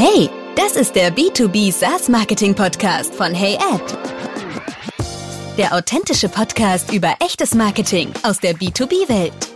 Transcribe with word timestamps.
Hey, 0.00 0.30
das 0.54 0.76
ist 0.76 0.94
der 0.94 1.12
B2B 1.12 1.72
SaaS 1.72 2.08
Marketing 2.08 2.54
Podcast 2.54 3.12
von 3.12 3.34
Hey 3.34 3.58
Ad. 3.72 3.82
Der 5.56 5.74
authentische 5.74 6.28
Podcast 6.28 6.92
über 6.92 7.16
echtes 7.18 7.52
Marketing 7.52 8.12
aus 8.22 8.38
der 8.38 8.54
B2B-Welt. 8.54 9.47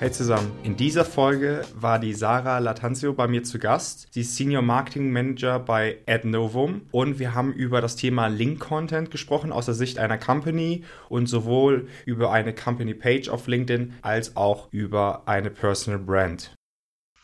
Hey 0.00 0.12
zusammen, 0.12 0.52
in 0.62 0.76
dieser 0.76 1.04
Folge 1.04 1.62
war 1.74 1.98
die 1.98 2.14
Sarah 2.14 2.60
Latanzio 2.60 3.12
bei 3.14 3.26
mir 3.26 3.42
zu 3.42 3.58
Gast. 3.58 4.06
Sie 4.12 4.20
ist 4.20 4.36
Senior 4.36 4.62
Marketing 4.62 5.10
Manager 5.10 5.58
bei 5.58 5.98
AdNovum 6.06 6.82
und 6.92 7.18
wir 7.18 7.34
haben 7.34 7.52
über 7.52 7.80
das 7.80 7.96
Thema 7.96 8.28
Link 8.28 8.60
Content 8.60 9.10
gesprochen 9.10 9.50
aus 9.50 9.66
der 9.66 9.74
Sicht 9.74 9.98
einer 9.98 10.16
Company 10.16 10.84
und 11.08 11.26
sowohl 11.26 11.88
über 12.06 12.30
eine 12.30 12.54
Company 12.54 12.94
Page 12.94 13.28
auf 13.28 13.48
LinkedIn 13.48 13.94
als 14.00 14.36
auch 14.36 14.68
über 14.70 15.24
eine 15.26 15.50
Personal 15.50 15.98
Brand. 15.98 16.56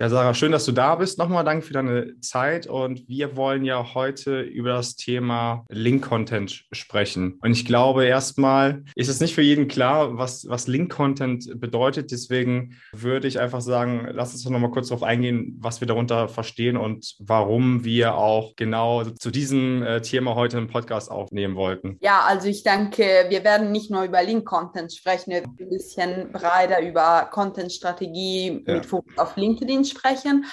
Ja, 0.04 0.10
Sarah, 0.10 0.34
schön, 0.34 0.52
dass 0.52 0.66
du 0.66 0.72
da 0.72 0.96
bist. 0.96 1.16
Nochmal 1.16 1.44
danke 1.44 1.64
für 1.64 1.72
deine 1.72 2.20
Zeit. 2.20 2.66
Und 2.66 3.08
wir 3.08 3.36
wollen 3.36 3.64
ja 3.64 3.94
heute 3.94 4.42
über 4.42 4.74
das 4.74 4.96
Thema 4.96 5.64
Link-Content 5.70 6.66
sprechen. 6.72 7.38
Und 7.40 7.52
ich 7.52 7.64
glaube, 7.64 8.04
erstmal 8.04 8.84
ist 8.96 9.08
es 9.08 9.20
nicht 9.20 9.34
für 9.34 9.40
jeden 9.40 9.66
klar, 9.66 10.18
was, 10.18 10.46
was 10.46 10.66
Link-Content 10.66 11.58
bedeutet. 11.58 12.10
Deswegen 12.10 12.77
würde 12.92 13.28
ich 13.28 13.40
einfach 13.40 13.62
sagen, 13.62 14.06
lass 14.12 14.34
uns 14.34 14.44
doch 14.44 14.50
nochmal 14.50 14.72
kurz 14.72 14.88
darauf 14.88 15.02
eingehen, 15.02 15.56
was 15.58 15.80
wir 15.80 15.88
darunter 15.88 16.28
verstehen 16.28 16.77
und 16.77 17.14
warum 17.18 17.86
wir 17.86 18.16
auch 18.16 18.56
genau 18.56 19.05
zu 19.05 19.30
diesem 19.30 19.82
äh, 19.82 20.02
Thema 20.02 20.34
heute 20.34 20.58
einen 20.58 20.68
Podcast 20.68 21.10
aufnehmen 21.10 21.56
wollten. 21.56 21.96
Ja, 22.02 22.20
also 22.27 22.46
ich 22.46 22.62
denke, 22.62 23.24
wir 23.30 23.42
werden 23.42 23.72
nicht 23.72 23.91
nur 23.91 24.02
über 24.02 24.22
Link-Content 24.22 24.92
sprechen, 24.92 25.30
wir 25.30 25.36
werden 25.36 25.56
ein 25.58 25.70
bisschen 25.70 26.30
breiter 26.30 26.82
über 26.82 27.30
Content-Strategie 27.32 28.62
ja. 28.66 28.75
mit 28.75 28.84
Fokus 28.84 29.16
auf 29.16 29.38
LinkedIn 29.38 29.94
sprechen. 29.97 30.47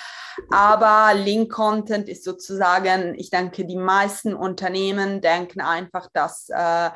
Aber 0.50 1.14
Link-Content 1.14 2.08
ist 2.08 2.24
sozusagen, 2.24 3.16
ich 3.16 3.30
denke, 3.30 3.66
die 3.66 3.76
meisten 3.76 4.34
Unternehmen 4.34 5.22
denken 5.22 5.62
einfach, 5.62 6.08
dass 6.14 6.50
äh, 6.50 6.90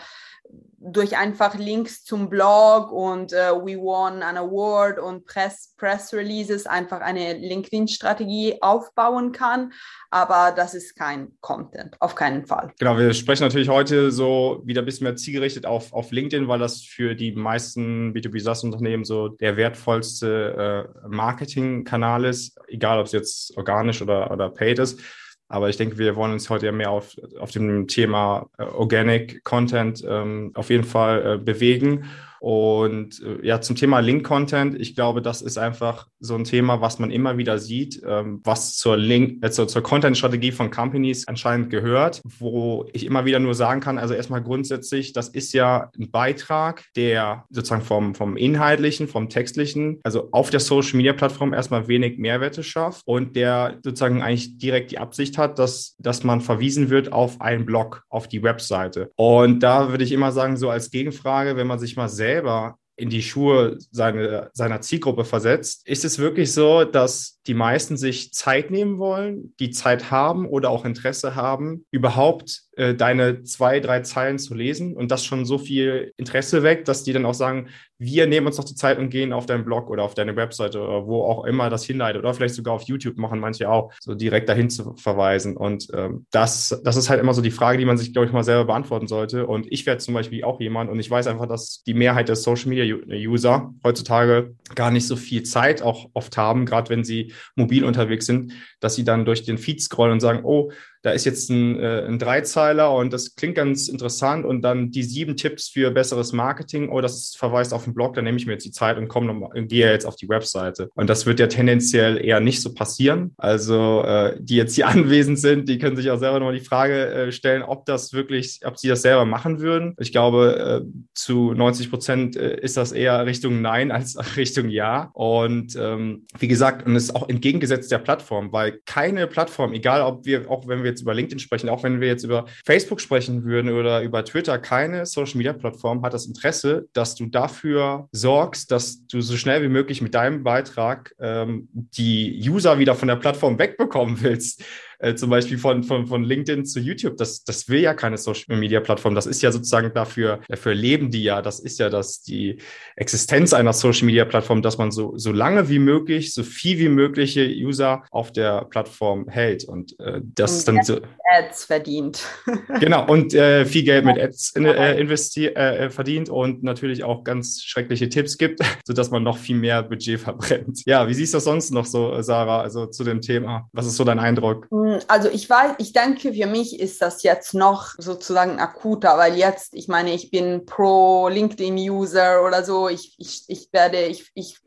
durch 0.88 1.18
einfach 1.18 1.56
Links 1.58 2.04
zum 2.04 2.30
Blog 2.30 2.92
und 2.92 3.34
äh, 3.34 3.52
We 3.52 3.78
Won 3.78 4.22
an 4.22 4.38
Award 4.38 5.00
und 5.00 5.26
Press, 5.26 5.74
Press 5.78 6.14
Releases 6.14 6.66
einfach 6.68 7.02
eine 7.02 7.34
LinkedIn-Strategie 7.34 8.62
aufbauen 8.62 9.32
kann. 9.32 9.74
Aber 10.12 10.54
das 10.56 10.76
ist 10.76 10.96
kein 10.96 11.30
Content, 11.42 11.96
auf 12.00 12.16
keinen 12.16 12.46
Fall. 12.46 12.72
Genau, 12.80 12.98
wir 12.98 13.14
sprechen 13.14 13.44
natürlich 13.44 13.70
heute 13.70 14.12
so 14.12 14.62
wieder 14.64 14.82
ein 14.82 14.86
bisschen 14.86 15.06
mehr 15.06 15.16
zielgerichtet 15.16 15.66
auf, 15.66 15.92
auf 15.92 16.12
LinkedIn, 16.12 16.48
weil 16.48 16.60
das 16.60 16.82
für 16.82 17.16
die 17.16 17.32
meisten 17.32 18.14
B2B 18.14 18.40
SaaS-Unternehmen 18.42 19.06
so 19.06 19.30
der 19.30 19.58
wertvollste 19.58 20.88
äh, 21.04 21.08
Marketingkanal 21.08 22.26
ist, 22.26 22.60
egal 22.68 23.00
ob 23.00 23.08
es 23.08 23.12
jetzt 23.12 23.58
organisch 23.58 24.02
oder, 24.02 24.32
oder 24.32 24.50
paid 24.50 24.80
ist. 24.80 25.00
Aber 25.48 25.70
ich 25.70 25.78
denke, 25.78 25.98
wir 25.98 26.16
wollen 26.16 26.34
uns 26.34 26.50
heute 26.50 26.66
ja 26.66 26.72
mehr 26.72 26.90
auf, 26.90 27.16
auf 27.40 27.52
dem 27.52 27.88
Thema 27.88 28.50
äh, 28.58 28.64
Organic 28.64 29.44
Content 29.44 30.04
ähm, 30.08 30.52
auf 30.56 30.70
jeden 30.70 30.84
Fall 30.84 31.36
äh, 31.36 31.38
bewegen. 31.38 32.06
Und 32.40 33.22
äh, 33.22 33.46
ja, 33.46 33.62
zum 33.62 33.76
Thema 33.76 34.00
Link-Content, 34.00 34.80
ich 34.80 34.96
glaube, 34.96 35.22
das 35.22 35.42
ist 35.42 35.58
einfach 35.58 36.08
so 36.20 36.36
ein 36.36 36.44
Thema, 36.44 36.82
was 36.82 37.00
man 37.00 37.12
immer 37.12 37.38
wieder 37.38 37.60
sieht, 37.60 38.02
ähm, 38.06 38.42
was 38.44 38.76
zur 38.76 38.98
Link, 38.98 39.44
also 39.44 39.66
zur 39.66 39.82
Content-Strategie 39.82 40.52
von 40.52 40.72
Companies 40.72 41.28
anscheinend 41.28 41.70
gehört, 41.70 42.22
wo 42.40 42.86
ich 42.94 43.06
immer 43.06 43.26
wieder 43.26 43.40
nur 43.40 43.56
sagen 43.56 43.82
kann, 43.82 43.98
also 43.98 44.14
erstmal 44.14 44.44
grundsätzlich, 44.44 45.14
das 45.14 45.30
ist 45.30 45.54
ja 45.54 45.90
ein 45.98 46.12
Beitrag, 46.12 46.84
der 46.96 47.46
sozusagen 47.50 47.84
vom, 47.84 48.16
vom 48.16 48.38
Inhaltlichen, 48.38 49.08
vom 49.08 49.30
Textlichen, 49.30 50.00
also 50.04 50.30
auf 50.32 50.50
der 50.50 50.60
Social-Media-Plattform 50.60 51.54
erstmal 51.54 51.88
wenig 51.88 52.18
Mehrwerte 52.18 52.64
schafft 52.64 53.02
und 53.06 53.36
der 53.36 53.80
sozusagen 53.84 54.22
eigentlich 54.22 54.58
direkt 54.58 54.92
die 54.92 55.00
Absicht 55.00 55.38
hat, 55.38 55.60
dass, 55.60 55.96
dass 56.00 56.24
man 56.24 56.42
verwiesen 56.42 56.90
wird 56.90 57.12
auf 57.12 57.42
einen 57.42 57.66
Blog, 57.66 58.04
auf 58.10 58.28
die 58.28 58.44
Webseite. 58.44 59.12
Und 59.16 59.62
da 59.62 59.90
würde 59.90 60.04
ich 60.04 60.12
immer 60.12 60.32
sagen, 60.32 60.58
so 60.58 60.70
als 60.70 60.92
Gegenfrage, 60.92 61.56
wenn 61.56 61.68
man 61.68 61.80
sich 61.80 61.96
mal 61.96 62.10
selbst 62.10 62.25
selber 62.26 62.80
in 62.98 63.10
die 63.10 63.22
Schuhe 63.22 63.78
seine, 63.92 64.50
seiner 64.54 64.80
Zielgruppe 64.80 65.26
versetzt, 65.26 65.86
ist 65.86 66.06
es 66.06 66.18
wirklich 66.18 66.54
so, 66.54 66.86
dass 66.86 67.40
die 67.46 67.54
meisten 67.54 67.98
sich 67.98 68.32
Zeit 68.34 68.72
nehmen 68.72 68.98
wollen, 69.00 69.54
die 69.60 69.70
Zeit 69.70 70.12
haben 70.12 70.48
oder 70.48 70.70
auch 70.70 70.86
Interesse 70.86 71.36
haben, 71.36 71.86
überhaupt 71.92 72.62
äh, 72.78 72.96
deine 72.96 73.44
zwei, 73.44 73.82
drei 73.82 74.00
Zeilen 74.00 74.40
zu 74.40 74.56
lesen 74.56 74.96
und 74.96 75.12
das 75.12 75.26
schon 75.26 75.46
so 75.46 75.58
viel 75.58 76.14
Interesse 76.16 76.64
weckt, 76.64 76.88
dass 76.88 77.04
die 77.04 77.12
dann 77.12 77.26
auch 77.26 77.34
sagen, 77.34 77.68
wir 77.98 78.28
nehmen 78.28 78.48
uns 78.48 78.58
noch 78.58 78.66
die 78.66 78.76
Zeit 78.76 78.98
und 79.00 79.10
gehen 79.10 79.32
auf 79.32 79.46
deinen 79.46 79.64
Blog 79.64 79.90
oder 79.90 80.04
auf 80.04 80.14
deine 80.14 80.36
Webseite 80.36 80.82
oder 80.82 81.08
wo 81.08 81.24
auch 81.24 81.46
immer 81.46 81.70
das 81.70 81.86
hinleitet 81.86 82.22
oder 82.22 82.34
vielleicht 82.34 82.56
sogar 82.56 82.74
auf 82.74 82.84
YouTube 82.84 83.18
machen 83.18 83.40
manche 83.40 83.70
auch, 83.70 83.92
so 84.02 84.16
direkt 84.16 84.50
dahin 84.50 84.70
zu 84.70 84.96
verweisen. 84.96 85.56
Und 85.56 85.88
ähm, 85.94 86.26
das, 86.32 86.82
das 86.84 86.98
ist 86.98 87.10
halt 87.10 87.22
immer 87.22 87.34
so 87.34 87.42
die 87.42 87.52
Frage, 87.52 87.78
die 87.78 87.86
man 87.86 87.98
sich, 87.98 88.12
glaube 88.12 88.28
ich, 88.28 88.34
mal 88.34 88.44
selber 88.44 88.66
beantworten 88.66 89.08
sollte. 89.08 89.48
Und 89.48 89.72
ich 89.72 89.86
werde 89.86 90.00
zum 90.00 90.14
Beispiel 90.14 90.44
auch 90.44 90.60
jemand 90.60 90.90
und 90.90 91.00
ich 91.00 91.10
weiß 91.10 91.28
einfach, 91.28 91.48
dass 91.48 91.84
die 91.84 91.94
Mehrheit 91.94 92.28
der 92.28 92.36
Social 92.36 92.70
Media 92.70 92.96
User 93.16 93.74
heutzutage 93.84 94.56
gar 94.76 94.92
nicht 94.92 95.08
so 95.08 95.16
viel 95.16 95.44
Zeit 95.44 95.82
auch 95.82 96.10
oft 96.14 96.36
haben, 96.38 96.66
gerade 96.66 96.90
wenn 96.90 97.04
sie 97.04 97.34
mobil 97.56 97.86
unterwegs 97.86 98.26
sind, 98.26 98.52
dass 98.80 98.96
sie 98.96 99.04
dann 99.04 99.26
durch 99.26 99.44
den 99.44 99.58
Feed 99.58 99.82
scrollen 99.82 100.14
und 100.14 100.20
sagen, 100.20 100.42
oh, 100.44 100.72
da 101.06 101.12
ist 101.12 101.24
jetzt 101.24 101.52
ein, 101.52 101.80
äh, 101.80 102.04
ein 102.08 102.18
Dreizeiler 102.18 102.92
und 102.92 103.14
das 103.14 103.36
klingt 103.36 103.54
ganz 103.54 103.88
interessant 103.88 104.44
und 104.44 104.64
dann 104.64 104.90
die 104.90 105.04
sieben 105.04 105.38
Tipps 105.38 105.70
für 105.70 105.92
besseres 105.92 106.34
Marketing, 106.34 106.90
oh, 106.90 107.00
das 107.00 107.36
verweist 107.38 107.76
auf 107.76 107.84
den 107.84 107.94
Blog, 107.94 108.16
dann 108.16 108.24
nehme 108.24 108.40
ich 108.40 108.48
mir 108.48 108.54
jetzt 108.54 108.66
die 108.66 108.72
Zeit 108.72 108.98
und 108.98 109.08
komme 109.08 109.28
noch, 109.28 109.52
gehe 109.54 109.92
jetzt 109.92 110.08
auf 110.08 110.16
die 110.16 110.28
Webseite. 110.28 110.90
Und 110.96 111.08
das 111.08 111.28
wird 111.28 111.40
ja 111.40 111.46
tendenziell 111.46 112.18
eher 112.18 112.40
nicht 112.40 112.60
so 112.60 112.74
passieren. 112.74 113.36
Also 113.38 114.02
äh, 114.04 114.36
die 114.40 114.56
jetzt 114.56 114.74
hier 114.74 114.88
anwesend 114.96 115.38
sind, 115.38 115.70
die 115.70 115.78
können 115.78 115.96
sich 115.96 116.10
auch 116.10 116.18
selber 116.18 116.40
nochmal 116.40 116.58
die 116.58 116.66
Frage 116.66 117.06
äh, 117.06 117.32
stellen, 117.32 117.62
ob 117.62 117.86
das 117.86 118.14
wirklich, 118.14 118.62
ob 118.66 118.80
sie 118.80 118.88
das 118.88 119.04
selber 119.04 119.26
machen 119.26 119.60
würden. 119.60 119.96
Ich 120.00 120.12
glaube, 120.12 120.84
äh, 120.84 121.08
zu 121.14 121.54
90 121.54 121.92
Prozent 121.92 122.36
äh, 122.36 122.60
ist 122.60 122.78
das 122.78 122.94
eher 122.94 123.28
Richtung 123.28 123.62
Nein 123.62 123.92
als 123.92 124.18
Richtung 124.38 124.70
Ja. 124.70 125.12
Und 125.14 125.76
ähm, 125.76 126.26
wie 126.40 126.48
gesagt, 126.48 126.88
und 126.88 126.96
es 126.96 127.06
ist 127.06 127.16
auch 127.16 127.30
entgegengesetzt 127.30 127.92
der 127.92 128.00
Plattform, 128.00 128.52
weil 128.52 128.80
keine 128.88 129.28
Plattform, 129.28 129.74
egal 129.74 130.02
ob 130.02 130.26
wir, 130.26 130.50
auch 130.50 130.68
wenn 130.68 130.84
wir 130.84 130.95
jetzt 130.96 131.02
über 131.02 131.14
LinkedIn 131.14 131.40
sprechen, 131.40 131.70
auch 131.70 131.84
wenn 131.84 132.00
wir 132.00 132.08
jetzt 132.08 132.24
über 132.24 132.46
Facebook 132.66 133.02
sprechen 133.02 133.44
würden 133.44 133.72
oder 133.72 134.02
über 134.02 134.24
Twitter, 134.24 134.58
keine 134.58 135.06
Social 135.06 135.38
Media 135.38 135.54
Plattform 135.54 136.04
hat 136.04 136.14
das 136.14 136.26
Interesse, 136.26 136.88
dass 136.94 137.16
du 137.16 137.28
dafür 137.28 138.08
sorgst, 138.12 138.72
dass 138.72 139.06
du 139.08 139.22
so 139.22 139.38
schnell 139.38 139.62
wie 139.62 139.68
möglich 139.68 140.02
mit 140.02 140.16
deinem 140.16 140.44
Beitrag 140.44 141.14
ähm, 141.20 141.68
die 141.74 142.42
User 142.48 142.80
wieder 142.80 142.96
von 142.96 143.08
der 143.08 143.18
Plattform 143.18 143.60
wegbekommen 143.60 144.22
willst 144.22 144.64
äh, 145.00 145.16
zum 145.16 145.30
Beispiel 145.30 145.58
von, 145.58 145.84
von, 145.84 146.08
von 146.08 146.24
LinkedIn 146.24 146.66
zu 146.66 146.80
YouTube, 146.80 147.18
das, 147.18 147.44
das 147.44 147.70
will 147.70 147.82
ja 147.82 147.94
keine 147.94 148.18
Social 148.18 148.58
Media 148.58 148.80
Plattform. 148.80 149.16
Das 149.16 149.26
ist 149.26 149.42
ja 149.42 149.52
sozusagen 149.52 149.94
dafür, 149.94 150.40
dafür 150.48 150.74
leben 150.74 151.12
die 151.12 151.24
ja. 151.24 151.42
Das 151.42 151.60
ist 151.60 151.80
ja 151.80 151.90
das, 151.90 152.22
die 152.22 152.58
Existenz 152.96 153.54
einer 153.54 153.74
Social 153.74 154.06
Media 154.06 154.26
Plattform, 154.26 154.62
dass 154.62 154.78
man 154.78 154.92
so, 154.92 155.18
so 155.18 155.32
lange 155.32 155.70
wie 155.70 155.80
möglich, 155.80 156.34
so 156.34 156.44
viel 156.44 156.80
wie 156.80 156.90
mögliche 156.90 157.46
User 157.46 158.04
auf 158.12 158.32
der 158.32 158.66
Plattform 158.66 159.28
hält. 159.28 159.64
Und 159.66 160.00
äh, 160.00 160.22
das 160.24 160.52
und 160.52 160.58
ist 160.58 160.68
dann 160.68 160.84
so. 160.84 161.00
Ads 161.38 161.66
verdient. 161.66 162.24
genau, 162.80 163.08
und 163.08 163.34
äh, 163.34 163.66
viel 163.66 163.84
Geld 163.84 164.06
mit 164.06 164.20
Ads 164.20 164.52
in, 164.56 164.66
äh, 164.66 165.00
investiert, 165.00 165.56
äh, 165.58 165.90
verdient 165.90 166.30
und 166.30 166.64
natürlich 166.64 167.04
auch 167.04 167.24
ganz 167.24 167.64
schreckliche 167.64 168.10
Tipps 168.10 168.38
gibt, 168.38 168.60
sodass 168.86 169.12
man 169.12 169.24
noch 169.24 169.38
viel 169.38 169.56
mehr 169.56 169.84
Budget 169.84 170.20
verbrennt. 170.20 170.84
Ja, 170.86 171.08
wie 171.08 171.14
siehst 171.14 171.34
du 171.34 171.38
das 171.38 171.46
sonst 171.46 171.72
noch 171.72 171.86
so, 171.86 172.22
Sarah, 172.22 172.62
also 172.62 172.86
zu 172.86 173.04
dem 173.04 173.22
Thema? 173.22 173.70
Was 173.74 173.86
ist 173.86 173.98
so 173.98 174.04
dein 174.04 174.20
Eindruck? 174.20 174.68
Hm, 174.70 174.85
also 175.08 175.30
ich 175.30 175.50
weiß, 175.50 175.76
ich 175.78 175.94
denke, 175.94 176.34
für 176.34 176.48
mich 176.48 176.80
ist 176.80 177.02
das 177.02 177.24
jetzt 177.24 177.54
noch 177.54 177.94
sozusagen 177.98 178.60
akuter, 178.60 179.18
weil 179.18 179.36
jetzt, 179.36 179.74
ich 179.74 179.88
meine, 179.88 180.14
ich 180.14 180.32
bin 180.32 180.66
pro 180.66 181.30
LinkedIn-User 181.30 182.44
oder 182.46 182.64
so. 182.64 182.90
Ich, 182.90 183.16
ich, 183.18 183.44
ich 183.48 183.70
werde, 183.72 184.02
ich, 184.02 184.30
ich, 184.34 184.58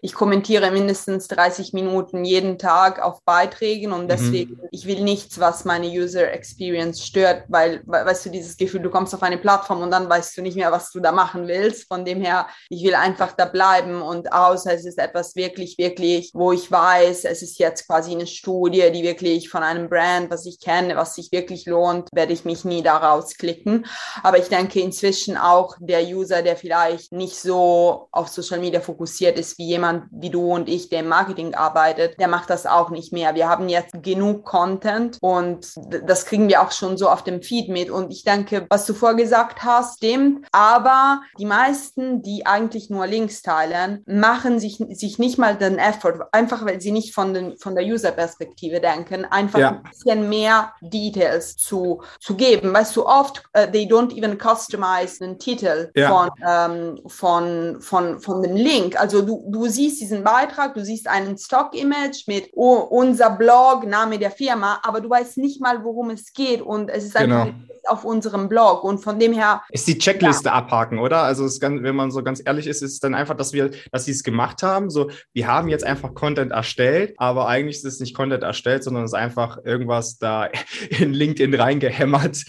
ich 0.00 0.14
kommentiere 0.14 0.70
mindestens 0.70 1.28
30 1.28 1.72
Minuten 1.72 2.24
jeden 2.24 2.58
Tag 2.58 3.02
auf 3.02 3.22
Beiträgen 3.24 3.92
und 3.92 4.04
mhm. 4.04 4.08
deswegen, 4.08 4.54
mhm. 4.54 4.68
ich 4.70 4.86
will 4.86 5.02
nichts, 5.02 5.38
was 5.38 5.64
meine 5.64 5.88
User 5.88 6.30
Experience 6.32 7.04
stört, 7.04 7.44
weil, 7.48 7.82
weißt 7.86 8.26
du, 8.26 8.30
dieses 8.30 8.56
Gefühl, 8.56 8.80
du 8.80 8.90
kommst 8.90 9.14
auf 9.14 9.22
eine 9.22 9.38
Plattform 9.38 9.82
und 9.82 9.90
dann 9.90 10.08
weißt 10.08 10.36
du 10.36 10.42
nicht 10.42 10.56
mehr, 10.56 10.72
was 10.72 10.90
du 10.92 11.00
da 11.00 11.12
machen 11.12 11.46
willst. 11.46 11.88
Von 11.88 12.04
dem 12.04 12.22
her, 12.22 12.48
ich 12.70 12.82
will 12.84 12.94
einfach 12.94 13.32
da 13.32 13.44
bleiben 13.44 14.02
und 14.02 14.32
außer 14.32 14.72
es 14.72 14.84
ist 14.84 14.98
etwas 14.98 15.36
wirklich, 15.36 15.78
wirklich, 15.78 16.30
wo 16.34 16.52
ich 16.52 16.70
weiß, 16.70 17.24
es 17.24 17.42
ist 17.42 17.58
jetzt 17.58 17.86
quasi 17.86 18.12
eine 18.12 18.26
Studie, 18.26 18.90
die 18.92 19.02
wirklich 19.02 19.48
von 19.48 19.62
einem 19.68 19.88
Brand, 19.88 20.30
was 20.30 20.46
ich 20.46 20.60
kenne, 20.60 20.96
was 20.96 21.14
sich 21.14 21.30
wirklich 21.32 21.66
lohnt, 21.66 22.08
werde 22.12 22.32
ich 22.32 22.44
mich 22.44 22.64
nie 22.64 22.82
daraus 22.82 23.34
klicken. 23.34 23.86
Aber 24.22 24.38
ich 24.38 24.48
denke 24.48 24.80
inzwischen 24.80 25.36
auch 25.36 25.76
der 25.80 26.04
User, 26.06 26.42
der 26.42 26.56
vielleicht 26.56 27.12
nicht 27.12 27.36
so 27.36 28.08
auf 28.10 28.28
Social 28.28 28.60
Media 28.60 28.80
fokussiert 28.80 29.38
ist 29.38 29.58
wie 29.58 29.66
jemand 29.66 30.04
wie 30.10 30.30
du 30.30 30.52
und 30.52 30.68
ich, 30.68 30.88
der 30.88 31.00
im 31.00 31.08
Marketing 31.08 31.54
arbeitet, 31.54 32.18
der 32.18 32.28
macht 32.28 32.50
das 32.50 32.66
auch 32.66 32.90
nicht 32.90 33.12
mehr. 33.12 33.34
Wir 33.34 33.48
haben 33.48 33.68
jetzt 33.68 34.02
genug 34.02 34.44
Content 34.44 35.18
und 35.20 35.72
das 36.04 36.26
kriegen 36.26 36.48
wir 36.48 36.62
auch 36.62 36.72
schon 36.72 36.96
so 36.96 37.08
auf 37.08 37.24
dem 37.24 37.42
Feed 37.42 37.68
mit. 37.68 37.90
Und 37.90 38.10
ich 38.10 38.24
denke, 38.24 38.66
was 38.68 38.86
du 38.86 38.94
vorgesagt 38.94 39.62
hast, 39.62 39.98
stimmt. 39.98 40.46
Aber 40.52 41.22
die 41.38 41.44
meisten, 41.44 42.22
die 42.22 42.46
eigentlich 42.46 42.90
nur 42.90 43.06
Links 43.06 43.42
teilen, 43.42 44.02
machen 44.06 44.58
sich, 44.58 44.78
sich 44.90 45.18
nicht 45.18 45.38
mal 45.38 45.56
den 45.56 45.78
Effort, 45.78 46.28
einfach 46.32 46.64
weil 46.64 46.80
sie 46.80 46.92
nicht 46.92 47.14
von, 47.14 47.34
den, 47.34 47.58
von 47.58 47.74
der 47.74 47.84
User-Perspektive 47.84 48.80
denken, 48.80 49.24
einfach 49.24 49.57
ja. 49.58 49.70
ein 49.70 49.82
bisschen 49.82 50.28
mehr 50.28 50.72
Details 50.80 51.56
zu, 51.56 52.02
zu 52.20 52.34
geben. 52.34 52.72
Weißt 52.72 52.96
du, 52.96 53.06
oft, 53.06 53.42
uh, 53.56 53.70
they 53.70 53.86
don't 53.86 54.16
even 54.16 54.38
customize 54.38 55.18
den 55.18 55.38
Titel 55.38 55.90
ja. 55.94 56.08
von, 56.08 56.30
ähm, 56.46 57.00
von, 57.06 57.80
von, 57.80 58.20
von 58.20 58.42
dem 58.42 58.56
Link. 58.56 58.98
Also 59.00 59.22
du, 59.22 59.44
du 59.48 59.66
siehst 59.66 60.00
diesen 60.00 60.24
Beitrag, 60.24 60.74
du 60.74 60.84
siehst 60.84 61.08
einen 61.08 61.36
Stock-Image 61.36 62.26
mit 62.26 62.50
oh, 62.54 62.76
unser 62.90 63.30
Blog, 63.30 63.86
Name 63.86 64.18
der 64.18 64.30
Firma, 64.30 64.80
aber 64.82 65.00
du 65.00 65.10
weißt 65.10 65.38
nicht 65.38 65.60
mal, 65.60 65.82
worum 65.84 66.10
es 66.10 66.32
geht 66.32 66.62
und 66.62 66.90
es 66.90 67.04
ist 67.04 67.16
genau. 67.16 67.48
Auf 67.88 68.04
unserem 68.04 68.48
Blog 68.48 68.84
und 68.84 68.98
von 68.98 69.18
dem 69.18 69.32
her. 69.32 69.62
Ist 69.70 69.88
die 69.88 69.98
Checkliste 69.98 70.48
ja. 70.48 70.54
abhaken, 70.54 70.98
oder? 70.98 71.22
Also 71.22 71.48
ganz, 71.60 71.82
wenn 71.82 71.96
man 71.96 72.10
so 72.10 72.22
ganz 72.22 72.42
ehrlich 72.44 72.66
ist, 72.66 72.82
ist 72.82 72.92
es 72.92 73.00
dann 73.00 73.14
einfach, 73.14 73.36
dass 73.36 73.52
wir, 73.52 73.70
dass 73.92 74.04
sie 74.04 74.12
es 74.12 74.22
gemacht 74.22 74.62
haben. 74.62 74.90
So, 74.90 75.10
wir 75.32 75.46
haben 75.46 75.68
jetzt 75.68 75.84
einfach 75.84 76.14
Content 76.14 76.52
erstellt, 76.52 77.14
aber 77.18 77.48
eigentlich 77.48 77.76
ist 77.76 77.84
es 77.84 78.00
nicht 78.00 78.14
Content 78.14 78.42
erstellt, 78.42 78.84
sondern 78.84 79.04
es 79.04 79.12
ist 79.12 79.18
einfach 79.18 79.58
irgendwas 79.64 80.18
da 80.18 80.48
in 80.90 81.12
LinkedIn 81.12 81.54
reingehämmert 81.54 82.44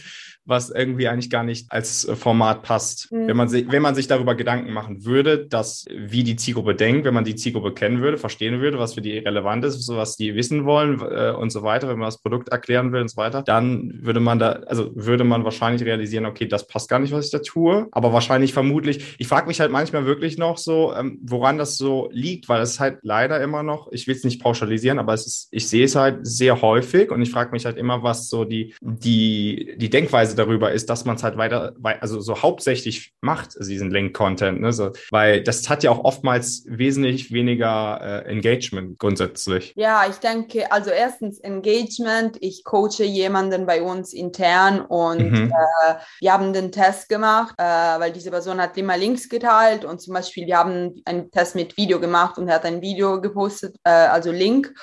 was 0.49 0.69
irgendwie 0.69 1.07
eigentlich 1.07 1.29
gar 1.29 1.43
nicht 1.43 1.71
als 1.71 2.05
äh, 2.05 2.15
Format 2.15 2.63
passt. 2.63 3.11
Mhm. 3.11 3.27
Wenn, 3.27 3.37
man 3.37 3.47
sich, 3.47 3.71
wenn 3.71 3.81
man 3.81 3.95
sich 3.95 4.07
darüber 4.07 4.35
Gedanken 4.35 4.73
machen 4.73 5.05
würde, 5.05 5.45
dass 5.45 5.85
wie 5.89 6.23
die 6.23 6.35
Zielgruppe 6.35 6.75
denkt, 6.75 7.05
wenn 7.05 7.13
man 7.13 7.23
die 7.23 7.35
Zielgruppe 7.35 7.73
kennen 7.73 8.01
würde, 8.01 8.17
verstehen 8.17 8.59
würde, 8.61 8.79
was 8.79 8.95
für 8.95 9.01
die 9.01 9.17
relevant 9.17 9.63
ist, 9.65 9.81
so 9.85 9.97
was 9.97 10.17
die 10.17 10.35
wissen 10.35 10.65
wollen 10.65 11.01
äh, 11.01 11.31
und 11.31 11.51
so 11.51 11.63
weiter, 11.63 11.87
wenn 11.87 11.99
man 11.99 12.07
das 12.07 12.21
Produkt 12.21 12.49
erklären 12.49 12.91
will 12.91 13.01
und 13.01 13.09
so 13.09 13.17
weiter, 13.17 13.43
dann 13.43 13.93
würde 14.01 14.19
man 14.19 14.39
da, 14.39 14.51
also 14.67 14.91
würde 14.95 15.23
man 15.23 15.43
wahrscheinlich 15.43 15.85
realisieren, 15.85 16.25
okay, 16.25 16.47
das 16.47 16.67
passt 16.67 16.89
gar 16.89 16.99
nicht, 16.99 17.13
was 17.13 17.25
ich 17.25 17.31
da 17.31 17.39
tue. 17.39 17.87
Aber 17.91 18.11
wahrscheinlich 18.13 18.53
vermutlich, 18.53 19.15
ich 19.17 19.27
frage 19.27 19.47
mich 19.47 19.59
halt 19.59 19.71
manchmal 19.71 20.05
wirklich 20.05 20.37
noch 20.37 20.57
so, 20.57 20.93
ähm, 20.93 21.19
woran 21.21 21.57
das 21.57 21.77
so 21.77 22.09
liegt, 22.11 22.49
weil 22.49 22.61
es 22.61 22.79
halt 22.79 22.99
leider 23.03 23.41
immer 23.41 23.63
noch, 23.63 23.91
ich 23.91 24.07
will 24.07 24.15
es 24.15 24.23
nicht 24.23 24.41
pauschalisieren, 24.41 24.99
aber 24.99 25.13
es 25.13 25.27
ist, 25.27 25.47
ich 25.51 25.67
sehe 25.67 25.85
es 25.85 25.95
halt 25.95 26.25
sehr 26.25 26.61
häufig 26.61 27.11
und 27.11 27.21
ich 27.21 27.31
frage 27.31 27.51
mich 27.51 27.65
halt 27.65 27.77
immer, 27.77 28.03
was 28.03 28.29
so 28.29 28.45
die, 28.45 28.73
die, 28.81 29.75
die 29.77 29.89
Denkweise 29.89 30.35
darüber 30.39 30.71
ist, 30.71 30.89
dass 30.89 31.05
man 31.05 31.17
es 31.17 31.23
halt 31.23 31.37
weiter, 31.37 31.73
also 31.99 32.21
so 32.21 32.41
hauptsächlich 32.41 33.13
macht, 33.21 33.57
also 33.57 33.69
diesen 33.69 33.91
Link-Content, 33.91 34.61
ne? 34.61 34.73
so, 34.73 34.91
weil 35.11 35.43
das 35.43 35.69
hat 35.69 35.83
ja 35.83 35.91
auch 35.91 36.03
oftmals 36.03 36.63
wesentlich 36.65 37.31
weniger 37.31 37.99
äh, 38.01 38.31
Engagement 38.31 38.97
grundsätzlich. 38.97 39.73
Ja, 39.75 40.05
ich 40.09 40.17
denke, 40.17 40.71
also 40.71 40.89
erstens 40.89 41.39
Engagement. 41.39 42.37
Ich 42.41 42.63
coache 42.63 43.03
jemanden 43.03 43.65
bei 43.65 43.81
uns 43.81 44.13
intern 44.13 44.81
und 44.81 45.31
mhm. 45.31 45.51
äh, 45.51 45.95
wir 46.21 46.33
haben 46.33 46.53
den 46.53 46.71
Test 46.71 47.09
gemacht, 47.09 47.55
äh, 47.57 47.63
weil 47.63 48.11
diese 48.11 48.31
Person 48.31 48.61
hat 48.61 48.77
immer 48.77 48.97
Links 48.97 49.29
geteilt 49.29 49.85
und 49.85 50.01
zum 50.01 50.13
Beispiel 50.13 50.47
wir 50.47 50.57
haben 50.57 51.01
einen 51.05 51.29
Test 51.31 51.55
mit 51.55 51.77
Video 51.77 51.99
gemacht 51.99 52.37
und 52.37 52.47
er 52.47 52.55
hat 52.55 52.65
ein 52.65 52.81
Video 52.81 53.19
gepostet, 53.21 53.75
äh, 53.83 53.89
also 53.89 54.31
Link. 54.31 54.73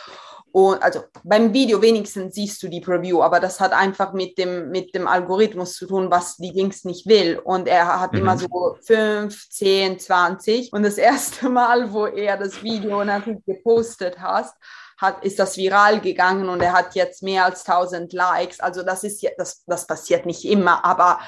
Und 0.56 0.82
also 0.82 1.02
beim 1.22 1.52
Video 1.52 1.82
wenigstens 1.82 2.34
siehst 2.34 2.62
du 2.62 2.68
die 2.68 2.80
Preview, 2.80 3.22
aber 3.22 3.40
das 3.40 3.60
hat 3.60 3.74
einfach 3.74 4.14
mit 4.14 4.38
dem, 4.38 4.70
mit 4.70 4.94
dem 4.94 5.06
Algorithmus 5.06 5.74
zu 5.74 5.86
tun, 5.86 6.10
was 6.10 6.38
die 6.38 6.54
Dings 6.54 6.84
nicht 6.84 7.06
will. 7.06 7.38
Und 7.38 7.68
er 7.68 8.00
hat 8.00 8.14
mhm. 8.14 8.20
immer 8.20 8.38
so 8.38 8.78
5, 8.86 9.50
10, 9.50 9.98
20. 9.98 10.72
Und 10.72 10.82
das 10.82 10.96
erste 11.12 11.50
Mal, 11.50 11.92
wo 11.92 12.06
er 12.06 12.38
das 12.38 12.62
Video 12.62 13.04
natürlich 13.04 13.44
gepostet 13.44 14.18
hat, 14.18 14.54
hat, 14.96 15.22
ist 15.26 15.38
das 15.38 15.58
viral 15.58 16.00
gegangen 16.00 16.48
und 16.48 16.62
er 16.62 16.72
hat 16.72 16.94
jetzt 16.94 17.22
mehr 17.22 17.44
als 17.44 17.68
1000 17.68 18.14
Likes. 18.14 18.58
Also 18.58 18.82
das 18.82 19.04
ist 19.04 19.20
ja, 19.20 19.32
das, 19.36 19.62
das 19.66 19.86
passiert 19.86 20.24
nicht 20.24 20.46
immer, 20.46 20.82
aber 20.86 21.20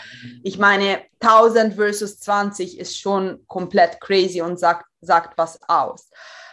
ich 0.42 0.58
meine, 0.58 1.02
1000 1.20 1.74
versus 1.74 2.18
20 2.20 2.78
ist 2.78 2.98
schon 2.98 3.44
komplett 3.46 4.00
crazy 4.00 4.40
und 4.40 4.58
sagt, 4.58 4.86
sagt 5.02 5.36
was 5.36 5.60
aus. 5.68 6.08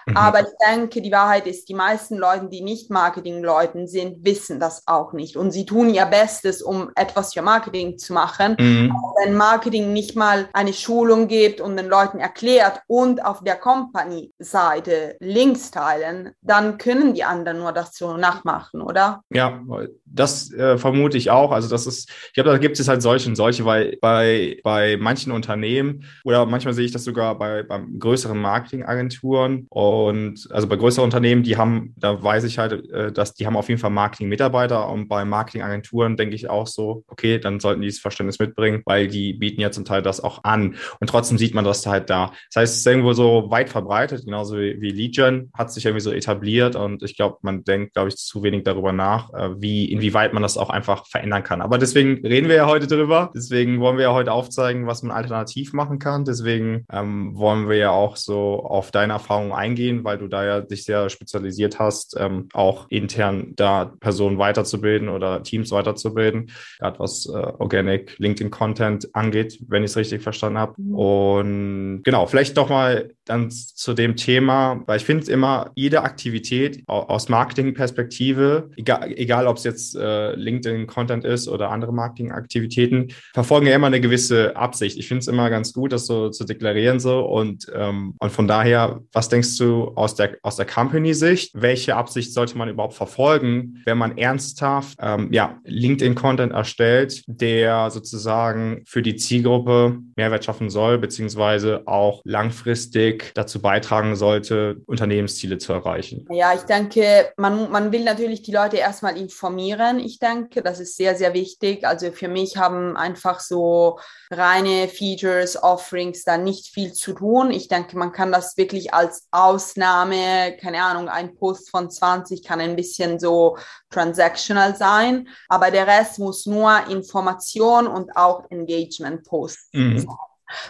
Mhm. 0.05 0.17
Aber 0.17 0.41
ich 0.41 0.53
denke, 0.67 1.01
die 1.01 1.11
Wahrheit 1.11 1.47
ist, 1.47 1.67
die 1.69 1.73
meisten 1.73 2.17
Leute, 2.17 2.47
die 2.49 2.61
nicht 2.61 2.91
Marketing-Leuten 2.91 3.87
sind, 3.87 4.23
wissen 4.23 4.59
das 4.59 4.83
auch 4.85 5.13
nicht. 5.13 5.35
Und 5.35 5.51
sie 5.51 5.65
tun 5.65 5.89
ihr 5.89 6.05
Bestes, 6.05 6.61
um 6.61 6.91
etwas 6.95 7.33
für 7.33 7.41
Marketing 7.41 7.97
zu 7.97 8.13
machen. 8.13 8.55
Mhm. 8.59 8.91
Aber 8.91 9.13
wenn 9.23 9.35
Marketing 9.35 9.93
nicht 9.93 10.15
mal 10.15 10.47
eine 10.53 10.73
Schulung 10.73 11.27
gibt 11.27 11.61
und 11.61 11.77
den 11.77 11.87
Leuten 11.87 12.19
erklärt 12.19 12.81
und 12.87 13.23
auf 13.23 13.43
der 13.43 13.55
Company-Seite 13.55 15.17
Links 15.19 15.71
teilen, 15.71 16.31
dann 16.41 16.77
können 16.77 17.13
die 17.13 17.23
anderen 17.23 17.59
nur 17.59 17.71
das 17.71 17.95
so 17.95 18.17
nachmachen, 18.17 18.81
oder? 18.81 19.21
Ja, 19.29 19.61
das 20.05 20.51
äh, 20.53 20.77
vermute 20.77 21.17
ich 21.17 21.31
auch. 21.31 21.51
Also 21.51 21.67
das 21.67 21.87
ist, 21.87 22.09
ich 22.27 22.33
glaube, 22.33 22.51
da 22.51 22.57
gibt 22.57 22.79
es 22.79 22.87
halt 22.87 23.01
solche 23.01 23.29
und 23.29 23.35
solche, 23.35 23.65
weil 23.65 23.97
bei, 24.01 24.59
bei 24.63 24.97
manchen 24.97 25.31
Unternehmen 25.31 26.05
oder 26.23 26.45
manchmal 26.45 26.73
sehe 26.73 26.85
ich 26.85 26.91
das 26.91 27.03
sogar 27.03 27.37
bei, 27.37 27.63
bei 27.63 27.81
größeren 27.99 28.39
Marketingagenturen 28.39 29.67
und 30.03 30.47
also 30.51 30.67
bei 30.67 30.75
größeren 30.75 31.03
Unternehmen, 31.03 31.43
die 31.43 31.57
haben, 31.57 31.93
da 31.97 32.21
weiß 32.21 32.43
ich 32.43 32.57
halt, 32.57 32.89
äh, 32.91 33.11
dass 33.11 33.33
die 33.33 33.45
haben 33.45 33.57
auf 33.57 33.69
jeden 33.69 33.79
Fall 33.79 33.89
Marketing-Mitarbeiter 33.91 34.89
und 34.89 35.07
bei 35.07 35.25
Marketingagenturen 35.25 36.17
denke 36.17 36.35
ich 36.35 36.49
auch 36.49 36.67
so, 36.67 37.03
okay, 37.07 37.39
dann 37.39 37.59
sollten 37.59 37.81
die 37.81 37.87
das 37.87 37.99
Verständnis 37.99 38.39
mitbringen, 38.39 38.81
weil 38.85 39.07
die 39.07 39.33
bieten 39.33 39.61
ja 39.61 39.71
zum 39.71 39.85
Teil 39.85 40.01
das 40.01 40.21
auch 40.21 40.43
an 40.43 40.75
und 40.99 41.07
trotzdem 41.09 41.37
sieht 41.37 41.53
man 41.53 41.65
das 41.65 41.85
halt 41.85 42.09
da. 42.09 42.31
Das 42.53 42.61
heißt, 42.61 42.73
es 42.73 42.79
ist 42.79 42.87
irgendwo 42.87 43.13
so 43.13 43.49
weit 43.49 43.69
verbreitet, 43.69 44.25
genauso 44.25 44.57
wie, 44.57 44.79
wie 44.81 44.91
Legion 44.91 45.49
hat 45.53 45.71
sich 45.71 45.85
irgendwie 45.85 46.01
so 46.01 46.11
etabliert 46.11 46.75
und 46.75 47.03
ich 47.03 47.15
glaube, 47.15 47.37
man 47.41 47.63
denkt, 47.63 47.93
glaube 47.93 48.09
ich, 48.09 48.17
zu 48.17 48.43
wenig 48.43 48.63
darüber 48.63 48.91
nach, 48.91 49.33
äh, 49.33 49.61
wie, 49.61 49.91
inwieweit 49.91 50.33
man 50.33 50.43
das 50.43 50.57
auch 50.57 50.69
einfach 50.69 51.05
verändern 51.07 51.43
kann. 51.43 51.61
Aber 51.61 51.77
deswegen 51.77 52.25
reden 52.25 52.49
wir 52.49 52.55
ja 52.55 52.67
heute 52.67 52.87
drüber. 52.87 53.31
Deswegen 53.35 53.79
wollen 53.79 53.97
wir 53.97 54.05
ja 54.05 54.13
heute 54.13 54.31
aufzeigen, 54.31 54.87
was 54.87 55.03
man 55.03 55.15
alternativ 55.15 55.73
machen 55.73 55.99
kann. 55.99 56.25
Deswegen 56.25 56.85
ähm, 56.91 57.37
wollen 57.37 57.69
wir 57.69 57.77
ja 57.77 57.91
auch 57.91 58.15
so 58.17 58.63
auf 58.63 58.91
deine 58.91 59.13
Erfahrungen 59.13 59.53
eingehen, 59.53 59.84
weil 60.03 60.17
du 60.17 60.27
da 60.27 60.45
ja 60.45 60.61
dich 60.61 60.83
sehr 60.83 61.09
spezialisiert 61.09 61.79
hast, 61.79 62.15
ähm, 62.19 62.49
auch 62.53 62.87
intern 62.89 63.53
da 63.55 63.93
Personen 63.99 64.37
weiterzubilden 64.37 65.09
oder 65.09 65.43
Teams 65.43 65.71
weiterzubilden, 65.71 66.51
gerade 66.79 66.99
was 66.99 67.25
äh, 67.27 67.31
Organic 67.31 68.17
LinkedIn 68.19 68.51
Content 68.51 69.09
angeht, 69.13 69.59
wenn 69.67 69.83
ich 69.83 69.91
es 69.91 69.97
richtig 69.97 70.21
verstanden 70.21 70.59
habe. 70.59 70.73
Mhm. 70.77 70.95
Und 70.95 72.03
genau, 72.03 72.25
vielleicht 72.27 72.57
doch 72.57 72.69
mal 72.69 73.14
dann 73.25 73.49
zu 73.49 73.93
dem 73.93 74.15
Thema, 74.15 74.81
weil 74.85 74.97
ich 74.97 75.05
finde 75.05 75.31
immer 75.31 75.71
jede 75.75 76.03
Aktivität 76.03 76.83
aus 76.87 77.27
Marketingperspektive, 77.29 78.69
egal, 78.77 79.11
egal 79.15 79.47
ob 79.47 79.57
es 79.57 79.63
jetzt 79.63 79.95
äh, 79.95 80.35
LinkedIn-Content 80.35 81.25
ist 81.25 81.47
oder 81.47 81.71
andere 81.71 81.93
Marketingaktivitäten, 81.93 83.11
verfolgen 83.33 83.67
ja 83.67 83.75
immer 83.75 83.87
eine 83.87 83.99
gewisse 83.99 84.55
Absicht. 84.55 84.97
Ich 84.97 85.07
finde 85.07 85.19
es 85.19 85.27
immer 85.27 85.49
ganz 85.49 85.73
gut, 85.73 85.91
das 85.91 86.05
so 86.05 86.29
zu 86.29 86.45
deklarieren 86.45 86.99
so 86.99 87.21
und, 87.25 87.67
ähm, 87.73 88.13
und 88.19 88.31
von 88.31 88.47
daher, 88.47 89.01
was 89.11 89.29
denkst 89.29 89.57
du 89.57 89.91
aus 89.95 90.15
der, 90.15 90.37
aus 90.43 90.55
der 90.55 90.65
Company-Sicht? 90.65 91.51
Welche 91.55 91.95
Absicht 91.95 92.33
sollte 92.33 92.57
man 92.57 92.69
überhaupt 92.69 92.93
verfolgen, 92.93 93.81
wenn 93.85 93.97
man 93.97 94.17
ernsthaft 94.17 94.97
ähm, 95.01 95.29
ja, 95.31 95.59
LinkedIn-Content 95.65 96.53
erstellt, 96.53 97.23
der 97.27 97.89
sozusagen 97.89 98.83
für 98.85 99.01
die 99.01 99.15
Zielgruppe 99.15 99.99
Mehrwert 100.15 100.45
schaffen 100.45 100.69
soll, 100.69 100.97
beziehungsweise 100.97 101.87
auch 101.87 102.21
langfristig 102.23 103.14
dazu 103.33 103.61
beitragen 103.61 104.15
sollte, 104.15 104.81
Unternehmensziele 104.85 105.57
zu 105.57 105.73
erreichen? 105.73 106.25
Ja, 106.31 106.53
ich 106.53 106.61
denke, 106.61 107.31
man, 107.37 107.71
man 107.71 107.91
will 107.91 108.03
natürlich 108.03 108.41
die 108.41 108.51
Leute 108.51 108.77
erstmal 108.77 109.17
informieren. 109.17 109.99
Ich 109.99 110.19
denke, 110.19 110.61
das 110.61 110.79
ist 110.79 110.97
sehr, 110.97 111.15
sehr 111.15 111.33
wichtig. 111.33 111.85
Also 111.85 112.11
für 112.11 112.27
mich 112.27 112.57
haben 112.57 112.95
einfach 112.97 113.39
so 113.39 113.99
reine 114.31 114.87
Features, 114.87 115.61
Offerings 115.61 116.23
da 116.23 116.37
nicht 116.37 116.67
viel 116.67 116.93
zu 116.93 117.13
tun. 117.13 117.51
Ich 117.51 117.67
denke, 117.67 117.97
man 117.97 118.11
kann 118.11 118.31
das 118.31 118.57
wirklich 118.57 118.93
als 118.93 119.27
Ausnahme, 119.31 120.57
keine 120.61 120.83
Ahnung, 120.83 121.09
ein 121.09 121.35
Post 121.35 121.69
von 121.69 121.89
20 121.89 122.43
kann 122.43 122.59
ein 122.59 122.75
bisschen 122.75 123.19
so 123.19 123.57
transactional 123.89 124.75
sein, 124.75 125.27
aber 125.47 125.71
der 125.71 125.87
Rest 125.87 126.19
muss 126.19 126.45
nur 126.45 126.87
Information 126.89 127.87
und 127.87 128.15
auch 128.15 128.49
Engagement 128.49 129.23
posten. 129.23 129.95
Mhm. 129.95 130.09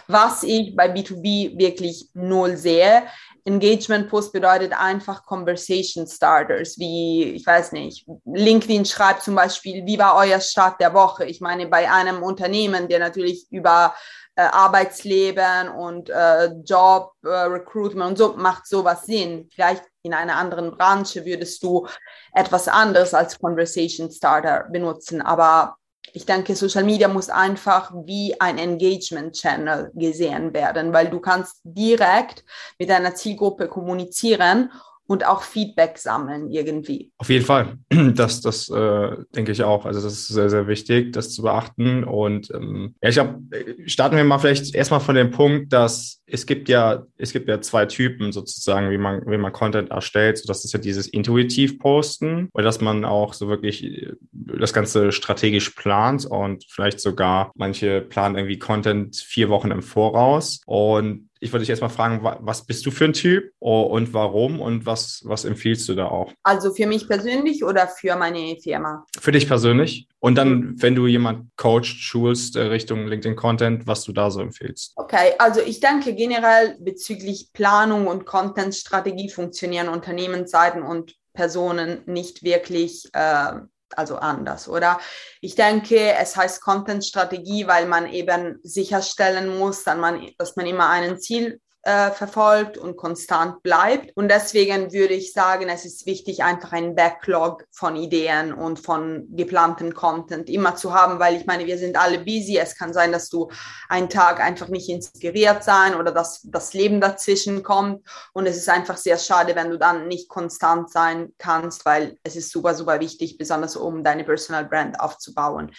Was 0.06 0.42
ich 0.42 0.74
bei 0.76 0.92
B2B 0.92 1.58
wirklich 1.58 2.08
null 2.14 2.56
sehe, 2.56 3.04
Engagement 3.46 4.08
Post 4.08 4.32
bedeutet 4.32 4.72
einfach 4.72 5.24
Conversation 5.24 6.06
Starters, 6.06 6.78
wie, 6.78 7.22
ich 7.22 7.46
weiß 7.46 7.72
nicht, 7.72 8.04
LinkedIn 8.24 8.84
schreibt 8.84 9.22
zum 9.22 9.36
Beispiel, 9.36 9.86
wie 9.86 9.98
war 9.98 10.16
euer 10.16 10.40
Start 10.40 10.80
der 10.80 10.92
Woche? 10.94 11.26
Ich 11.26 11.40
meine, 11.40 11.66
bei 11.66 11.88
einem 11.90 12.24
Unternehmen, 12.24 12.88
der 12.88 12.98
natürlich 12.98 13.46
über 13.50 13.94
äh, 14.34 14.42
Arbeitsleben 14.42 15.68
und 15.68 16.10
äh, 16.10 16.46
Job, 16.64 17.12
äh, 17.24 17.28
Recruitment 17.28 18.10
und 18.10 18.18
so 18.18 18.34
macht 18.36 18.66
sowas 18.66 19.06
Sinn. 19.06 19.48
Vielleicht 19.54 19.84
in 20.02 20.12
einer 20.12 20.36
anderen 20.36 20.76
Branche 20.76 21.24
würdest 21.24 21.62
du 21.62 21.86
etwas 22.34 22.68
anderes 22.68 23.14
als 23.14 23.38
Conversation 23.38 24.10
Starter 24.10 24.66
benutzen. 24.70 25.22
Aber 25.22 25.76
ich 26.16 26.24
denke, 26.24 26.56
Social 26.56 26.82
Media 26.82 27.08
muss 27.08 27.28
einfach 27.28 27.92
wie 28.06 28.40
ein 28.40 28.56
Engagement 28.56 29.34
Channel 29.34 29.90
gesehen 29.92 30.54
werden, 30.54 30.94
weil 30.94 31.10
du 31.10 31.20
kannst 31.20 31.60
direkt 31.62 32.42
mit 32.78 32.88
deiner 32.88 33.14
Zielgruppe 33.14 33.68
kommunizieren 33.68 34.72
und 35.06 35.26
auch 35.26 35.42
Feedback 35.42 35.98
sammeln 35.98 36.50
irgendwie. 36.50 37.12
Auf 37.18 37.30
jeden 37.30 37.44
Fall. 37.44 37.78
Das, 38.16 38.40
das 38.40 38.68
äh, 38.70 39.10
denke 39.34 39.52
ich 39.52 39.62
auch. 39.62 39.84
Also 39.84 40.00
das 40.00 40.12
ist 40.12 40.28
sehr, 40.28 40.48
sehr 40.48 40.66
wichtig, 40.68 41.12
das 41.12 41.34
zu 41.34 41.42
beachten. 41.42 42.04
Und 42.04 42.50
ähm, 42.54 42.94
ja, 43.02 43.08
ich 43.08 43.14
glaube, 43.14 43.40
starten 43.86 44.16
wir 44.16 44.24
mal 44.24 44.38
vielleicht 44.38 44.74
erstmal 44.74 45.00
von 45.00 45.16
dem 45.16 45.30
Punkt, 45.30 45.72
dass 45.72 46.22
es 46.26 46.46
gibt 46.46 46.68
ja, 46.68 47.04
es 47.18 47.32
gibt 47.32 47.48
ja 47.48 47.60
zwei 47.60 47.86
Typen 47.86 48.32
sozusagen, 48.32 48.90
wie 48.90 48.98
man, 48.98 49.22
wie 49.26 49.36
man 49.36 49.52
Content 49.52 49.90
erstellt. 49.90 50.38
So, 50.38 50.46
das 50.46 50.64
ist 50.64 50.72
ja 50.72 50.78
dieses 50.78 51.08
intuitiv 51.08 51.78
Posten, 51.78 52.48
oder 52.52 52.64
dass 52.64 52.80
man 52.80 53.04
auch 53.04 53.34
so 53.34 53.48
wirklich 53.48 53.84
äh, 53.84 54.12
das 54.32 54.72
Ganze 54.72 55.12
strategisch 55.12 55.70
plant 55.70 56.26
und 56.26 56.64
vielleicht 56.68 57.00
sogar 57.00 57.52
manche 57.54 58.00
planen 58.00 58.36
irgendwie 58.36 58.58
Content 58.58 59.16
vier 59.16 59.48
Wochen 59.48 59.70
im 59.70 59.82
Voraus. 59.82 60.60
Und 60.66 61.28
ich 61.46 61.52
wollte 61.52 61.62
dich 61.62 61.70
erstmal 61.70 61.90
fragen, 61.90 62.20
was 62.40 62.66
bist 62.66 62.84
du 62.86 62.90
für 62.90 63.04
ein 63.04 63.12
Typ 63.12 63.52
und 63.60 64.12
warum 64.12 64.60
und 64.60 64.84
was, 64.84 65.22
was 65.24 65.44
empfiehlst 65.44 65.88
du 65.88 65.94
da 65.94 66.06
auch? 66.06 66.32
Also 66.42 66.74
für 66.74 66.86
mich 66.86 67.08
persönlich 67.08 67.62
oder 67.64 67.86
für 67.86 68.16
meine 68.16 68.56
Firma? 68.60 69.04
Für 69.20 69.30
dich 69.30 69.46
persönlich. 69.46 70.08
Und 70.18 70.34
dann, 70.34 70.50
mhm. 70.50 70.82
wenn 70.82 70.96
du 70.96 71.06
jemand 71.06 71.56
coacht, 71.56 71.86
schulst 71.86 72.56
äh, 72.56 72.62
Richtung 72.62 73.06
LinkedIn-Content, 73.06 73.86
was 73.86 74.02
du 74.02 74.12
da 74.12 74.30
so 74.30 74.40
empfiehlst. 74.40 74.94
Okay, 74.96 75.34
also 75.38 75.60
ich 75.60 75.78
denke 75.78 76.14
generell 76.14 76.76
bezüglich 76.80 77.52
Planung 77.52 78.08
und 78.08 78.26
Content-Strategie 78.26 79.30
funktionieren 79.30 79.88
Unternehmensseiten 79.88 80.82
und 80.82 81.14
Personen 81.32 82.02
nicht 82.06 82.42
wirklich 82.42 83.04
äh, 83.12 83.52
also 83.98 84.16
anders, 84.16 84.68
oder? 84.68 85.00
Ich 85.40 85.54
denke, 85.54 86.14
es 86.14 86.36
heißt 86.36 86.60
Content-Strategie, 86.60 87.66
weil 87.66 87.86
man 87.86 88.06
eben 88.12 88.58
sicherstellen 88.62 89.58
muss, 89.58 89.84
dass 89.84 89.96
man, 89.96 90.28
dass 90.38 90.56
man 90.56 90.66
immer 90.66 90.88
ein 90.90 91.18
Ziel 91.18 91.60
äh, 91.86 92.10
verfolgt 92.10 92.76
und 92.76 92.96
konstant 92.96 93.62
bleibt. 93.62 94.10
Und 94.16 94.28
deswegen 94.28 94.92
würde 94.92 95.14
ich 95.14 95.32
sagen, 95.32 95.68
es 95.68 95.84
ist 95.84 96.04
wichtig, 96.04 96.42
einfach 96.42 96.72
einen 96.72 96.96
Backlog 96.96 97.64
von 97.70 97.94
Ideen 97.94 98.52
und 98.52 98.80
von 98.80 99.28
geplantem 99.30 99.94
Content 99.94 100.50
immer 100.50 100.74
zu 100.74 100.92
haben, 100.92 101.20
weil 101.20 101.36
ich 101.36 101.46
meine, 101.46 101.64
wir 101.64 101.78
sind 101.78 101.96
alle 101.96 102.18
busy. 102.18 102.58
Es 102.58 102.76
kann 102.76 102.92
sein, 102.92 103.12
dass 103.12 103.28
du 103.28 103.52
einen 103.88 104.10
Tag 104.10 104.40
einfach 104.40 104.66
nicht 104.66 104.88
inspiriert 104.88 105.62
sein 105.62 105.94
oder 105.94 106.10
dass 106.10 106.40
das 106.42 106.74
Leben 106.74 107.00
dazwischen 107.00 107.62
kommt. 107.62 108.04
Und 108.32 108.46
es 108.46 108.56
ist 108.56 108.68
einfach 108.68 108.96
sehr 108.96 109.16
schade, 109.16 109.54
wenn 109.54 109.70
du 109.70 109.78
dann 109.78 110.08
nicht 110.08 110.28
konstant 110.28 110.90
sein 110.90 111.34
kannst, 111.38 111.86
weil 111.86 112.18
es 112.24 112.34
ist 112.34 112.50
super, 112.50 112.74
super 112.74 112.98
wichtig, 112.98 113.38
besonders 113.38 113.76
um 113.76 114.02
deine 114.02 114.24
Personal 114.24 114.64
Brand 114.64 114.98
aufzubauen. 114.98 115.70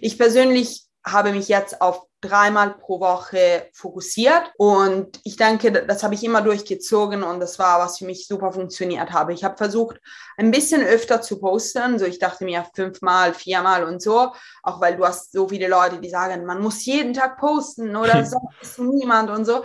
Ich 0.00 0.18
persönlich 0.18 0.88
habe 1.04 1.32
mich 1.32 1.48
jetzt 1.48 1.80
auf 1.80 2.06
dreimal 2.22 2.74
pro 2.74 3.00
Woche 3.00 3.68
fokussiert 3.72 4.52
und 4.56 5.20
ich 5.24 5.36
denke, 5.36 5.72
das 5.72 6.04
habe 6.04 6.14
ich 6.14 6.22
immer 6.22 6.40
durchgezogen 6.40 7.24
und 7.24 7.40
das 7.40 7.58
war, 7.58 7.80
was 7.80 7.98
für 7.98 8.04
mich 8.04 8.28
super 8.28 8.52
funktioniert 8.52 9.12
habe. 9.12 9.32
Ich 9.32 9.42
habe 9.42 9.56
versucht, 9.56 10.00
ein 10.36 10.52
bisschen 10.52 10.82
öfter 10.82 11.20
zu 11.20 11.40
posten, 11.40 11.98
so 11.98 12.04
ich 12.04 12.20
dachte 12.20 12.44
mir 12.44 12.64
fünfmal, 12.74 13.34
viermal 13.34 13.84
und 13.84 14.00
so, 14.00 14.32
auch 14.62 14.80
weil 14.80 14.96
du 14.96 15.04
hast 15.04 15.32
so 15.32 15.48
viele 15.48 15.66
Leute, 15.66 15.98
die 15.98 16.10
sagen, 16.10 16.44
man 16.44 16.62
muss 16.62 16.84
jeden 16.84 17.12
Tag 17.12 17.38
posten 17.38 17.96
oder 17.96 18.24
sagst 18.24 18.78
du 18.78 18.84
niemand 18.84 19.28
und 19.28 19.44
so. 19.44 19.64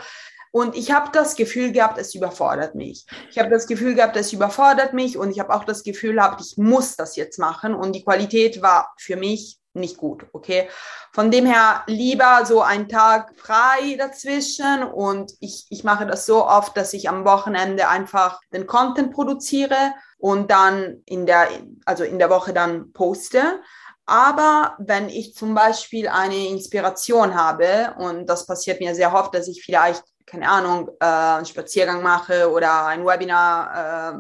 Und 0.57 0.75
ich 0.75 0.91
habe 0.91 1.11
das 1.13 1.35
Gefühl 1.35 1.71
gehabt, 1.71 1.99
es 1.99 2.15
überfordert 2.15 2.73
mich. 2.73 3.05
Ich 3.29 3.37
habe 3.37 3.51
das 3.51 3.67
Gefühl 3.67 3.93
gehabt, 3.93 4.17
es 4.17 4.33
überfordert 4.33 4.91
mich 4.91 5.15
und 5.15 5.29
ich 5.29 5.39
habe 5.39 5.53
auch 5.53 5.63
das 5.63 5.83
Gefühl 5.83 6.15
gehabt, 6.15 6.41
ich 6.41 6.57
muss 6.57 6.95
das 6.95 7.15
jetzt 7.15 7.37
machen. 7.37 7.75
Und 7.75 7.93
die 7.93 8.03
Qualität 8.03 8.59
war 8.63 8.91
für 8.97 9.17
mich 9.17 9.59
nicht 9.73 9.97
gut, 9.97 10.25
okay? 10.33 10.67
Von 11.13 11.29
dem 11.29 11.45
her 11.45 11.83
lieber 11.85 12.43
so 12.43 12.63
ein 12.63 12.89
Tag 12.89 13.33
frei 13.37 13.97
dazwischen 13.99 14.81
und 14.83 15.31
ich, 15.41 15.67
ich 15.69 15.83
mache 15.83 16.07
das 16.07 16.25
so 16.25 16.47
oft, 16.47 16.75
dass 16.75 16.93
ich 16.93 17.07
am 17.07 17.23
Wochenende 17.23 17.87
einfach 17.87 18.39
den 18.51 18.65
Content 18.65 19.13
produziere 19.13 19.93
und 20.17 20.49
dann 20.49 21.03
in 21.05 21.27
der, 21.27 21.49
also 21.85 22.03
in 22.03 22.17
der 22.17 22.31
Woche 22.31 22.51
dann 22.51 22.91
poste. 22.93 23.61
Aber 24.07 24.75
wenn 24.79 25.07
ich 25.07 25.35
zum 25.35 25.53
Beispiel 25.53 26.07
eine 26.07 26.47
Inspiration 26.47 27.35
habe, 27.35 27.93
und 27.99 28.25
das 28.25 28.47
passiert 28.47 28.79
mir 28.79 28.95
sehr 28.95 29.13
oft, 29.13 29.35
dass 29.35 29.47
ich 29.47 29.61
vielleicht, 29.63 30.03
keine 30.27 30.49
Ahnung, 30.49 30.89
äh, 30.99 31.05
einen 31.05 31.45
Spaziergang 31.45 32.03
mache 32.03 32.51
oder 32.51 32.85
ein 32.85 33.05
Webinar 33.05 34.13
äh, 34.13 34.19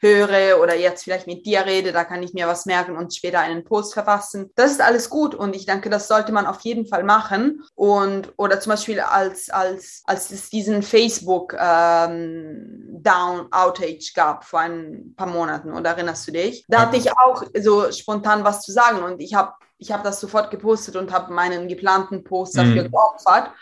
höre 0.00 0.60
oder 0.60 0.76
jetzt 0.76 1.02
vielleicht 1.02 1.26
mit 1.26 1.44
dir 1.44 1.66
rede, 1.66 1.90
da 1.90 2.04
kann 2.04 2.22
ich 2.22 2.32
mir 2.32 2.46
was 2.46 2.66
merken 2.66 2.96
und 2.96 3.14
später 3.14 3.40
einen 3.40 3.64
Post 3.64 3.94
verfassen. 3.94 4.50
Das 4.54 4.70
ist 4.70 4.80
alles 4.80 5.10
gut 5.10 5.34
und 5.34 5.56
ich 5.56 5.66
denke, 5.66 5.90
das 5.90 6.06
sollte 6.06 6.30
man 6.32 6.46
auf 6.46 6.60
jeden 6.60 6.86
Fall 6.86 7.02
machen. 7.02 7.64
Und 7.74 8.32
oder 8.36 8.60
zum 8.60 8.70
Beispiel 8.70 9.00
als, 9.00 9.50
als, 9.50 10.02
als 10.06 10.30
es 10.30 10.50
diesen 10.50 10.82
Facebook 10.82 11.56
ähm, 11.58 13.00
Down 13.02 13.48
Outage 13.50 14.12
gab 14.14 14.44
vor 14.44 14.60
ein 14.60 15.14
paar 15.16 15.26
Monaten, 15.26 15.72
oder 15.72 15.90
erinnerst 15.90 16.28
du 16.28 16.32
dich? 16.32 16.64
Da 16.68 16.82
hatte 16.82 16.96
ich 16.96 17.10
auch 17.12 17.42
so 17.60 17.90
spontan 17.90 18.44
was 18.44 18.62
zu 18.62 18.70
sagen 18.70 19.02
und 19.02 19.20
ich 19.20 19.34
habe 19.34 19.54
ich 19.80 19.92
hab 19.92 20.02
das 20.02 20.20
sofort 20.20 20.50
gepostet 20.50 20.96
und 20.96 21.12
habe 21.12 21.32
meinen 21.32 21.68
geplanten 21.68 22.24
Post 22.24 22.56
dafür 22.56 22.84
mhm. 22.84 22.90
geopfert. 22.90 23.52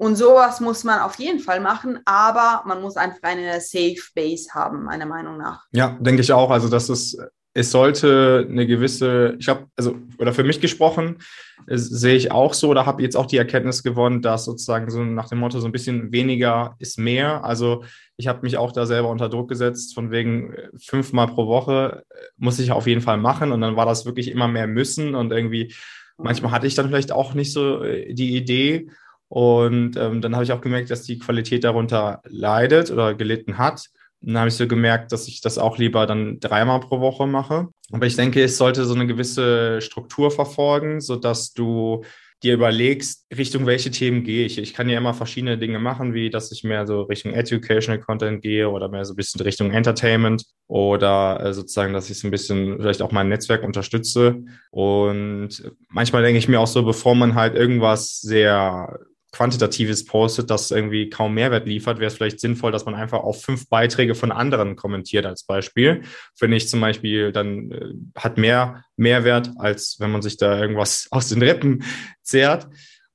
Und 0.00 0.16
sowas 0.16 0.60
muss 0.60 0.82
man 0.82 1.00
auf 1.00 1.16
jeden 1.16 1.40
Fall 1.40 1.60
machen, 1.60 1.98
aber 2.06 2.62
man 2.66 2.80
muss 2.80 2.96
einfach 2.96 3.22
eine 3.22 3.60
Safe 3.60 4.00
Base 4.14 4.48
haben, 4.54 4.84
meiner 4.84 5.04
Meinung 5.04 5.36
nach. 5.36 5.66
Ja, 5.72 5.98
denke 6.00 6.22
ich 6.22 6.32
auch. 6.32 6.50
Also 6.50 6.70
das 6.70 6.88
ist, 6.88 7.18
es 7.52 7.70
sollte 7.70 8.46
eine 8.48 8.66
gewisse, 8.66 9.36
ich 9.38 9.46
habe, 9.50 9.66
also, 9.76 9.96
oder 10.16 10.32
für 10.32 10.42
mich 10.42 10.58
gesprochen, 10.58 11.18
sehe 11.66 12.14
ich 12.14 12.32
auch 12.32 12.54
so, 12.54 12.70
oder 12.70 12.86
habe 12.86 13.02
jetzt 13.02 13.14
auch 13.14 13.26
die 13.26 13.36
Erkenntnis 13.36 13.82
gewonnen, 13.82 14.22
dass 14.22 14.46
sozusagen 14.46 14.88
so 14.88 15.04
nach 15.04 15.28
dem 15.28 15.38
Motto 15.38 15.60
so 15.60 15.66
ein 15.66 15.72
bisschen 15.72 16.10
weniger 16.12 16.76
ist 16.78 16.98
mehr. 16.98 17.44
Also 17.44 17.84
ich 18.16 18.26
habe 18.26 18.40
mich 18.40 18.56
auch 18.56 18.72
da 18.72 18.86
selber 18.86 19.10
unter 19.10 19.28
Druck 19.28 19.50
gesetzt, 19.50 19.94
von 19.94 20.10
wegen 20.10 20.54
äh, 20.54 20.68
fünfmal 20.82 21.26
pro 21.26 21.46
Woche 21.46 22.04
äh, 22.08 22.14
muss 22.38 22.58
ich 22.58 22.72
auf 22.72 22.86
jeden 22.86 23.02
Fall 23.02 23.18
machen. 23.18 23.52
Und 23.52 23.60
dann 23.60 23.76
war 23.76 23.84
das 23.84 24.06
wirklich 24.06 24.30
immer 24.30 24.48
mehr 24.48 24.66
müssen 24.66 25.14
und 25.14 25.30
irgendwie, 25.30 25.74
manchmal 26.16 26.52
hatte 26.52 26.66
ich 26.66 26.74
dann 26.74 26.86
vielleicht 26.86 27.12
auch 27.12 27.34
nicht 27.34 27.52
so 27.52 27.82
äh, 27.82 28.14
die 28.14 28.34
Idee. 28.34 28.88
Und 29.30 29.96
ähm, 29.96 30.20
dann 30.20 30.34
habe 30.34 30.42
ich 30.44 30.52
auch 30.52 30.60
gemerkt, 30.60 30.90
dass 30.90 31.04
die 31.04 31.20
Qualität 31.20 31.62
darunter 31.62 32.20
leidet 32.26 32.90
oder 32.90 33.14
gelitten 33.14 33.58
hat. 33.58 33.86
Und 34.20 34.34
dann 34.34 34.38
habe 34.38 34.48
ich 34.48 34.56
so 34.56 34.66
gemerkt, 34.66 35.12
dass 35.12 35.28
ich 35.28 35.40
das 35.40 35.56
auch 35.56 35.78
lieber 35.78 36.04
dann 36.06 36.40
dreimal 36.40 36.80
pro 36.80 37.00
Woche 37.00 37.28
mache. 37.28 37.68
Aber 37.92 38.06
ich 38.06 38.16
denke, 38.16 38.42
es 38.42 38.58
sollte 38.58 38.84
so 38.84 38.94
eine 38.94 39.06
gewisse 39.06 39.80
Struktur 39.80 40.32
verfolgen, 40.32 41.00
sodass 41.00 41.52
du 41.52 42.02
dir 42.42 42.54
überlegst, 42.54 43.26
Richtung 43.36 43.66
welche 43.66 43.92
Themen 43.92 44.24
gehe 44.24 44.46
ich. 44.46 44.58
Ich 44.58 44.74
kann 44.74 44.88
ja 44.88 44.98
immer 44.98 45.14
verschiedene 45.14 45.58
Dinge 45.58 45.78
machen, 45.78 46.12
wie 46.12 46.28
dass 46.28 46.50
ich 46.50 46.64
mehr 46.64 46.86
so 46.86 47.02
Richtung 47.02 47.32
Educational 47.32 48.00
Content 48.00 48.42
gehe 48.42 48.68
oder 48.68 48.88
mehr 48.88 49.04
so 49.04 49.12
ein 49.12 49.16
bisschen 49.16 49.42
Richtung 49.42 49.70
Entertainment 49.70 50.44
oder 50.66 51.38
äh, 51.44 51.54
sozusagen, 51.54 51.92
dass 51.92 52.10
ich 52.10 52.18
so 52.18 52.26
ein 52.26 52.32
bisschen 52.32 52.78
vielleicht 52.80 53.02
auch 53.02 53.12
mein 53.12 53.28
Netzwerk 53.28 53.62
unterstütze. 53.62 54.42
Und 54.70 55.70
manchmal 55.88 56.22
denke 56.22 56.38
ich 56.38 56.48
mir 56.48 56.58
auch 56.58 56.66
so, 56.66 56.82
bevor 56.82 57.14
man 57.14 57.34
halt 57.36 57.54
irgendwas 57.54 58.20
sehr 58.20 58.98
Quantitatives 59.32 60.04
postet, 60.04 60.50
das 60.50 60.70
irgendwie 60.70 61.08
kaum 61.08 61.34
Mehrwert 61.34 61.66
liefert, 61.66 61.98
wäre 61.98 62.08
es 62.08 62.14
vielleicht 62.14 62.40
sinnvoll, 62.40 62.72
dass 62.72 62.84
man 62.84 62.94
einfach 62.94 63.20
auf 63.20 63.42
fünf 63.42 63.68
Beiträge 63.68 64.14
von 64.14 64.32
anderen 64.32 64.74
kommentiert 64.76 65.24
als 65.24 65.44
Beispiel. 65.44 66.02
Finde 66.34 66.56
ich 66.56 66.68
zum 66.68 66.80
Beispiel, 66.80 67.30
dann 67.30 67.70
äh, 67.70 67.94
hat 68.16 68.38
mehr 68.38 68.84
Mehrwert, 68.96 69.50
als 69.56 69.96
wenn 70.00 70.10
man 70.10 70.22
sich 70.22 70.36
da 70.36 70.58
irgendwas 70.60 71.08
aus 71.10 71.28
den 71.28 71.42
Rippen 71.42 71.84
zehrt. 72.22 72.68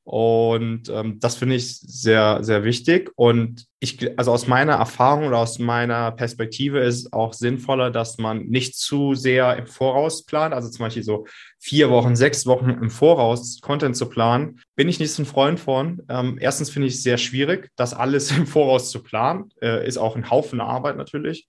Und 0.05 0.87
ähm, 0.89 1.19
das 1.19 1.35
finde 1.35 1.55
ich 1.55 1.79
sehr, 1.79 2.43
sehr 2.43 2.63
wichtig. 2.63 3.11
Und 3.15 3.65
ich, 3.79 4.07
also 4.19 4.31
aus 4.31 4.45
meiner 4.45 4.73
Erfahrung 4.73 5.25
oder 5.25 5.39
aus 5.39 5.57
meiner 5.57 6.11
Perspektive 6.11 6.79
ist 6.79 7.11
auch 7.11 7.33
sinnvoller, 7.33 7.89
dass 7.89 8.19
man 8.19 8.45
nicht 8.45 8.75
zu 8.75 9.15
sehr 9.15 9.57
im 9.57 9.65
Voraus 9.65 10.23
plant. 10.23 10.53
Also 10.53 10.69
zum 10.69 10.85
Beispiel 10.85 11.01
so 11.01 11.25
vier 11.59 11.89
Wochen, 11.89 12.15
sechs 12.15 12.45
Wochen 12.45 12.69
im 12.69 12.91
Voraus 12.91 13.59
Content 13.61 13.97
zu 13.97 14.07
planen, 14.07 14.61
bin 14.75 14.87
ich 14.87 14.99
nicht 14.99 15.11
so 15.11 15.23
ein 15.23 15.25
Freund 15.25 15.59
von. 15.59 16.03
Ähm, 16.07 16.37
erstens 16.39 16.69
finde 16.69 16.87
ich 16.87 16.93
es 16.93 17.03
sehr 17.03 17.17
schwierig, 17.17 17.71
das 17.75 17.95
alles 17.95 18.29
im 18.37 18.45
Voraus 18.45 18.91
zu 18.91 19.01
planen. 19.01 19.49
Äh, 19.59 19.87
ist 19.87 19.97
auch 19.97 20.15
ein 20.15 20.29
Haufen 20.29 20.61
Arbeit 20.61 20.97
natürlich 20.97 21.47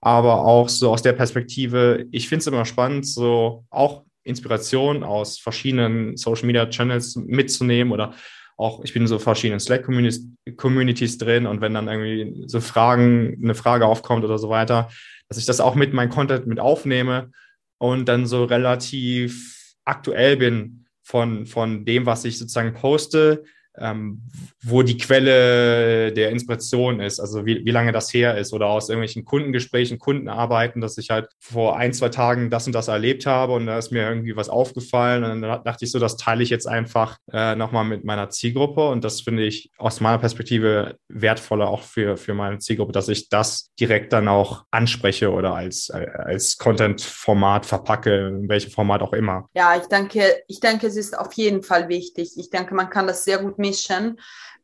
aber 0.00 0.44
auch 0.44 0.68
so 0.68 0.92
aus 0.92 1.02
der 1.02 1.12
Perspektive, 1.12 2.06
ich 2.12 2.28
finde 2.28 2.40
es 2.42 2.46
immer 2.46 2.64
spannend, 2.64 3.04
so 3.04 3.64
auch 3.68 4.04
Inspiration 4.28 5.02
aus 5.02 5.38
verschiedenen 5.38 6.16
Social 6.16 6.46
Media 6.46 6.66
Channels 6.66 7.16
mitzunehmen 7.16 7.92
oder 7.92 8.14
auch, 8.56 8.82
ich 8.84 8.92
bin 8.92 9.02
in 9.02 9.08
so 9.08 9.18
verschiedenen 9.18 9.60
Slack-Communities 9.60 11.18
drin 11.18 11.46
und 11.46 11.60
wenn 11.60 11.74
dann 11.74 11.88
irgendwie 11.88 12.44
so 12.48 12.60
Fragen, 12.60 13.38
eine 13.42 13.54
Frage 13.54 13.86
aufkommt 13.86 14.24
oder 14.24 14.38
so 14.38 14.48
weiter, 14.48 14.90
dass 15.28 15.38
ich 15.38 15.46
das 15.46 15.60
auch 15.60 15.74
mit 15.74 15.92
meinem 15.92 16.10
Content 16.10 16.46
mit 16.46 16.58
aufnehme 16.58 17.30
und 17.78 18.08
dann 18.08 18.26
so 18.26 18.44
relativ 18.44 19.74
aktuell 19.84 20.36
bin 20.36 20.86
von, 21.02 21.46
von 21.46 21.84
dem, 21.84 22.04
was 22.04 22.24
ich 22.24 22.38
sozusagen 22.38 22.74
poste, 22.74 23.44
ähm, 23.80 24.22
wo 24.62 24.82
die 24.82 24.96
Quelle 24.96 26.12
der 26.12 26.30
Inspiration 26.30 27.00
ist, 27.00 27.20
also 27.20 27.46
wie, 27.46 27.64
wie 27.64 27.70
lange 27.70 27.92
das 27.92 28.12
her 28.12 28.36
ist 28.36 28.52
oder 28.52 28.66
aus 28.66 28.88
irgendwelchen 28.88 29.24
Kundengesprächen, 29.24 29.98
Kundenarbeiten, 29.98 30.80
dass 30.80 30.98
ich 30.98 31.10
halt 31.10 31.28
vor 31.38 31.76
ein, 31.76 31.92
zwei 31.92 32.08
Tagen 32.08 32.50
das 32.50 32.66
und 32.66 32.74
das 32.74 32.88
erlebt 32.88 33.26
habe 33.26 33.52
und 33.52 33.66
da 33.66 33.78
ist 33.78 33.92
mir 33.92 34.08
irgendwie 34.08 34.36
was 34.36 34.48
aufgefallen 34.48 35.24
und 35.24 35.42
dann 35.42 35.64
dachte 35.64 35.84
ich 35.84 35.90
so, 35.90 35.98
das 35.98 36.16
teile 36.16 36.42
ich 36.42 36.50
jetzt 36.50 36.66
einfach 36.66 37.18
äh, 37.32 37.54
nochmal 37.54 37.84
mit 37.84 38.04
meiner 38.04 38.30
Zielgruppe 38.30 38.88
und 38.88 39.04
das 39.04 39.20
finde 39.20 39.44
ich 39.44 39.70
aus 39.78 40.00
meiner 40.00 40.18
Perspektive 40.18 40.96
wertvoller 41.08 41.68
auch 41.68 41.82
für, 41.82 42.16
für 42.16 42.34
meine 42.34 42.58
Zielgruppe, 42.58 42.92
dass 42.92 43.08
ich 43.08 43.28
das 43.28 43.70
direkt 43.78 44.12
dann 44.12 44.28
auch 44.28 44.64
anspreche 44.70 45.30
oder 45.30 45.54
als, 45.54 45.90
als 45.90 46.58
Content-Format 46.58 47.66
verpacke, 47.66 48.28
in 48.28 48.48
welchem 48.48 48.70
Format 48.70 49.02
auch 49.02 49.12
immer. 49.12 49.48
Ja, 49.54 49.76
ich 49.76 49.86
denke, 49.86 50.42
ich 50.46 50.60
denke, 50.60 50.86
es 50.86 50.96
ist 50.96 51.16
auf 51.16 51.32
jeden 51.34 51.62
Fall 51.62 51.88
wichtig. 51.88 52.32
Ich 52.36 52.50
denke, 52.50 52.74
man 52.74 52.90
kann 52.90 53.06
das 53.06 53.24
sehr 53.24 53.38
gut 53.38 53.58
mischen. 53.68 54.18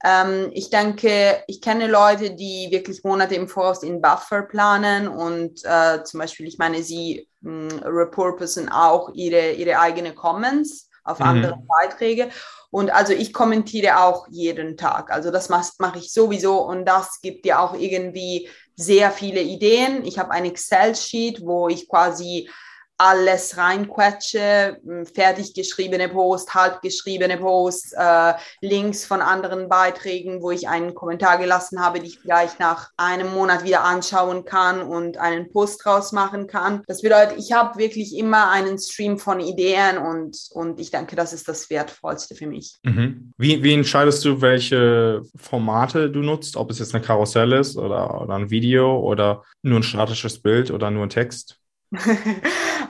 Ähm, 0.05 0.51
ich 0.53 0.71
denke, 0.71 1.43
ich 1.47 1.61
kenne 1.61 1.87
Leute, 1.87 2.35
die 2.35 2.69
wirklich 2.71 3.05
Monate 3.05 3.35
im 3.35 3.49
Voraus 3.49 3.83
in 3.83 4.01
Buffer 4.01 4.43
planen 4.43 5.09
und 5.09 5.65
äh, 5.65 6.03
zum 6.05 6.21
Beispiel, 6.21 6.47
ich 6.47 6.59
meine, 6.59 6.83
sie 6.83 7.29
mh, 7.41 7.83
repurposen 7.85 8.69
auch 8.69 9.11
ihre, 9.15 9.53
ihre 9.53 9.79
eigene 9.79 10.15
Comments 10.15 10.89
auf 11.05 11.21
mhm. 11.21 11.27
andere 11.27 11.59
Beiträge. 11.67 12.31
Und 12.71 12.91
also 12.93 13.13
ich 13.13 13.33
kommentiere 13.33 14.01
auch 14.01 14.27
jeden 14.31 14.77
Tag. 14.77 15.13
Also 15.13 15.31
das 15.31 15.49
mache 15.49 15.71
mach 15.79 15.95
ich 15.95 16.13
sowieso 16.13 16.61
und 16.61 16.85
das 16.87 17.21
gibt 17.23 17.45
dir 17.45 17.61
auch 17.61 17.75
irgendwie 17.75 18.49
sehr 18.75 19.13
viele 19.13 19.41
Ideen. 19.41 20.05
Ich 20.05 20.19
habe 20.19 20.33
ein 20.33 20.45
Excel-Sheet, 20.45 21.43
wo 21.43 21.69
ich 21.69 21.89
quasi 21.89 22.51
alles 22.97 23.57
reinquetsche, 23.57 24.79
fertig 25.13 25.55
geschriebene 25.55 26.09
Post, 26.09 26.55
halb 26.55 26.81
geschriebene 26.81 27.39
Post, 27.39 27.95
äh, 27.97 28.35
Links 28.61 29.05
von 29.05 29.21
anderen 29.21 29.69
Beiträgen, 29.69 30.43
wo 30.43 30.51
ich 30.51 30.69
einen 30.69 30.95
Kommentar 30.95 31.39
gelassen 31.39 31.81
habe, 31.81 32.01
die 32.01 32.07
ich 32.07 32.19
vielleicht 32.21 32.61
nach 32.61 32.91
einem 32.97 33.35
Monat 33.35 33.65
wieder 33.65 33.83
anschauen 33.85 34.45
kann 34.45 34.81
und 34.81 35.19
einen 35.19 35.51
Post 35.51 35.85
draus 35.85 36.13
machen 36.13 36.47
kann. 36.47 36.83
Das 36.87 37.03
bedeutet, 37.03 37.39
ich 37.39 37.53
habe 37.53 37.79
wirklich 37.79 38.17
immer 38.17 38.51
einen 38.51 38.79
Stream 38.79 39.19
von 39.19 39.41
Ideen 39.41 39.99
und, 39.99 40.39
und 40.53 40.79
ich 40.79 40.91
denke, 40.91 41.17
das 41.17 41.33
ist 41.33 41.49
das 41.49 41.69
Wertvollste 41.71 42.35
für 42.35 42.47
mich. 42.47 42.79
Mhm. 42.85 43.33
Wie, 43.37 43.63
wie 43.63 43.75
entscheidest 43.75 44.25
du, 44.25 44.41
welche 44.41 45.23
Formate 45.37 46.11
du 46.11 46.21
nutzt, 46.21 46.57
ob 46.57 46.71
es 46.71 46.79
jetzt 46.79 46.95
eine 46.95 47.05
Karussell 47.05 47.53
ist 47.53 47.77
oder, 47.77 48.21
oder 48.21 48.35
ein 48.35 48.51
Video 48.51 49.01
oder 49.01 49.43
nur 49.63 49.81
ein 49.81 49.83
statisches 49.83 50.41
Bild 50.41 50.71
oder 50.71 50.91
nur 50.91 51.05
ein 51.05 51.11
Text? 51.11 51.59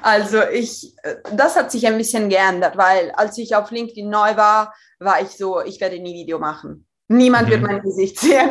Also 0.02 0.42
ich, 0.52 0.94
das 1.32 1.56
hat 1.56 1.72
sich 1.72 1.86
ein 1.86 1.96
bisschen 1.96 2.28
geändert, 2.28 2.76
weil 2.76 3.10
als 3.12 3.38
ich 3.38 3.56
auf 3.56 3.70
LinkedIn 3.70 4.10
neu 4.10 4.36
war, 4.36 4.74
war 4.98 5.22
ich 5.22 5.30
so, 5.30 5.62
ich 5.62 5.80
werde 5.80 5.98
nie 5.98 6.12
Video 6.12 6.38
machen. 6.38 6.86
Niemand 7.08 7.46
mhm. 7.46 7.50
wird 7.52 7.62
mein 7.62 7.80
Gesicht 7.80 8.18
sehen. 8.20 8.50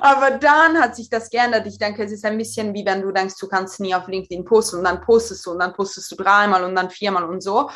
Aber 0.00 0.32
dann 0.32 0.78
hat 0.80 0.96
sich 0.96 1.08
das 1.08 1.30
geändert. 1.30 1.66
Ich 1.66 1.78
denke, 1.78 2.02
es 2.02 2.12
ist 2.12 2.24
ein 2.24 2.36
bisschen 2.36 2.74
wie 2.74 2.84
wenn 2.84 3.02
du 3.02 3.12
denkst, 3.12 3.36
du 3.38 3.46
kannst 3.46 3.78
nie 3.80 3.94
auf 3.94 4.08
LinkedIn 4.08 4.44
posten 4.44 4.78
und 4.78 4.84
dann 4.84 5.00
postest 5.00 5.46
du 5.46 5.52
und 5.52 5.60
dann 5.60 5.72
postest 5.72 6.10
du 6.10 6.16
dreimal 6.16 6.64
und 6.64 6.74
dann 6.74 6.90
viermal 6.90 7.24
und 7.24 7.42
so. 7.42 7.70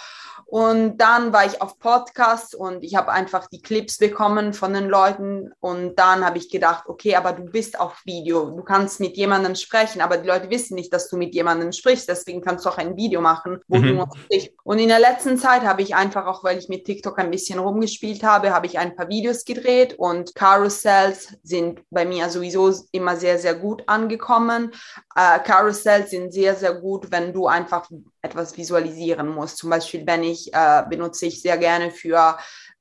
Und 0.50 0.98
dann 0.98 1.32
war 1.32 1.46
ich 1.46 1.62
auf 1.62 1.78
Podcasts 1.78 2.54
und 2.54 2.82
ich 2.82 2.96
habe 2.96 3.12
einfach 3.12 3.46
die 3.46 3.62
Clips 3.62 3.98
bekommen 3.98 4.52
von 4.52 4.74
den 4.74 4.88
Leuten. 4.88 5.52
Und 5.60 5.96
dann 5.96 6.24
habe 6.24 6.38
ich 6.38 6.50
gedacht, 6.50 6.84
okay, 6.88 7.14
aber 7.14 7.32
du 7.32 7.44
bist 7.44 7.78
auf 7.78 8.02
Video. 8.04 8.50
Du 8.50 8.64
kannst 8.64 8.98
mit 8.98 9.16
jemandem 9.16 9.54
sprechen, 9.54 10.00
aber 10.00 10.16
die 10.16 10.26
Leute 10.26 10.50
wissen 10.50 10.74
nicht, 10.74 10.92
dass 10.92 11.08
du 11.08 11.16
mit 11.16 11.36
jemandem 11.36 11.70
sprichst. 11.70 12.08
Deswegen 12.08 12.40
kannst 12.40 12.64
du 12.64 12.68
auch 12.68 12.78
ein 12.78 12.96
Video 12.96 13.20
machen, 13.20 13.60
wo 13.68 13.78
mhm. 13.78 13.82
du 13.82 13.94
nur 13.94 14.08
sprichst. 14.24 14.50
Und 14.64 14.80
in 14.80 14.88
der 14.88 14.98
letzten 14.98 15.38
Zeit 15.38 15.62
habe 15.62 15.82
ich 15.82 15.94
einfach 15.94 16.26
auch, 16.26 16.42
weil 16.42 16.58
ich 16.58 16.68
mit 16.68 16.84
TikTok 16.84 17.20
ein 17.20 17.30
bisschen 17.30 17.60
rumgespielt 17.60 18.24
habe, 18.24 18.52
habe 18.52 18.66
ich 18.66 18.76
ein 18.76 18.96
paar 18.96 19.08
Videos 19.08 19.44
gedreht 19.44 19.94
und 19.98 20.34
Carousels 20.34 21.28
sind 21.44 21.82
bei 21.90 22.04
mir 22.04 22.28
sowieso 22.28 22.74
immer 22.90 23.14
sehr, 23.16 23.38
sehr 23.38 23.54
gut 23.54 23.84
angekommen. 23.86 24.72
Äh, 25.14 25.38
Carousels 25.44 26.10
sind 26.10 26.32
sehr, 26.32 26.56
sehr 26.56 26.74
gut, 26.74 27.12
wenn 27.12 27.32
du 27.32 27.46
einfach 27.46 27.88
etwas 28.22 28.56
visualisieren 28.56 29.28
musst. 29.28 29.58
Zum 29.58 29.70
Beispiel, 29.70 30.06
wenn 30.06 30.22
ich 30.22 30.52
äh, 30.52 30.82
benutze 30.88 31.26
ich 31.26 31.42
sehr 31.42 31.58
gerne 31.58 31.90
für 31.90 32.36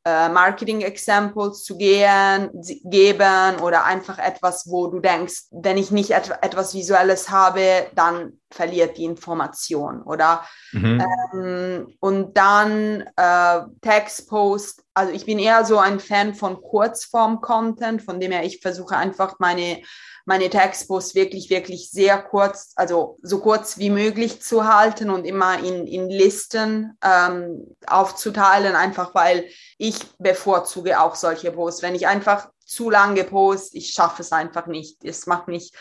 äh, 0.06 0.30
Marketing 0.30 0.82
Examples 0.82 1.64
zu 1.64 1.78
gehen, 1.78 2.50
geben 2.84 3.60
oder 3.62 3.86
einfach 3.86 4.18
etwas, 4.18 4.70
wo 4.70 4.88
du 4.88 5.00
denkst, 5.00 5.44
wenn 5.52 5.78
ich 5.78 5.92
nicht 5.92 6.12
et 6.12 6.32
etwas 6.42 6.74
Visuelles 6.74 7.30
habe, 7.30 7.88
dann 7.96 8.40
verliert 8.52 8.98
die 8.98 9.06
Information, 9.06 10.02
oder? 10.02 10.44
Mhm. 10.72 11.06
Ähm, 11.34 11.96
und 12.00 12.38
dann 12.38 13.06
äh, 13.16 13.62
Textpost, 13.82 14.84
also 14.94 15.14
ich 15.14 15.26
bin 15.26 15.40
eher 15.40 15.66
so 15.66 15.78
ein 15.78 16.00
Fan 16.00 16.34
von 16.34 16.62
Kurzform-Content, 16.62 18.02
von 18.02 18.20
dem 18.20 18.32
her 18.32 18.44
ich 18.44 18.62
versuche 18.62 18.98
einfach 18.98 19.36
meine 19.40 19.82
meine 20.30 20.52
Textposts 20.52 21.16
wirklich, 21.16 21.50
wirklich 21.50 21.90
sehr 21.90 22.22
kurz, 22.22 22.74
also 22.76 23.18
so 23.24 23.40
kurz 23.40 23.80
wie 23.80 23.90
möglich 23.90 24.44
zu 24.44 24.72
halten 24.72 25.10
und 25.10 25.26
immer 25.26 25.58
in, 25.58 25.88
in 25.88 26.08
Listen 26.08 26.96
ähm, 27.04 27.76
aufzuteilen, 27.88 28.76
einfach 28.76 29.16
weil 29.16 29.46
ich 29.80 29.98
bevorzuge 30.20 31.00
auch 31.00 31.16
solche 31.16 31.52
Posts. 31.52 31.82
Wenn 31.82 31.96
ich 31.96 32.08
einfach 32.08 32.50
zu 32.70 32.92
lange 32.92 33.24
post, 33.24 33.74
ich 33.74 33.92
schaffe 33.92 34.22
es 34.22 34.32
einfach 34.32 34.68
nicht. 34.68 35.04
Es 35.04 35.26
macht 35.26 35.48
mich 35.48 35.72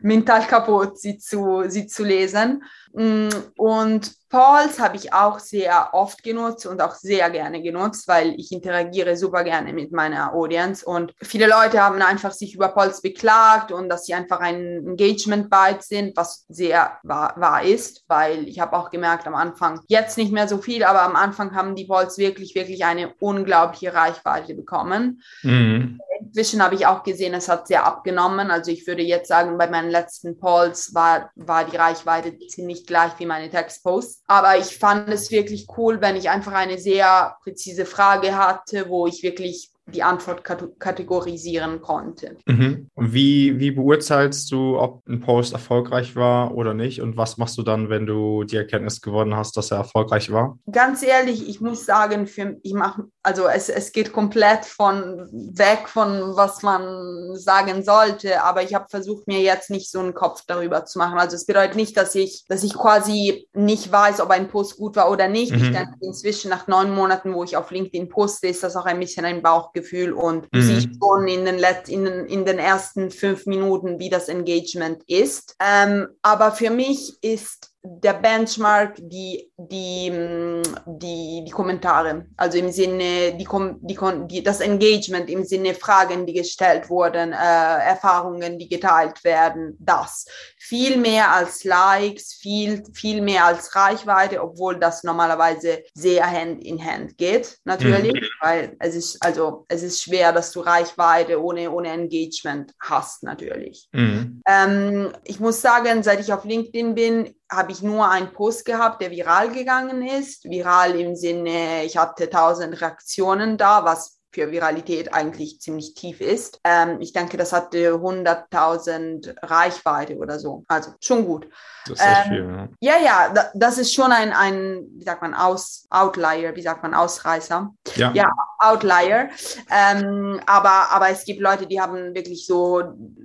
mental 0.00 0.46
kaputt, 0.46 0.98
sie 0.98 1.18
zu, 1.18 1.64
sie 1.68 1.86
zu 1.86 2.04
lesen. 2.04 2.64
Mm, 2.92 3.28
und 3.56 4.12
Polls 4.30 4.78
habe 4.78 4.96
ich 4.96 5.12
auch 5.14 5.38
sehr 5.38 5.90
oft 5.92 6.22
genutzt 6.22 6.66
und 6.66 6.82
auch 6.82 6.94
sehr 6.94 7.30
gerne 7.30 7.62
genutzt, 7.62 8.08
weil 8.08 8.34
ich 8.38 8.52
interagiere 8.52 9.16
super 9.16 9.42
gerne 9.42 9.72
mit 9.72 9.90
meiner 9.90 10.34
Audience 10.34 10.84
und 10.84 11.14
viele 11.22 11.46
Leute 11.46 11.82
haben 11.82 12.02
einfach 12.02 12.32
sich 12.32 12.54
über 12.54 12.68
Polls 12.68 13.00
beklagt 13.00 13.72
und 13.72 13.88
dass 13.88 14.04
sie 14.04 14.14
einfach 14.14 14.40
ein 14.40 14.86
Engagement 14.86 15.48
Byte 15.48 15.82
sind, 15.82 16.16
was 16.16 16.44
sehr 16.48 16.98
wahr, 17.04 17.34
wahr 17.36 17.62
ist, 17.62 18.04
weil 18.06 18.46
ich 18.48 18.60
habe 18.60 18.76
auch 18.76 18.90
gemerkt 18.90 19.26
am 19.26 19.34
Anfang, 19.34 19.80
jetzt 19.88 20.18
nicht 20.18 20.32
mehr 20.32 20.46
so 20.46 20.58
viel, 20.58 20.84
aber 20.84 21.02
am 21.02 21.16
Anfang 21.16 21.54
haben 21.54 21.74
die 21.74 21.86
Polls 21.86 22.18
wirklich, 22.18 22.54
wirklich 22.54 22.84
eine 22.84 23.14
unglaubliche 23.20 23.94
Reichweite 23.94 24.54
bekommen. 24.54 25.22
Mhm. 25.42 26.00
Inzwischen 26.20 26.62
habe 26.62 26.74
ich 26.74 26.84
auch 26.86 27.04
gesehen, 27.04 27.32
es 27.32 27.48
hat 27.48 27.68
sehr 27.68 27.86
abgenommen. 27.86 28.50
Also 28.50 28.70
ich 28.70 28.86
würde 28.86 29.02
jetzt 29.02 29.28
sagen, 29.28 29.56
bei 29.56 29.68
meinen 29.68 29.90
letzten 29.90 30.38
Polls 30.38 30.94
war, 30.94 31.30
war 31.36 31.64
die 31.64 31.76
Reichweite 31.76 32.36
ziemlich 32.48 32.77
gleich 32.86 33.12
wie 33.18 33.26
meine 33.26 33.50
Textposts. 33.50 34.22
Aber 34.26 34.58
ich 34.58 34.76
fand 34.78 35.08
es 35.08 35.30
wirklich 35.30 35.66
cool, 35.76 36.00
wenn 36.00 36.16
ich 36.16 36.30
einfach 36.30 36.52
eine 36.52 36.78
sehr 36.78 37.36
präzise 37.42 37.86
Frage 37.86 38.36
hatte, 38.36 38.88
wo 38.88 39.06
ich 39.06 39.22
wirklich 39.22 39.72
die 39.92 40.02
Antwort 40.02 40.44
kategorisieren 40.78 41.80
konnte. 41.80 42.36
Mhm. 42.46 42.88
Wie, 42.96 43.58
wie 43.58 43.70
beurteilst 43.70 44.50
du, 44.52 44.78
ob 44.78 45.06
ein 45.08 45.20
Post 45.20 45.52
erfolgreich 45.52 46.16
war 46.16 46.54
oder 46.54 46.74
nicht? 46.74 47.00
Und 47.00 47.16
was 47.16 47.38
machst 47.38 47.56
du 47.58 47.62
dann, 47.62 47.88
wenn 47.88 48.06
du 48.06 48.44
die 48.44 48.56
Erkenntnis 48.56 49.00
gewonnen 49.00 49.34
hast, 49.34 49.56
dass 49.56 49.70
er 49.70 49.78
erfolgreich 49.78 50.30
war? 50.30 50.58
Ganz 50.70 51.02
ehrlich, 51.02 51.48
ich 51.48 51.60
muss 51.60 51.86
sagen, 51.86 52.26
für, 52.26 52.56
ich 52.62 52.74
mache, 52.74 53.04
also 53.22 53.46
es, 53.46 53.68
es 53.68 53.92
geht 53.92 54.12
komplett 54.12 54.64
von 54.64 55.28
weg 55.56 55.88
von 55.88 56.36
was 56.36 56.62
man 56.62 57.36
sagen 57.36 57.82
sollte, 57.82 58.42
aber 58.42 58.62
ich 58.62 58.74
habe 58.74 58.86
versucht, 58.88 59.26
mir 59.26 59.40
jetzt 59.40 59.70
nicht 59.70 59.90
so 59.90 60.00
einen 60.00 60.14
Kopf 60.14 60.42
darüber 60.46 60.84
zu 60.84 60.98
machen. 60.98 61.18
Also 61.18 61.36
es 61.36 61.46
bedeutet 61.46 61.76
nicht, 61.76 61.96
dass 61.96 62.14
ich, 62.14 62.44
dass 62.48 62.62
ich 62.62 62.74
quasi 62.74 63.48
nicht 63.54 63.90
weiß, 63.90 64.20
ob 64.20 64.30
ein 64.30 64.48
Post 64.48 64.76
gut 64.76 64.96
war 64.96 65.10
oder 65.10 65.28
nicht. 65.28 65.52
Mhm. 65.52 65.58
Ich 65.58 65.70
denke, 65.70 65.94
inzwischen 66.00 66.50
nach 66.50 66.66
neun 66.66 66.94
Monaten, 66.94 67.34
wo 67.34 67.44
ich 67.44 67.56
auf 67.56 67.70
LinkedIn 67.70 68.08
poste, 68.08 68.48
ist 68.48 68.62
das 68.62 68.76
auch 68.76 68.86
ein 68.86 69.00
bisschen 69.00 69.24
ein 69.24 69.42
Bauch 69.42 69.72
Gefühl 69.80 70.12
und 70.12 70.52
mhm. 70.52 70.62
siehst 70.62 70.88
schon 71.02 71.28
in 71.28 71.44
den, 71.44 71.58
Let 71.58 71.88
in, 71.88 72.04
den, 72.04 72.26
in 72.26 72.44
den 72.44 72.58
ersten 72.58 73.10
fünf 73.10 73.46
Minuten, 73.46 73.98
wie 73.98 74.10
das 74.10 74.28
Engagement 74.28 75.02
ist. 75.06 75.56
Ähm, 75.60 76.08
aber 76.22 76.52
für 76.52 76.70
mich 76.70 77.18
ist 77.22 77.72
der 77.90 78.14
Benchmark 78.14 78.96
die, 78.98 79.50
die, 79.56 80.10
mm, 80.10 80.62
die, 80.98 81.44
die 81.46 81.50
Kommentare, 81.50 82.26
also 82.36 82.58
im 82.58 82.70
Sinne, 82.70 83.32
die, 83.36 83.48
die, 83.80 83.98
die, 84.28 84.42
das 84.42 84.60
Engagement 84.60 85.30
im 85.30 85.44
Sinne 85.44 85.74
Fragen, 85.74 86.26
die 86.26 86.34
gestellt 86.34 86.90
wurden, 86.90 87.32
äh, 87.32 87.36
Erfahrungen, 87.36 88.58
die 88.58 88.68
geteilt 88.68 89.24
werden, 89.24 89.76
das. 89.80 90.26
Viel 90.58 90.98
mehr 90.98 91.32
als 91.32 91.64
Likes, 91.64 92.34
viel, 92.34 92.82
viel 92.92 93.22
mehr 93.22 93.46
als 93.46 93.74
Reichweite, 93.74 94.42
obwohl 94.42 94.78
das 94.78 95.02
normalerweise 95.02 95.82
sehr 95.94 96.30
Hand 96.30 96.62
in 96.62 96.84
Hand 96.84 97.16
geht, 97.16 97.58
natürlich, 97.64 98.12
mhm. 98.12 98.26
weil 98.40 98.76
es 98.80 98.94
ist, 98.94 99.24
also, 99.24 99.64
es 99.68 99.82
ist 99.82 100.02
schwer, 100.02 100.32
dass 100.32 100.52
du 100.52 100.60
Reichweite 100.60 101.42
ohne, 101.42 101.70
ohne 101.70 101.88
Engagement 101.88 102.74
hast, 102.80 103.22
natürlich. 103.22 103.88
Mhm. 103.92 104.42
Ähm, 104.46 105.12
ich 105.24 105.40
muss 105.40 105.62
sagen, 105.62 106.02
seit 106.02 106.20
ich 106.20 106.32
auf 106.32 106.44
LinkedIn 106.44 106.94
bin, 106.94 107.34
habe 107.50 107.72
ich 107.72 107.82
nur 107.82 108.08
einen 108.10 108.32
Post 108.32 108.64
gehabt, 108.64 109.00
der 109.00 109.10
viral 109.10 109.50
gegangen 109.50 110.06
ist. 110.06 110.44
Viral 110.44 110.98
im 110.98 111.16
Sinne, 111.16 111.84
ich 111.84 111.96
hatte 111.96 112.28
tausend 112.28 112.80
Reaktionen 112.80 113.56
da, 113.56 113.84
was 113.84 114.18
für 114.30 114.50
Viralität 114.50 115.14
eigentlich 115.14 115.60
ziemlich 115.60 115.94
tief 115.94 116.20
ist. 116.20 116.60
Ähm, 116.62 117.00
ich 117.00 117.12
denke, 117.12 117.36
das 117.36 117.52
hatte 117.52 117.94
100.000 117.94 119.34
Reichweite 119.42 120.16
oder 120.16 120.38
so. 120.38 120.64
Also 120.68 120.92
schon 121.00 121.24
gut. 121.24 121.48
Das 121.86 121.98
ist 121.98 122.06
ähm, 122.06 122.28
viel, 122.28 122.68
ja. 122.80 122.98
Ja, 122.98 123.04
ja, 123.04 123.50
das 123.54 123.78
ist 123.78 123.94
schon 123.94 124.12
ein, 124.12 124.32
ein 124.32 124.86
wie 124.96 125.04
sagt 125.04 125.22
man, 125.22 125.32
Aus, 125.32 125.86
Outlier, 125.88 126.54
wie 126.54 126.62
sagt 126.62 126.82
man, 126.82 126.94
Ausreißer. 126.94 127.70
Ja, 127.96 128.12
ja 128.12 128.30
Outlier. 128.58 129.30
Ähm, 129.70 130.40
aber, 130.46 130.90
aber 130.90 131.08
es 131.08 131.24
gibt 131.24 131.40
Leute, 131.40 131.66
die 131.66 131.80
haben 131.80 132.14
wirklich 132.14 132.46
so 132.46 132.82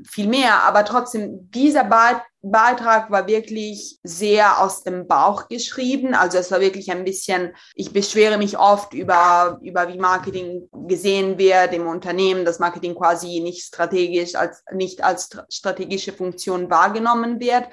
viel 0.09 0.27
mehr. 0.27 0.63
Aber 0.63 0.85
trotzdem, 0.85 1.51
dieser 1.51 1.83
Beitrag 1.83 2.23
Beitrag 2.45 3.09
war 3.09 3.25
wirklich 3.25 3.99
sehr 4.03 4.61
aus 4.61 4.83
dem 4.83 5.07
Bauch 5.07 5.47
geschrieben. 5.47 6.13
Also 6.13 6.37
es 6.37 6.51
war 6.51 6.59
wirklich 6.59 6.91
ein 6.91 7.05
bisschen, 7.05 7.55
ich 7.73 7.93
beschwere 7.93 8.37
mich 8.37 8.57
oft 8.59 8.93
über, 8.93 9.59
über 9.61 9.87
wie 9.87 9.97
Marketing 9.97 10.67
gesehen 10.85 11.37
wird 11.37 11.73
im 11.73 11.87
Unternehmen, 11.87 12.43
dass 12.43 12.59
Marketing 12.59 12.95
quasi 12.95 13.39
nicht 13.39 13.63
strategisch 13.63 14.35
als, 14.35 14.61
nicht 14.73 15.01
als 15.01 15.29
strategische 15.49 16.11
Funktion 16.11 16.69
wahrgenommen 16.69 17.39
wird. 17.39 17.69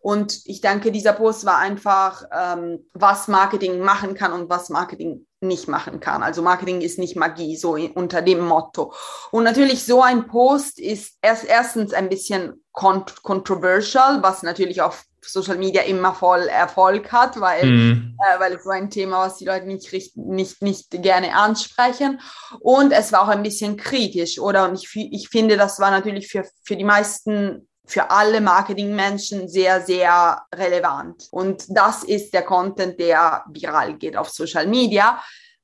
Und 0.00 0.40
ich 0.46 0.60
denke, 0.60 0.90
dieser 0.90 1.12
Post 1.12 1.46
war 1.46 1.58
einfach, 1.58 2.24
ähm, 2.32 2.88
was 2.94 3.28
Marketing 3.28 3.78
machen 3.78 4.14
kann 4.14 4.32
und 4.32 4.50
was 4.50 4.68
Marketing 4.68 5.27
nicht 5.40 5.68
machen 5.68 6.00
kann. 6.00 6.22
Also 6.22 6.42
Marketing 6.42 6.80
ist 6.80 6.98
nicht 6.98 7.16
Magie, 7.16 7.56
so 7.56 7.76
unter 7.94 8.22
dem 8.22 8.40
Motto. 8.40 8.92
Und 9.30 9.44
natürlich 9.44 9.84
so 9.84 10.02
ein 10.02 10.26
Post 10.26 10.80
ist 10.80 11.16
erst 11.22 11.44
erstens 11.44 11.92
ein 11.92 12.08
bisschen 12.08 12.64
kont 12.72 13.22
controversial, 13.22 14.22
was 14.22 14.42
natürlich 14.42 14.82
auf 14.82 15.04
Social 15.24 15.58
Media 15.58 15.82
immer 15.82 16.14
voll 16.14 16.46
Erfolg 16.48 17.12
hat, 17.12 17.38
weil, 17.40 17.66
mm. 17.66 18.16
äh, 18.18 18.40
weil 18.40 18.54
es 18.54 18.64
so 18.64 18.70
ein 18.70 18.88
Thema, 18.88 19.26
was 19.26 19.36
die 19.36 19.44
Leute 19.44 19.66
nicht, 19.66 19.92
nicht, 20.16 20.62
nicht 20.62 20.90
gerne 20.90 21.34
ansprechen. 21.34 22.20
Und 22.60 22.92
es 22.92 23.12
war 23.12 23.22
auch 23.22 23.28
ein 23.28 23.42
bisschen 23.42 23.76
kritisch, 23.76 24.38
oder? 24.38 24.68
Und 24.68 24.74
ich, 24.74 24.88
ich 24.94 25.28
finde, 25.28 25.56
das 25.56 25.80
war 25.80 25.90
natürlich 25.90 26.28
für, 26.28 26.44
für 26.64 26.76
die 26.76 26.84
meisten 26.84 27.68
für 27.88 28.10
alle 28.10 28.40
Marketingmenschen 28.40 29.48
sehr, 29.48 29.80
sehr 29.80 30.42
relevant. 30.54 31.26
Und 31.30 31.64
das 31.68 32.04
ist 32.04 32.34
der 32.34 32.42
Content, 32.42 33.00
der 33.00 33.44
viral 33.48 33.94
geht 33.94 34.16
auf 34.16 34.28
Social 34.28 34.66
Media. 34.66 35.20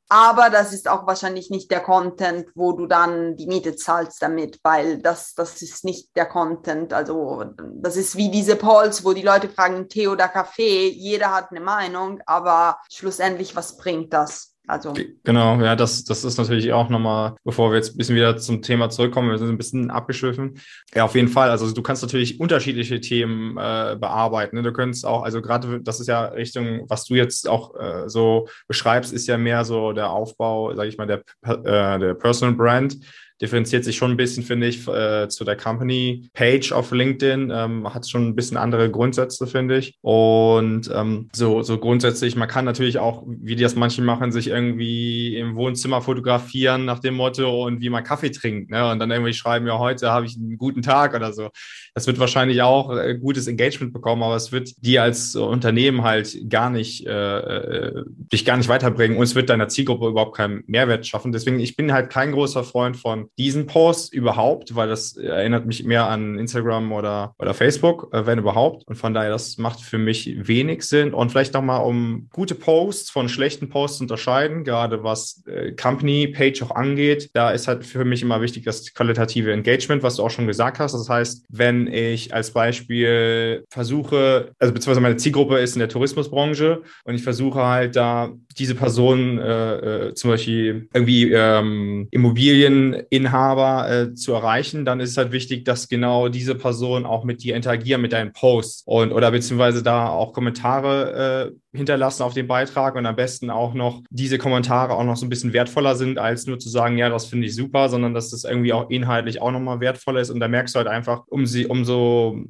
Aber 0.08 0.50
das 0.50 0.72
ist 0.72 0.88
auch 0.88 1.06
wahrscheinlich 1.06 1.50
nicht 1.50 1.70
der 1.70 1.80
Content, 1.80 2.46
wo 2.54 2.72
du 2.72 2.86
dann 2.86 3.36
die 3.36 3.46
Miete 3.46 3.74
zahlst 3.74 4.22
damit, 4.22 4.60
weil 4.62 4.98
das, 4.98 5.34
das 5.34 5.60
ist 5.62 5.84
nicht 5.84 6.14
der 6.14 6.26
Content. 6.26 6.92
Also 6.92 7.44
das 7.74 7.96
ist 7.96 8.16
wie 8.16 8.30
diese 8.30 8.56
Polls, 8.56 9.04
wo 9.04 9.12
die 9.12 9.22
Leute 9.22 9.48
fragen, 9.48 9.88
Tee 9.88 10.08
oder 10.08 10.28
Kaffee. 10.28 10.88
Jeder 10.88 11.32
hat 11.32 11.50
eine 11.50 11.60
Meinung, 11.60 12.20
aber 12.26 12.78
schlussendlich, 12.92 13.56
was 13.56 13.76
bringt 13.76 14.12
das? 14.12 14.53
Also 14.66 14.94
genau, 15.24 15.60
ja, 15.60 15.76
das, 15.76 16.04
das 16.04 16.24
ist 16.24 16.38
natürlich 16.38 16.72
auch 16.72 16.88
nochmal, 16.88 17.36
bevor 17.44 17.70
wir 17.70 17.76
jetzt 17.76 17.94
ein 17.94 17.98
bisschen 17.98 18.16
wieder 18.16 18.38
zum 18.38 18.62
Thema 18.62 18.88
zurückkommen, 18.88 19.30
wir 19.30 19.36
sind 19.36 19.50
ein 19.50 19.58
bisschen 19.58 19.90
abgeschwiffen. 19.90 20.58
Ja, 20.94 21.04
auf 21.04 21.14
jeden 21.14 21.28
Fall. 21.28 21.50
Also 21.50 21.70
du 21.70 21.82
kannst 21.82 22.02
natürlich 22.02 22.40
unterschiedliche 22.40 22.98
Themen 22.98 23.58
äh, 23.58 23.96
bearbeiten. 24.00 24.56
Ne? 24.56 24.62
Du 24.62 24.72
könntest 24.72 25.04
auch, 25.04 25.22
also 25.22 25.42
gerade 25.42 25.82
das 25.82 26.00
ist 26.00 26.06
ja 26.06 26.24
Richtung, 26.26 26.86
was 26.88 27.04
du 27.04 27.14
jetzt 27.14 27.46
auch 27.46 27.74
äh, 27.78 28.08
so 28.08 28.48
beschreibst, 28.66 29.12
ist 29.12 29.26
ja 29.26 29.36
mehr 29.36 29.66
so 29.66 29.92
der 29.92 30.10
Aufbau, 30.10 30.74
sage 30.74 30.88
ich 30.88 30.96
mal, 30.96 31.06
der, 31.06 31.22
äh, 31.42 31.98
der 31.98 32.14
Personal 32.14 32.54
Brand 32.54 32.96
differenziert 33.40 33.84
sich 33.84 33.96
schon 33.96 34.12
ein 34.12 34.16
bisschen, 34.16 34.42
finde 34.42 34.66
ich, 34.66 34.86
äh, 34.86 35.28
zu 35.28 35.44
der 35.44 35.56
Company-Page 35.56 36.72
auf 36.72 36.92
LinkedIn. 36.92 37.50
Ähm, 37.52 37.92
hat 37.92 38.08
schon 38.08 38.28
ein 38.28 38.36
bisschen 38.36 38.56
andere 38.56 38.90
Grundsätze, 38.90 39.46
finde 39.46 39.78
ich. 39.78 39.96
Und 40.02 40.90
ähm, 40.94 41.28
so, 41.34 41.62
so 41.62 41.78
grundsätzlich, 41.78 42.36
man 42.36 42.48
kann 42.48 42.64
natürlich 42.64 42.98
auch, 42.98 43.24
wie 43.26 43.56
das 43.56 43.74
manche 43.74 44.02
machen, 44.02 44.32
sich 44.32 44.48
irgendwie 44.48 45.36
im 45.36 45.56
Wohnzimmer 45.56 46.00
fotografieren 46.00 46.84
nach 46.84 47.00
dem 47.00 47.14
Motto 47.14 47.64
und 47.64 47.80
wie 47.80 47.90
man 47.90 48.04
Kaffee 48.04 48.30
trinkt. 48.30 48.70
Ne? 48.70 48.90
Und 48.90 48.98
dann 48.98 49.10
irgendwie 49.10 49.34
schreiben, 49.34 49.66
ja, 49.66 49.78
heute 49.78 50.10
habe 50.10 50.26
ich 50.26 50.36
einen 50.36 50.56
guten 50.56 50.82
Tag 50.82 51.14
oder 51.14 51.32
so. 51.32 51.50
Das 51.94 52.06
wird 52.06 52.18
wahrscheinlich 52.18 52.62
auch 52.62 52.96
äh, 52.96 53.16
gutes 53.16 53.46
Engagement 53.46 53.92
bekommen, 53.92 54.22
aber 54.22 54.36
es 54.36 54.52
wird 54.52 54.72
dir 54.84 55.02
als 55.02 55.34
Unternehmen 55.34 56.02
halt 56.02 56.48
gar 56.48 56.70
nicht, 56.70 57.06
äh, 57.06 57.38
äh, 57.38 58.04
dich 58.32 58.44
gar 58.44 58.56
nicht 58.56 58.68
weiterbringen 58.68 59.16
und 59.16 59.24
es 59.24 59.34
wird 59.34 59.50
deiner 59.50 59.68
Zielgruppe 59.68 60.08
überhaupt 60.08 60.36
keinen 60.36 60.64
Mehrwert 60.66 61.06
schaffen. 61.06 61.32
Deswegen, 61.32 61.58
ich 61.58 61.76
bin 61.76 61.92
halt 61.92 62.10
kein 62.10 62.32
großer 62.32 62.64
Freund 62.64 62.96
von 62.96 63.23
diesen 63.38 63.66
Post 63.66 64.12
überhaupt, 64.12 64.74
weil 64.74 64.88
das 64.88 65.16
erinnert 65.16 65.66
mich 65.66 65.84
mehr 65.84 66.08
an 66.08 66.38
Instagram 66.38 66.92
oder, 66.92 67.34
oder 67.38 67.54
Facebook, 67.54 68.08
äh, 68.12 68.26
wenn 68.26 68.38
überhaupt. 68.38 68.86
Und 68.86 68.96
von 68.96 69.14
daher, 69.14 69.30
das 69.30 69.58
macht 69.58 69.80
für 69.80 69.98
mich 69.98 70.46
wenig 70.46 70.82
Sinn. 70.82 71.14
Und 71.14 71.30
vielleicht 71.30 71.54
nochmal, 71.54 71.84
um 71.84 72.28
gute 72.32 72.54
Posts 72.54 73.10
von 73.10 73.28
schlechten 73.28 73.68
Posts 73.68 73.98
zu 73.98 74.04
unterscheiden, 74.04 74.64
gerade 74.64 75.02
was 75.02 75.42
äh, 75.46 75.72
Company-Page 75.72 76.62
auch 76.62 76.72
angeht, 76.72 77.30
da 77.32 77.50
ist 77.50 77.68
halt 77.68 77.84
für 77.84 78.04
mich 78.04 78.22
immer 78.22 78.40
wichtig 78.40 78.64
das 78.64 78.92
qualitative 78.94 79.52
Engagement, 79.52 80.02
was 80.02 80.16
du 80.16 80.22
auch 80.22 80.30
schon 80.30 80.46
gesagt 80.46 80.78
hast. 80.78 80.92
Das 80.92 81.08
heißt, 81.08 81.46
wenn 81.48 81.86
ich 81.86 82.34
als 82.34 82.52
Beispiel 82.52 83.64
versuche, 83.68 84.52
also 84.58 84.72
beziehungsweise 84.72 85.00
meine 85.00 85.16
Zielgruppe 85.16 85.58
ist 85.58 85.74
in 85.74 85.80
der 85.80 85.88
Tourismusbranche 85.88 86.82
und 87.04 87.14
ich 87.14 87.22
versuche 87.22 87.62
halt 87.62 87.96
da 87.96 88.32
diese 88.58 88.74
Person 88.74 89.38
äh, 89.38 90.08
äh, 90.08 90.14
zum 90.14 90.30
Beispiel 90.30 90.88
irgendwie 90.92 91.32
ähm, 91.32 92.08
Immobilien 92.10 93.02
Inhaber 93.14 93.90
äh, 93.90 94.14
zu 94.14 94.32
erreichen, 94.32 94.84
dann 94.84 95.00
ist 95.00 95.10
es 95.10 95.16
halt 95.16 95.32
wichtig, 95.32 95.64
dass 95.64 95.88
genau 95.88 96.28
diese 96.28 96.54
Personen 96.54 97.06
auch 97.06 97.24
mit 97.24 97.42
dir 97.42 97.54
interagieren, 97.54 98.00
mit 98.00 98.12
deinen 98.12 98.32
Posts 98.32 98.82
und 98.86 99.12
oder 99.12 99.30
beziehungsweise 99.30 99.82
da 99.82 100.08
auch 100.08 100.32
Kommentare 100.32 101.52
äh, 101.52 101.63
hinterlassen 101.74 102.22
auf 102.22 102.34
den 102.34 102.46
Beitrag 102.46 102.94
und 102.94 103.06
am 103.06 103.16
besten 103.16 103.50
auch 103.50 103.74
noch 103.74 104.02
diese 104.10 104.38
Kommentare 104.38 104.94
auch 104.94 105.04
noch 105.04 105.16
so 105.16 105.26
ein 105.26 105.28
bisschen 105.28 105.52
wertvoller 105.52 105.96
sind, 105.96 106.18
als 106.18 106.46
nur 106.46 106.58
zu 106.58 106.68
sagen, 106.68 106.98
ja, 106.98 107.08
das 107.08 107.26
finde 107.26 107.46
ich 107.46 107.54
super, 107.54 107.88
sondern 107.88 108.14
dass 108.14 108.30
das 108.30 108.44
irgendwie 108.44 108.72
auch 108.72 108.90
inhaltlich 108.90 109.42
auch 109.42 109.50
nochmal 109.50 109.80
wertvoller 109.80 110.20
ist. 110.20 110.30
Und 110.30 110.40
da 110.40 110.48
merkst 110.48 110.74
du 110.74 110.78
halt 110.78 110.88
einfach, 110.88 111.22
um 111.26 111.46
sie, 111.46 111.66
umso 111.66 112.44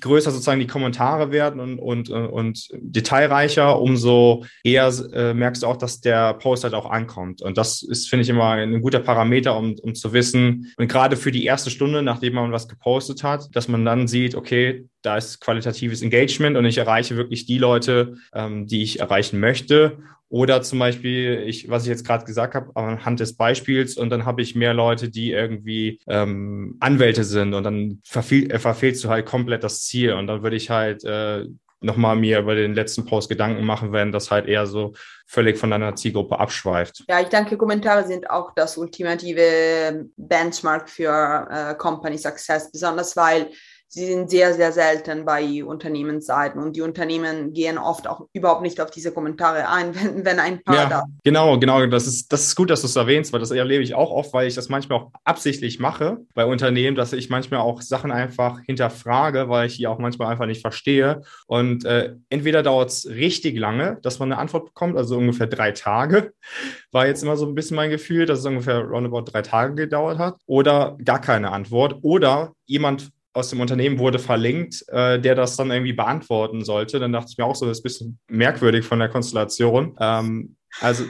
größer 0.00 0.30
sozusagen 0.30 0.60
die 0.60 0.66
Kommentare 0.66 1.32
werden 1.32 1.60
und, 1.60 1.78
und, 1.78 2.10
und 2.10 2.68
detailreicher, 2.72 3.80
umso 3.80 4.44
eher 4.62 4.92
äh, 5.12 5.34
merkst 5.34 5.62
du 5.62 5.66
auch, 5.66 5.76
dass 5.76 6.00
der 6.00 6.34
Post 6.34 6.64
halt 6.64 6.74
auch 6.74 6.88
ankommt. 6.88 7.42
Und 7.42 7.58
das 7.58 7.82
ist, 7.82 8.08
finde 8.08 8.22
ich, 8.22 8.28
immer 8.28 8.50
ein 8.50 8.80
guter 8.80 9.00
Parameter, 9.00 9.56
um, 9.56 9.74
um 9.82 9.94
zu 9.94 10.12
wissen, 10.12 10.72
und 10.76 10.88
gerade 10.88 11.16
für 11.16 11.32
die 11.32 11.44
erste 11.44 11.70
Stunde, 11.70 12.02
nachdem 12.02 12.34
man 12.34 12.52
was 12.52 12.68
gepostet 12.68 13.22
hat, 13.22 13.48
dass 13.54 13.68
man 13.68 13.84
dann 13.84 14.06
sieht, 14.06 14.34
okay, 14.34 14.86
da 15.02 15.16
ist 15.16 15.40
qualitatives 15.40 16.02
Engagement 16.02 16.56
und 16.56 16.64
ich 16.64 16.78
erreiche 16.78 17.16
wirklich 17.16 17.46
die 17.46 17.58
Leute, 17.58 18.16
ähm, 18.34 18.66
die 18.68 18.82
ich 18.82 19.00
erreichen 19.00 19.40
möchte. 19.40 19.98
Oder 20.30 20.60
zum 20.60 20.78
Beispiel, 20.78 21.42
ich, 21.46 21.70
was 21.70 21.84
ich 21.84 21.88
jetzt 21.88 22.06
gerade 22.06 22.26
gesagt 22.26 22.54
habe, 22.54 22.76
anhand 22.76 23.18
des 23.18 23.34
Beispiels, 23.34 23.96
und 23.96 24.10
dann 24.10 24.26
habe 24.26 24.42
ich 24.42 24.54
mehr 24.54 24.74
Leute, 24.74 25.08
die 25.08 25.32
irgendwie 25.32 26.00
ähm, 26.06 26.76
Anwälte 26.80 27.24
sind 27.24 27.54
und 27.54 27.64
dann 27.64 28.00
verfehl, 28.04 28.50
äh, 28.52 28.58
verfehlst 28.58 29.02
du 29.04 29.08
halt 29.08 29.24
komplett 29.24 29.64
das 29.64 29.84
Ziel. 29.84 30.12
Und 30.12 30.26
dann 30.26 30.42
würde 30.42 30.56
ich 30.56 30.68
halt 30.68 31.02
äh, 31.04 31.46
nochmal 31.80 32.16
mir 32.16 32.40
über 32.40 32.54
den 32.54 32.74
letzten 32.74 33.06
Post 33.06 33.28
Gedanken 33.28 33.64
machen, 33.64 33.92
wenn 33.92 34.12
das 34.12 34.30
halt 34.30 34.46
eher 34.46 34.66
so 34.66 34.92
völlig 35.26 35.56
von 35.56 35.70
deiner 35.70 35.94
Zielgruppe 35.94 36.38
abschweift. 36.38 37.04
Ja, 37.08 37.20
ich 37.20 37.28
denke, 37.28 37.56
Kommentare 37.56 38.06
sind 38.06 38.28
auch 38.28 38.52
das 38.54 38.76
ultimative 38.76 40.06
Benchmark 40.16 40.90
für 40.90 41.48
äh, 41.50 41.74
Company 41.76 42.18
Success, 42.18 42.70
besonders 42.70 43.16
weil 43.16 43.48
sie 43.88 44.06
sind 44.06 44.30
sehr, 44.30 44.52
sehr 44.52 44.70
selten 44.70 45.24
bei 45.24 45.64
Unternehmensseiten 45.64 46.62
und 46.62 46.76
die 46.76 46.82
Unternehmen 46.82 47.54
gehen 47.54 47.78
oft 47.78 48.06
auch 48.06 48.28
überhaupt 48.34 48.60
nicht 48.60 48.80
auf 48.82 48.90
diese 48.90 49.12
Kommentare 49.12 49.68
ein, 49.68 49.94
wenn, 49.94 50.24
wenn 50.24 50.38
ein 50.38 50.62
paar 50.62 50.74
ja, 50.74 50.86
da. 50.86 51.04
Genau, 51.24 51.58
genau. 51.58 51.84
Das 51.86 52.06
ist, 52.06 52.30
das 52.32 52.44
ist 52.44 52.54
gut, 52.54 52.70
dass 52.70 52.82
du 52.82 52.86
es 52.86 52.96
erwähnst, 52.96 53.32
weil 53.32 53.40
das 53.40 53.50
erlebe 53.50 53.82
ich 53.82 53.94
auch 53.94 54.10
oft, 54.10 54.32
weil 54.34 54.46
ich 54.46 54.54
das 54.54 54.68
manchmal 54.68 54.98
auch 54.98 55.10
absichtlich 55.24 55.80
mache 55.80 56.18
bei 56.34 56.44
Unternehmen, 56.44 56.96
dass 56.96 57.14
ich 57.14 57.30
manchmal 57.30 57.60
auch 57.60 57.80
Sachen 57.80 58.12
einfach 58.12 58.60
hinterfrage, 58.60 59.48
weil 59.48 59.66
ich 59.66 59.78
die 59.78 59.86
auch 59.86 59.98
manchmal 59.98 60.30
einfach 60.30 60.46
nicht 60.46 60.60
verstehe. 60.60 61.22
Und 61.46 61.86
äh, 61.86 62.14
entweder 62.28 62.62
dauert 62.62 62.90
es 62.90 63.06
richtig 63.08 63.58
lange, 63.58 63.98
dass 64.02 64.18
man 64.18 64.30
eine 64.30 64.40
Antwort 64.40 64.66
bekommt, 64.66 64.98
also 64.98 65.16
ungefähr 65.16 65.46
drei 65.46 65.72
Tage, 65.72 66.32
war 66.92 67.06
jetzt 67.06 67.22
immer 67.22 67.36
so 67.36 67.46
ein 67.46 67.54
bisschen 67.54 67.76
mein 67.76 67.90
Gefühl, 67.90 68.26
dass 68.26 68.40
es 68.40 68.46
ungefähr 68.46 68.80
roundabout 68.80 69.22
drei 69.22 69.40
Tage 69.40 69.74
gedauert 69.74 70.18
hat, 70.18 70.36
oder 70.46 70.98
gar 71.02 71.20
keine 71.20 71.52
Antwort, 71.52 71.96
oder 72.02 72.52
jemand 72.66 73.10
aus 73.38 73.50
dem 73.50 73.60
Unternehmen 73.60 73.98
wurde 73.98 74.18
verlinkt, 74.18 74.84
äh, 74.88 75.20
der 75.20 75.34
das 75.34 75.56
dann 75.56 75.70
irgendwie 75.70 75.92
beantworten 75.92 76.64
sollte. 76.64 76.98
Dann 76.98 77.12
dachte 77.12 77.28
ich 77.30 77.38
mir 77.38 77.44
auch 77.44 77.54
so, 77.54 77.66
das 77.66 77.78
ist 77.78 77.80
ein 77.80 77.88
bisschen 77.88 78.18
merkwürdig 78.28 78.84
von 78.84 78.98
der 78.98 79.08
Konstellation. 79.08 79.96
Ähm, 80.00 80.56
also 80.80 81.04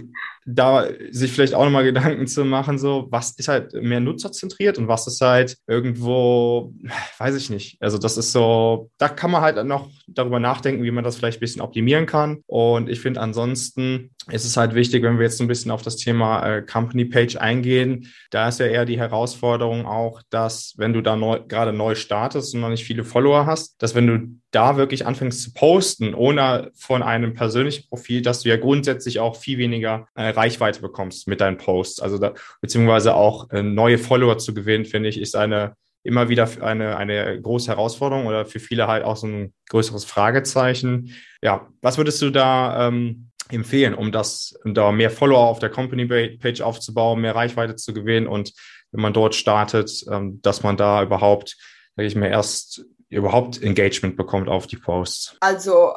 da 0.50 0.86
sich 1.10 1.32
vielleicht 1.32 1.54
auch 1.54 1.64
nochmal 1.64 1.84
Gedanken 1.84 2.26
zu 2.26 2.44
machen, 2.44 2.78
so 2.78 3.06
was 3.10 3.32
ist 3.32 3.48
halt 3.48 3.74
mehr 3.74 4.00
nutzerzentriert 4.00 4.78
und 4.78 4.88
was 4.88 5.06
ist 5.06 5.20
halt 5.20 5.58
irgendwo, 5.66 6.72
weiß 7.18 7.36
ich 7.36 7.50
nicht. 7.50 7.76
Also 7.80 7.98
das 7.98 8.16
ist 8.16 8.32
so, 8.32 8.90
da 8.96 9.08
kann 9.10 9.30
man 9.30 9.42
halt 9.42 9.62
noch 9.66 9.90
darüber 10.06 10.40
nachdenken, 10.40 10.84
wie 10.84 10.90
man 10.90 11.04
das 11.04 11.16
vielleicht 11.16 11.38
ein 11.38 11.40
bisschen 11.40 11.60
optimieren 11.60 12.06
kann. 12.06 12.38
Und 12.46 12.88
ich 12.88 13.00
finde 13.00 13.20
ansonsten 13.20 14.10
ist 14.30 14.46
es 14.46 14.56
halt 14.56 14.74
wichtig, 14.74 15.02
wenn 15.02 15.18
wir 15.18 15.24
jetzt 15.24 15.40
ein 15.40 15.48
bisschen 15.48 15.70
auf 15.70 15.82
das 15.82 15.96
Thema 15.96 16.46
äh, 16.46 16.62
Company 16.62 17.04
Page 17.04 17.36
eingehen, 17.36 18.08
da 18.30 18.48
ist 18.48 18.60
ja 18.60 18.66
eher 18.66 18.84
die 18.84 18.98
Herausforderung 18.98 19.86
auch, 19.86 20.22
dass 20.30 20.74
wenn 20.76 20.92
du 20.92 21.02
da 21.02 21.16
neu, 21.16 21.40
gerade 21.46 21.72
neu 21.72 21.94
startest 21.94 22.54
und 22.54 22.60
noch 22.60 22.68
nicht 22.70 22.84
viele 22.84 23.04
Follower 23.04 23.46
hast, 23.46 23.82
dass 23.82 23.94
wenn 23.94 24.06
du 24.06 24.38
da 24.50 24.76
wirklich 24.76 25.06
anfängst 25.06 25.42
zu 25.42 25.52
posten, 25.52 26.14
ohne 26.14 26.70
von 26.74 27.02
einem 27.02 27.34
persönlichen 27.34 27.86
Profil, 27.88 28.22
dass 28.22 28.42
du 28.42 28.48
ja 28.48 28.56
grundsätzlich 28.56 29.20
auch 29.20 29.36
viel 29.36 29.58
weniger 29.58 30.06
äh, 30.14 30.22
Reichweite 30.38 30.80
bekommst 30.80 31.28
mit 31.28 31.40
deinen 31.40 31.58
Posts. 31.58 32.00
Also 32.00 32.18
da, 32.18 32.34
beziehungsweise 32.60 33.14
auch 33.14 33.50
äh, 33.50 33.62
neue 33.62 33.98
Follower 33.98 34.38
zu 34.38 34.54
gewinnen, 34.54 34.84
finde 34.84 35.08
ich, 35.08 35.20
ist 35.20 35.36
eine 35.36 35.74
immer 36.04 36.28
wieder 36.28 36.48
eine, 36.60 36.96
eine 36.96 37.40
große 37.40 37.70
Herausforderung 37.70 38.26
oder 38.26 38.46
für 38.46 38.60
viele 38.60 38.86
halt 38.86 39.04
auch 39.04 39.16
so 39.16 39.26
ein 39.26 39.52
größeres 39.68 40.04
Fragezeichen. 40.04 41.14
Ja, 41.42 41.68
was 41.82 41.98
würdest 41.98 42.22
du 42.22 42.30
da 42.30 42.88
ähm, 42.88 43.30
empfehlen, 43.50 43.94
um 43.94 44.12
das, 44.12 44.58
um 44.64 44.74
da 44.74 44.92
mehr 44.92 45.10
Follower 45.10 45.48
auf 45.48 45.58
der 45.58 45.70
Company-Page 45.70 46.60
aufzubauen, 46.60 47.20
mehr 47.20 47.34
Reichweite 47.34 47.76
zu 47.76 47.92
gewinnen 47.92 48.26
und 48.26 48.52
wenn 48.90 49.02
man 49.02 49.12
dort 49.12 49.34
startet, 49.34 50.04
ähm, 50.10 50.40
dass 50.42 50.62
man 50.62 50.76
da 50.76 51.02
überhaupt, 51.02 51.56
sage 51.96 52.08
ich 52.08 52.14
mir, 52.14 52.28
erst 52.28 52.84
überhaupt 53.10 53.62
Engagement 53.62 54.16
bekommt 54.16 54.48
auf 54.48 54.66
die 54.66 54.76
Posts? 54.76 55.36
Also 55.40 55.94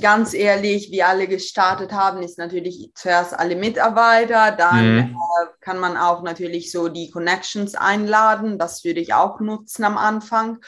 ganz 0.00 0.34
ehrlich, 0.34 0.90
wie 0.90 1.02
alle 1.02 1.28
gestartet 1.28 1.92
haben, 1.92 2.22
ist 2.22 2.38
natürlich 2.38 2.90
zuerst 2.94 3.38
alle 3.38 3.56
Mitarbeiter, 3.56 4.52
dann 4.52 4.94
mhm. 4.94 5.00
äh, 5.00 5.46
kann 5.60 5.78
man 5.78 5.96
auch 5.96 6.22
natürlich 6.22 6.72
so 6.72 6.88
die 6.88 7.10
Connections 7.10 7.74
einladen, 7.74 8.58
das 8.58 8.84
würde 8.84 9.00
ich 9.00 9.14
auch 9.14 9.40
nutzen 9.40 9.84
am 9.84 9.96
Anfang. 9.96 10.58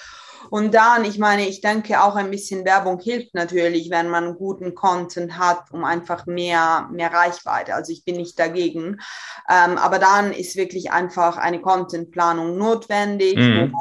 Und 0.53 0.75
dann, 0.75 1.07
ich 1.07 1.19
meine, 1.19 1.49
ich 1.49 1.63
denke 1.63 2.03
auch 2.03 2.15
ein 2.15 2.31
bisschen 2.31 2.67
Werbung 2.67 3.01
hilft 3.01 3.35
natürlich, 3.35 3.89
wenn 3.89 4.11
man 4.11 4.35
guten 4.35 4.75
Content 4.75 5.39
hat, 5.39 5.73
um 5.73 5.83
einfach 5.83 6.27
mehr, 6.27 6.91
mehr 6.93 7.11
Reichweite. 7.11 7.75
Also 7.75 7.91
ich 7.91 8.05
bin 8.05 8.17
nicht 8.17 8.39
dagegen. 8.39 9.01
Ähm, 9.49 9.79
aber 9.79 9.99
dann 9.99 10.31
ist 10.31 10.57
wirklich 10.57 10.93
einfach 10.93 11.39
eine 11.39 11.63
Contentplanung 11.63 12.59
notwendig, 12.59 13.37
mhm. 13.37 13.75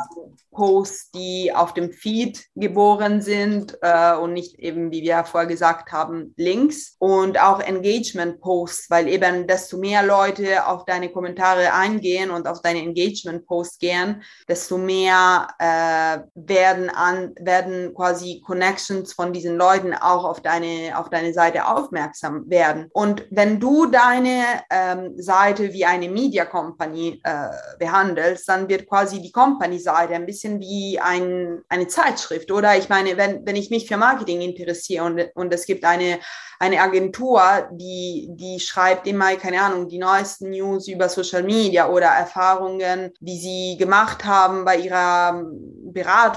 Posts, 0.51 1.11
die 1.11 1.53
auf 1.53 1.73
dem 1.73 1.91
Feed 1.91 2.45
geboren 2.55 3.21
sind 3.21 3.77
äh, 3.81 4.15
und 4.15 4.33
nicht 4.33 4.59
eben, 4.59 4.91
wie 4.91 5.01
wir 5.01 5.23
vorher 5.23 5.47
gesagt 5.47 5.91
haben, 5.91 6.33
Links 6.37 6.95
und 6.99 7.41
auch 7.41 7.61
Engagement-Posts, 7.61 8.89
weil 8.89 9.07
eben 9.07 9.47
desto 9.47 9.77
mehr 9.77 10.03
Leute 10.03 10.67
auf 10.67 10.85
deine 10.85 11.09
Kommentare 11.09 11.73
eingehen 11.73 12.31
und 12.31 12.47
auf 12.47 12.61
deine 12.61 12.79
Engagement-Posts 12.79 13.79
gehen, 13.79 14.23
desto 14.47 14.77
mehr 14.77 15.47
äh, 15.57 16.19
werden 16.61 16.89
an 16.89 17.33
werden 17.39 17.93
quasi 17.95 18.41
Connections 18.45 19.13
von 19.13 19.33
diesen 19.33 19.55
Leuten 19.57 19.93
auch 19.93 20.25
auf 20.25 20.41
deine 20.41 20.97
auf 20.99 21.09
deine 21.09 21.33
Seite 21.33 21.67
aufmerksam 21.67 22.49
werden. 22.49 22.89
Und 22.93 23.25
wenn 23.31 23.59
du 23.59 23.87
deine 23.87 24.43
ähm, 24.69 25.13
Seite 25.17 25.73
wie 25.73 25.85
eine 25.85 26.09
Media 26.09 26.45
Company 26.45 27.19
äh, 27.23 27.49
behandelst, 27.79 28.47
dann 28.47 28.69
wird 28.69 28.87
quasi 28.87 29.21
die 29.21 29.31
Company-Seite 29.31 30.13
ein 30.13 30.25
bisschen 30.25 30.59
wie 30.59 30.99
ein, 30.99 31.61
eine 31.69 31.87
Zeitschrift, 31.87 32.51
oder? 32.51 32.77
Ich 32.77 32.89
meine, 32.89 33.17
wenn, 33.17 33.45
wenn 33.45 33.55
ich 33.55 33.69
mich 33.69 33.87
für 33.87 33.97
Marketing 33.97 34.41
interessiere 34.41 35.05
und, 35.05 35.21
und 35.33 35.53
es 35.53 35.65
gibt 35.65 35.83
eine, 35.83 36.19
eine 36.59 36.79
Agentur, 36.79 37.41
die, 37.71 38.27
die 38.31 38.59
schreibt 38.59 39.07
immer, 39.07 39.35
keine 39.35 39.61
Ahnung, 39.61 39.87
die 39.87 39.97
neuesten 39.97 40.51
News 40.51 40.87
über 40.87 41.09
Social 41.09 41.43
Media 41.43 41.89
oder 41.89 42.07
Erfahrungen, 42.07 43.11
die 43.19 43.39
sie 43.39 43.77
gemacht 43.77 44.25
haben 44.25 44.63
bei 44.63 44.77
ihrer 44.77 45.43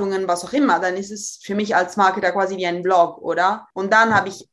Beratungen, 0.05 0.29
was 0.29 0.45
auch 0.45 0.53
immer, 0.53 0.81
dann 0.81 0.97
ist 0.97 1.11
es 1.11 1.41
für 1.43 1.55
mich 1.55 1.75
als 1.75 1.97
Marketer 1.97 2.33
quasi 2.33 2.57
wie 2.57 2.67
ein 2.67 2.83
Blog, 2.83 3.19
oder? 3.19 3.67
Und 3.75 3.93
dann 3.93 4.15
habe 4.15 4.29
ich 4.29 4.49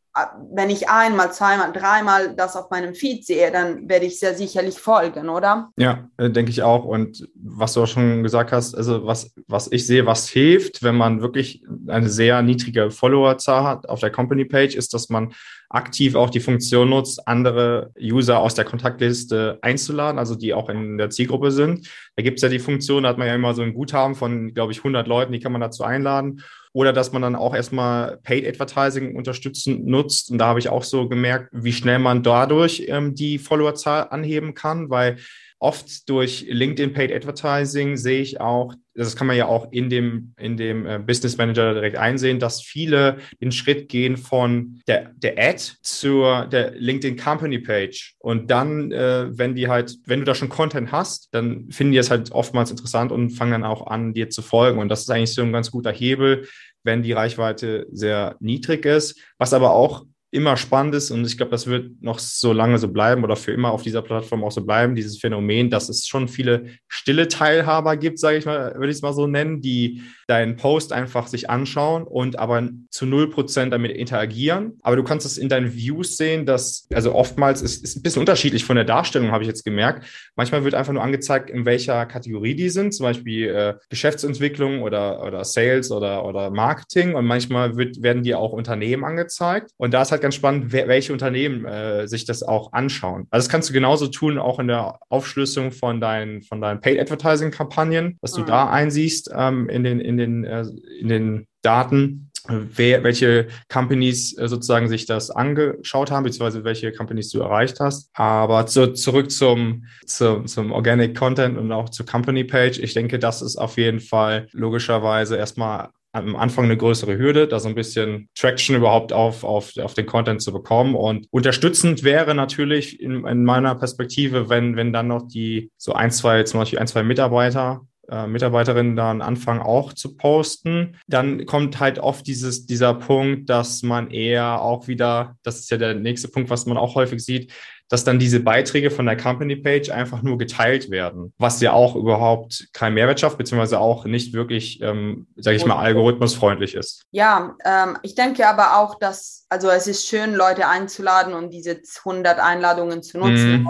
wenn 0.54 0.70
ich 0.70 0.90
einmal, 0.90 1.32
zweimal, 1.32 1.72
dreimal 1.72 2.36
das 2.36 2.58
auf 2.58 2.70
meinem 2.70 2.94
Feed 2.94 3.26
sehe, 3.26 3.50
dann 3.50 3.88
werde 3.88 4.06
ich 4.06 4.20
sehr 4.20 4.36
sicherlich 4.36 4.78
folgen, 4.78 5.30
oder? 5.30 5.72
Ja, 5.78 6.10
äh, 6.18 6.30
denke 6.30 6.52
ich 6.52 6.64
auch. 6.64 6.84
Und 6.84 7.30
was 7.34 7.76
du 7.76 7.84
auch 7.84 7.88
schon 7.88 8.22
gesagt 8.22 8.52
hast, 8.52 8.76
also 8.76 9.06
was, 9.06 9.34
was 9.48 9.72
ich 9.72 9.88
sehe, 9.88 10.06
was 10.06 10.28
hilft, 10.28 10.84
wenn 10.84 10.98
man 10.98 11.22
wirklich 11.22 11.64
eine 11.88 12.10
sehr 12.10 12.42
niedrige 12.42 12.92
Followerzahl 12.92 13.64
hat 13.64 13.88
auf 13.88 14.02
der 14.02 14.12
Company 14.12 14.44
Page, 14.44 14.76
ist, 14.76 14.94
dass 14.94 15.08
man 15.08 15.34
aktiv 15.74 16.16
auch 16.16 16.30
die 16.30 16.40
Funktion 16.40 16.90
nutzt, 16.90 17.28
andere 17.28 17.92
User 18.00 18.40
aus 18.40 18.56
der 18.56 18.66
Kontaktliste 18.66 19.60
einzuladen, 19.62 20.20
also 20.20 20.36
die 20.36 20.54
auch 20.54 20.70
in 20.70 20.98
der 20.98 21.10
Zielgruppe 21.10 21.52
sind. 21.52 21.88
Da 22.16 22.24
gibt 22.24 22.38
es 22.38 22.44
ja 22.44 22.50
die 22.50 22.60
Funktion, 22.60 23.04
da 23.04 23.10
hat 23.10 23.18
man 23.18 23.28
ja 23.28 23.36
immer 23.36 23.54
so 23.54 23.62
ein 23.62 23.74
Guthaben 23.74 24.16
von, 24.16 24.54
glaube 24.54 24.72
ich, 24.72 24.80
100 24.80 25.08
Leuten, 25.08 25.32
die 25.32 25.40
kann 25.40 25.52
man 25.52 25.62
dazu 25.62 25.84
einladen 25.84 26.42
oder 26.74 26.94
dass 26.94 27.12
man 27.12 27.22
dann 27.22 27.36
auch 27.36 27.54
erstmal 27.54 28.18
Paid 28.24 28.48
Advertising 28.48 29.16
unterstützen 29.16 29.86
nutzt. 29.86 30.32
Und 30.32 30.38
da 30.38 30.48
habe 30.48 30.60
ich 30.60 30.70
auch 30.70 30.84
so 30.84 31.10
gemerkt, 31.10 31.50
wie 31.52 31.74
schnell 31.74 32.00
man 32.00 32.24
dadurch 32.24 32.86
ähm, 32.88 33.14
die 33.14 33.40
Followerzahl 33.40 34.08
anheben 34.10 34.54
kann, 34.54 34.90
weil 34.90 35.18
oft 35.62 36.10
durch 36.10 36.48
LinkedIn 36.50 36.92
Paid 36.92 37.14
Advertising 37.14 37.96
sehe 37.96 38.22
ich 38.22 38.42
auch, 38.42 38.74
das 38.96 39.16
kann 39.16 39.28
man 39.28 39.38
ja 39.38 39.46
auch 39.46 39.72
in 39.72 39.92
dem, 39.92 40.34
in 40.38 40.58
dem 40.58 40.88
äh, 40.88 40.98
Business 40.98 41.38
Manager 41.38 41.76
direkt 41.76 41.98
einsehen, 41.98 42.40
dass 42.40 42.62
viele 42.62 43.20
den 43.42 43.52
Schritt 43.52 43.88
gehen 43.88 44.18
von 44.18 44.82
der, 44.88 45.12
der 45.16 45.38
Ad 45.38 45.62
zur 45.84 46.48
der 46.48 46.72
LinkedIn 46.72 47.16
Company 47.16 47.60
Page. 47.60 48.16
Und 48.18 48.50
dann, 48.50 48.92
äh, 48.92 49.28
wenn 49.38 49.54
die 49.54 49.68
halt, 49.68 49.98
wenn 50.08 50.20
du 50.20 50.26
da 50.26 50.34
schon 50.34 50.50
Content 50.50 50.92
hast, 50.92 51.30
dann 51.32 51.70
finden 51.70 51.94
die 51.94 52.00
es 52.00 52.10
halt 52.10 52.32
oftmals 52.32 52.72
interessant 52.72 53.12
und 53.12 53.30
fangen 53.30 53.52
dann 53.52 53.64
auch 53.64 53.86
an, 53.86 54.16
dir 54.16 54.32
zu 54.32 54.42
folgen. 54.42 54.80
Und 54.80 54.90
das 54.90 55.02
ist 55.02 55.12
eigentlich 55.12 55.34
so 55.36 55.44
ein 55.44 55.54
ganz 55.54 55.70
guter 55.70 55.92
Hebel, 55.92 56.48
wenn 56.84 57.04
die 57.04 57.14
Reichweite 57.14 57.86
sehr 57.92 58.36
niedrig 58.40 58.86
ist. 58.86 59.20
Was 59.38 59.54
aber 59.54 59.72
auch 59.72 60.06
immer 60.32 60.56
spannend 60.56 60.96
ist 60.96 61.12
und 61.12 61.26
ich 61.26 61.36
glaube, 61.36 61.52
das 61.52 61.68
wird 61.68 62.02
noch 62.02 62.18
so 62.18 62.54
lange 62.54 62.78
so 62.78 62.88
bleiben 62.88 63.24
oder 63.24 63.36
für 63.36 63.52
immer 63.52 63.72
auf 63.72 63.84
dieser 63.84 64.02
Plattform 64.02 64.46
auch 64.46 64.52
so 64.52 64.66
bleiben, 64.66 64.96
dieses 64.96 65.20
Phänomen, 65.20 65.70
dass 65.70 65.90
es 65.90 66.08
schon 66.08 66.30
viele 66.30 66.68
stille 66.88 67.28
Teilhaber 67.28 67.98
gibt, 67.98 68.18
sage 68.18 68.38
ich 68.38 68.46
mal, 68.46 68.74
würde 68.76 68.90
ich 68.90 68.96
es 68.96 69.02
mal 69.02 69.14
so 69.14 69.28
nennen, 69.28 69.60
die 69.60 70.02
deinen 70.28 70.56
Post 70.56 70.94
einfach 70.94 71.28
sich 71.28 71.50
anschauen 71.50 72.04
und 72.04 72.40
aber 72.40 72.70
zu 72.90 73.06
null 73.06 73.30
Prozent 73.30 73.74
damit 73.74 73.92
interagieren. 73.92 74.80
Aber 74.82 74.96
du 74.96 75.04
kannst 75.04 75.26
es 75.26 75.38
in 75.38 75.50
deinen 75.50 75.74
Views 75.74 76.16
sehen, 76.16 76.46
dass, 76.46 76.88
also 76.94 77.14
oftmals 77.14 77.62
ist 77.62 77.84
es 77.84 77.98
ein 77.98 78.02
bisschen 78.02 78.22
unterschiedlich 78.22 78.64
von 78.64 78.78
der 78.78 78.86
Darstellung, 78.86 79.32
habe 79.32 79.44
ich 79.44 79.50
jetzt 79.50 79.66
gemerkt. 79.66 80.06
Manchmal 80.38 80.64
wird 80.64 80.74
einfach 80.74 80.94
nur 80.94 81.04
angezeigt, 81.04 81.50
in 81.50 81.66
welcher 81.66 82.06
Kategorie 82.06 82.56
die 82.56 82.70
sind, 82.70 82.94
zum 82.94 83.04
Beispiel 83.04 83.50
äh, 83.50 83.74
Geschäftsentwicklung 83.90 84.84
oder, 84.84 85.22
oder 85.22 85.44
Sales 85.44 85.92
oder, 85.92 86.24
oder 86.24 86.50
Marketing 86.50 87.16
und 87.16 87.26
manchmal 87.26 87.76
wird, 87.76 88.02
werden 88.02 88.24
dir 88.24 88.40
auch 88.40 88.54
Unternehmen 88.54 89.04
angezeigt 89.04 89.72
und 89.76 89.94
da 89.94 90.04
ist 90.04 90.12
halt 90.12 90.21
halt 90.22 90.24
ganz 90.24 90.36
spannend, 90.36 90.72
welche 90.72 91.14
Unternehmen 91.14 91.66
äh, 91.66 92.08
sich 92.08 92.26
das 92.26 92.44
auch 92.44 92.74
anschauen. 92.74 93.28
Also 93.30 93.46
das 93.46 93.50
kannst 93.50 93.70
du 93.70 93.74
genauso 93.74 94.08
tun, 94.08 94.38
auch 94.38 94.60
in 94.60 94.68
der 94.68 95.00
Aufschlüsselung 95.10 95.72
von 95.72 96.00
deinen, 96.00 96.42
von 96.44 96.62
deinen 96.62 96.82
Paid 96.82 97.00
Advertising 97.00 97.52
Kampagnen, 97.52 98.18
dass 98.22 98.34
du 98.34 98.42
mhm. 98.42 98.46
da 98.46 98.70
einsiehst 98.70 99.32
ähm, 99.36 99.70
in 99.70 99.84
den, 99.84 100.00
in 100.00 100.18
den, 100.18 100.44
äh, 100.44 100.66
in 101.00 101.08
den 101.08 101.48
Daten, 101.62 102.32
wer, 102.48 103.04
welche 103.04 103.48
Companies 103.70 104.38
äh, 104.38 104.48
sozusagen 104.48 104.90
sich 104.90 105.06
das 105.06 105.30
angeschaut 105.30 106.12
haben, 106.12 106.24
beziehungsweise 106.24 106.64
welche 106.64 106.92
Companies 106.92 107.30
du 107.30 107.40
erreicht 107.40 107.80
hast. 107.80 108.10
Aber 108.14 108.66
zu, 108.66 108.94
zurück 108.94 109.32
zum, 109.32 109.86
zum, 110.06 110.48
zum 110.48 110.72
Organic 110.72 111.18
Content 111.18 111.58
und 111.58 111.72
auch 111.72 111.90
zur 111.90 112.06
Company 112.06 112.44
Page. 112.44 112.80
Ich 112.80 112.94
denke, 112.94 113.20
das 113.20 113.42
ist 113.42 113.58
auf 113.58 113.78
jeden 113.78 114.00
Fall 114.00 114.48
logischerweise 114.52 115.38
erstmal 115.38 115.90
am 116.14 116.36
Anfang 116.36 116.66
eine 116.66 116.78
größere 116.78 117.18
Hürde, 117.18 117.48
da 117.48 117.60
so 117.60 117.70
ein 117.70 117.76
bisschen 117.76 118.30
Traction 118.36 118.76
überhaupt 118.76 119.14
auf, 119.14 119.44
auf, 119.44 119.78
auf 119.78 119.94
den 119.94 120.06
Content 120.06 120.42
zu 120.42 120.52
bekommen. 120.52 120.96
Und 120.96 121.28
unterstützend 121.32 122.04
wäre 122.04 122.36
natürlich 122.36 123.02
in, 123.02 123.26
in 123.26 123.46
meiner 123.46 123.76
Perspektive, 123.76 124.50
wenn, 124.50 124.76
wenn 124.76 124.92
dann 124.92 125.08
noch 125.08 125.28
die 125.28 125.72
so 125.78 125.94
ein, 125.94 126.12
zwei, 126.12 126.44
zum 126.44 126.60
Beispiel 126.60 126.80
ein, 126.80 126.88
zwei 126.88 127.04
Mitarbeiter 127.04 127.82
äh, 128.10 128.28
Mitarbeiterinnen 128.28 128.98
dann 128.98 129.22
anfangen 129.22 129.62
auch 129.62 129.94
zu 129.94 130.18
posten, 130.18 130.98
dann 131.08 131.46
kommt 131.46 131.80
halt 131.80 131.98
oft 131.98 132.28
dieses, 132.28 132.66
dieser 132.66 132.94
Punkt, 132.94 133.50
dass 133.50 133.84
man 133.84 134.12
eher 134.12 134.62
auch 134.62 134.90
wieder, 134.90 135.38
das 135.44 135.60
ist 135.60 135.72
ja 135.72 135.78
der 135.78 135.96
nächste 135.96 136.28
Punkt, 136.28 136.50
was 136.50 136.66
man 136.66 136.78
auch 136.78 136.96
häufig 136.96 137.24
sieht, 137.24 137.54
dass 137.92 138.06
dann 138.06 138.20
diese 138.20 138.40
Beiträge 138.40 138.90
von 138.90 139.06
der 139.06 139.18
Company 139.18 139.58
Page 139.58 139.90
einfach 139.90 140.22
nur 140.22 140.38
geteilt 140.38 140.90
werden, 140.90 141.34
was 141.38 141.60
ja 141.60 141.74
auch 141.74 141.98
überhaupt 141.98 142.70
kein 142.72 142.94
Mehrwert 142.94 143.20
schafft, 143.20 143.38
beziehungsweise 143.38 143.80
auch 143.80 144.06
nicht 144.06 144.32
wirklich, 144.32 144.82
ähm, 144.82 145.28
sage 145.36 145.58
ich 145.58 145.66
mal, 145.66 145.76
algorithmusfreundlich 145.76 146.74
ist. 146.74 147.04
Ja, 147.12 147.58
ähm, 147.66 147.98
ich 148.02 148.16
denke 148.16 148.48
aber 148.48 148.78
auch, 148.78 148.98
dass, 148.98 149.46
also 149.50 149.70
es 149.70 149.88
ist 149.88 150.08
schön, 150.08 150.34
Leute 150.34 150.70
einzuladen 150.70 151.34
und 151.34 151.50
diese 151.50 151.82
100 152.06 152.40
Einladungen 152.40 153.04
zu 153.04 153.18
nutzen. 153.18 153.64
Mm. 153.64 153.68